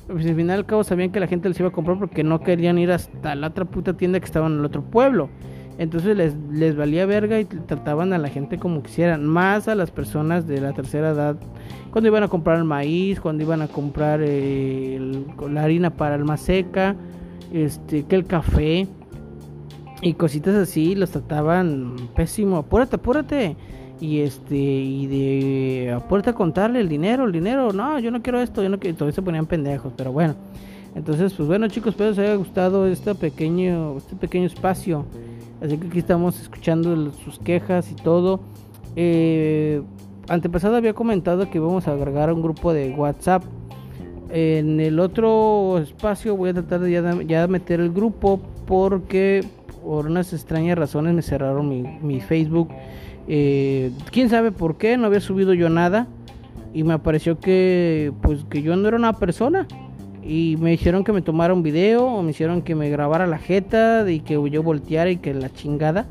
pues, 0.06 0.26
al 0.26 0.34
final 0.34 0.58
al 0.58 0.66
cabo 0.66 0.84
sabían 0.84 1.10
que 1.10 1.20
la 1.20 1.26
gente 1.26 1.48
les 1.48 1.58
iba 1.60 1.68
a 1.68 1.72
comprar 1.72 1.98
porque 1.98 2.24
no 2.24 2.40
querían 2.40 2.78
ir 2.78 2.90
hasta 2.90 3.34
la 3.34 3.48
otra 3.48 3.64
puta 3.64 3.94
tienda 3.94 4.18
que 4.20 4.26
estaba 4.26 4.46
en 4.46 4.58
el 4.58 4.64
otro 4.64 4.82
pueblo. 4.82 5.28
Entonces 5.78 6.16
les, 6.16 6.34
les 6.50 6.76
valía 6.76 7.06
verga 7.06 7.38
y 7.38 7.44
trataban 7.44 8.12
a 8.12 8.18
la 8.18 8.28
gente 8.28 8.58
como 8.58 8.82
quisieran, 8.82 9.24
más 9.24 9.68
a 9.68 9.76
las 9.76 9.92
personas 9.92 10.48
de 10.48 10.60
la 10.60 10.72
tercera 10.72 11.10
edad, 11.10 11.36
cuando 11.92 12.08
iban 12.08 12.24
a 12.24 12.28
comprar 12.28 12.58
el 12.58 12.64
maíz, 12.64 13.20
cuando 13.20 13.44
iban 13.44 13.62
a 13.62 13.68
comprar 13.68 14.20
la 14.20 15.62
harina 15.62 15.90
para 15.90 16.16
el 16.16 16.38
seca, 16.38 16.96
este, 17.52 18.02
que 18.04 18.16
el 18.16 18.26
café 18.26 18.88
y 20.00 20.14
cositas 20.14 20.54
así, 20.54 20.94
los 20.94 21.10
trataban 21.10 21.96
pésimo, 22.14 22.58
apúrate, 22.58 22.96
apúrate 22.96 23.56
y 24.00 24.20
este 24.20 24.56
y 24.56 25.06
de 25.06 25.92
a 25.92 26.32
contarle 26.32 26.80
el 26.80 26.88
dinero, 26.88 27.24
el 27.24 27.32
dinero, 27.32 27.72
no, 27.72 27.98
yo 27.98 28.10
no 28.10 28.22
quiero 28.22 28.40
esto, 28.40 28.62
yo 28.62 28.68
no 28.68 28.78
quiero, 28.78 28.96
todavía 28.96 29.14
se 29.14 29.22
ponían 29.22 29.46
pendejos, 29.46 29.92
pero 29.96 30.12
bueno. 30.12 30.34
Entonces, 30.94 31.32
pues 31.34 31.48
bueno, 31.48 31.68
chicos, 31.68 31.90
espero 31.90 32.10
les 32.10 32.18
haya 32.18 32.34
gustado 32.36 32.86
este 32.86 33.14
pequeño 33.14 33.96
este 33.98 34.16
pequeño 34.16 34.46
espacio. 34.46 35.04
Así 35.60 35.76
que 35.76 35.88
aquí 35.88 35.98
estamos 35.98 36.40
escuchando 36.40 37.12
sus 37.12 37.38
quejas 37.38 37.90
y 37.90 37.94
todo. 37.94 38.40
Eh, 38.96 39.82
antepasado 40.28 40.76
había 40.76 40.94
comentado 40.94 41.50
que 41.50 41.58
vamos 41.58 41.88
a 41.88 41.92
agregar 41.92 42.32
un 42.32 42.42
grupo 42.42 42.72
de 42.72 42.90
WhatsApp. 42.90 43.44
En 44.30 44.78
el 44.80 45.00
otro 45.00 45.78
espacio 45.78 46.36
voy 46.36 46.50
a 46.50 46.54
tratar 46.54 46.80
de 46.80 46.92
ya, 46.92 47.22
ya 47.22 47.46
meter 47.48 47.80
el 47.80 47.92
grupo 47.92 48.40
porque 48.66 49.44
por 49.88 50.04
unas 50.04 50.34
extrañas 50.34 50.76
razones 50.76 51.14
me 51.14 51.22
cerraron 51.22 51.66
mi, 51.66 52.20
Facebook 52.20 52.68
eh, 53.26 53.90
quién 54.12 54.28
sabe 54.28 54.52
por 54.52 54.76
qué, 54.76 54.98
no 54.98 55.06
había 55.06 55.20
subido 55.20 55.54
yo 55.54 55.70
nada. 55.70 56.06
Y 56.74 56.84
me 56.84 56.92
apareció 56.92 57.40
que, 57.40 58.12
pues, 58.20 58.44
que 58.50 58.60
yo 58.60 58.76
no 58.76 58.86
era 58.86 58.98
una 58.98 59.14
persona. 59.14 59.66
Y 60.22 60.58
me 60.60 60.74
hicieron 60.74 61.04
que 61.04 61.12
me 61.12 61.22
tomara 61.22 61.54
un 61.54 61.62
video, 61.62 62.04
o 62.04 62.22
me 62.22 62.32
hicieron 62.32 62.60
que 62.60 62.74
me 62.74 62.90
grabara 62.90 63.26
la 63.26 63.38
jeta, 63.38 64.04
y 64.10 64.20
que 64.20 64.34
yo 64.50 64.62
volteara 64.62 65.10
y 65.10 65.16
que 65.16 65.32
la 65.32 65.48
chingada. 65.48 66.04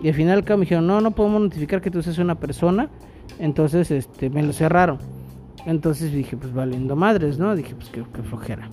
Y 0.00 0.06
al 0.06 0.14
final 0.14 0.44
me 0.48 0.56
dijeron, 0.58 0.86
no, 0.86 1.00
no 1.00 1.10
podemos 1.10 1.42
notificar 1.42 1.80
que 1.80 1.90
tú 1.90 2.00
seas 2.04 2.18
una 2.18 2.36
persona. 2.36 2.88
Entonces, 3.40 3.90
este, 3.90 4.30
me 4.30 4.44
lo 4.44 4.52
cerraron. 4.52 4.98
Entonces 5.66 6.12
dije, 6.12 6.36
pues 6.36 6.54
valiendo 6.54 6.94
madres, 6.94 7.36
¿no? 7.36 7.56
Dije, 7.56 7.74
pues 7.74 7.88
qué, 7.88 8.04
flojera. 8.22 8.70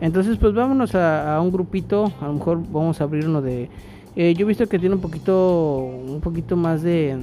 Entonces, 0.00 0.36
pues 0.38 0.54
vámonos 0.54 0.94
a, 0.94 1.40
un 1.40 1.50
grupito. 1.50 2.12
A 2.20 2.26
lo 2.26 2.34
mejor 2.34 2.62
vamos 2.70 3.00
a 3.00 3.04
abrir 3.04 3.26
uno 3.26 3.42
de 3.42 3.68
eh, 4.16 4.32
yo 4.34 4.46
he 4.46 4.48
visto 4.48 4.66
que 4.66 4.78
tiene 4.78 4.94
un 4.94 5.00
poquito, 5.02 5.78
un 5.82 6.20
poquito 6.22 6.56
más 6.56 6.82
de, 6.82 7.18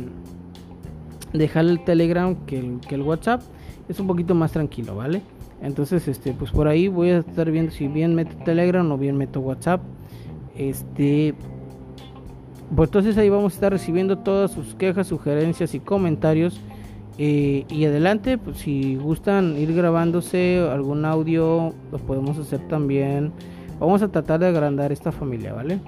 dejar 1.34 1.66
el 1.66 1.84
Telegram 1.84 2.36
que 2.46 2.60
el, 2.60 2.80
que 2.82 2.96
el 2.96 3.02
WhatsApp. 3.02 3.42
Es 3.90 4.00
un 4.00 4.08
poquito 4.08 4.36
más 4.36 4.52
tranquilo, 4.52 4.96
¿vale? 4.96 5.22
Entonces, 5.62 6.08
este, 6.08 6.34
pues 6.34 6.52
por 6.52 6.68
ahí 6.68 6.88
voy 6.88 7.10
a 7.10 7.18
estar 7.20 7.50
viendo 7.50 7.72
si 7.72 7.88
bien 7.88 8.14
meto 8.16 8.36
Telegram 8.46 8.90
o 8.92 8.98
bien 8.98 9.18
meto 9.18 9.40
WhatsApp. 9.40 9.82
Este, 10.56 11.34
pues 12.76 12.90
entonces 12.90 13.18
ahí 13.18 13.30
vamos 13.30 13.54
a 13.54 13.56
estar 13.56 13.72
recibiendo 13.72 14.20
todas 14.20 14.52
sus 14.52 14.76
quejas, 14.76 15.08
sugerencias 15.08 15.74
y 15.74 15.80
comentarios. 15.80 16.60
Eh, 17.18 17.66
y 17.70 17.86
adelante, 17.86 18.38
pues 18.38 18.58
si 18.58 18.96
gustan 18.96 19.58
ir 19.58 19.74
grabándose 19.74 20.60
algún 20.72 21.06
audio, 21.06 21.74
lo 21.92 21.98
podemos 22.00 22.38
hacer 22.38 22.68
también. 22.68 23.32
Vamos 23.80 24.02
a 24.02 24.08
tratar 24.08 24.40
de 24.40 24.48
agrandar 24.48 24.92
esta 24.92 25.12
familia, 25.12 25.54
¿vale? 25.54 25.80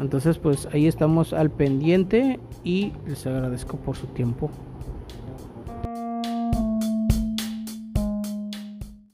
Entonces 0.00 0.38
pues 0.38 0.68
ahí 0.72 0.86
estamos 0.86 1.32
al 1.32 1.50
pendiente 1.50 2.40
y 2.64 2.92
les 3.06 3.26
agradezco 3.26 3.76
por 3.76 3.96
su 3.96 4.06
tiempo. 4.08 4.50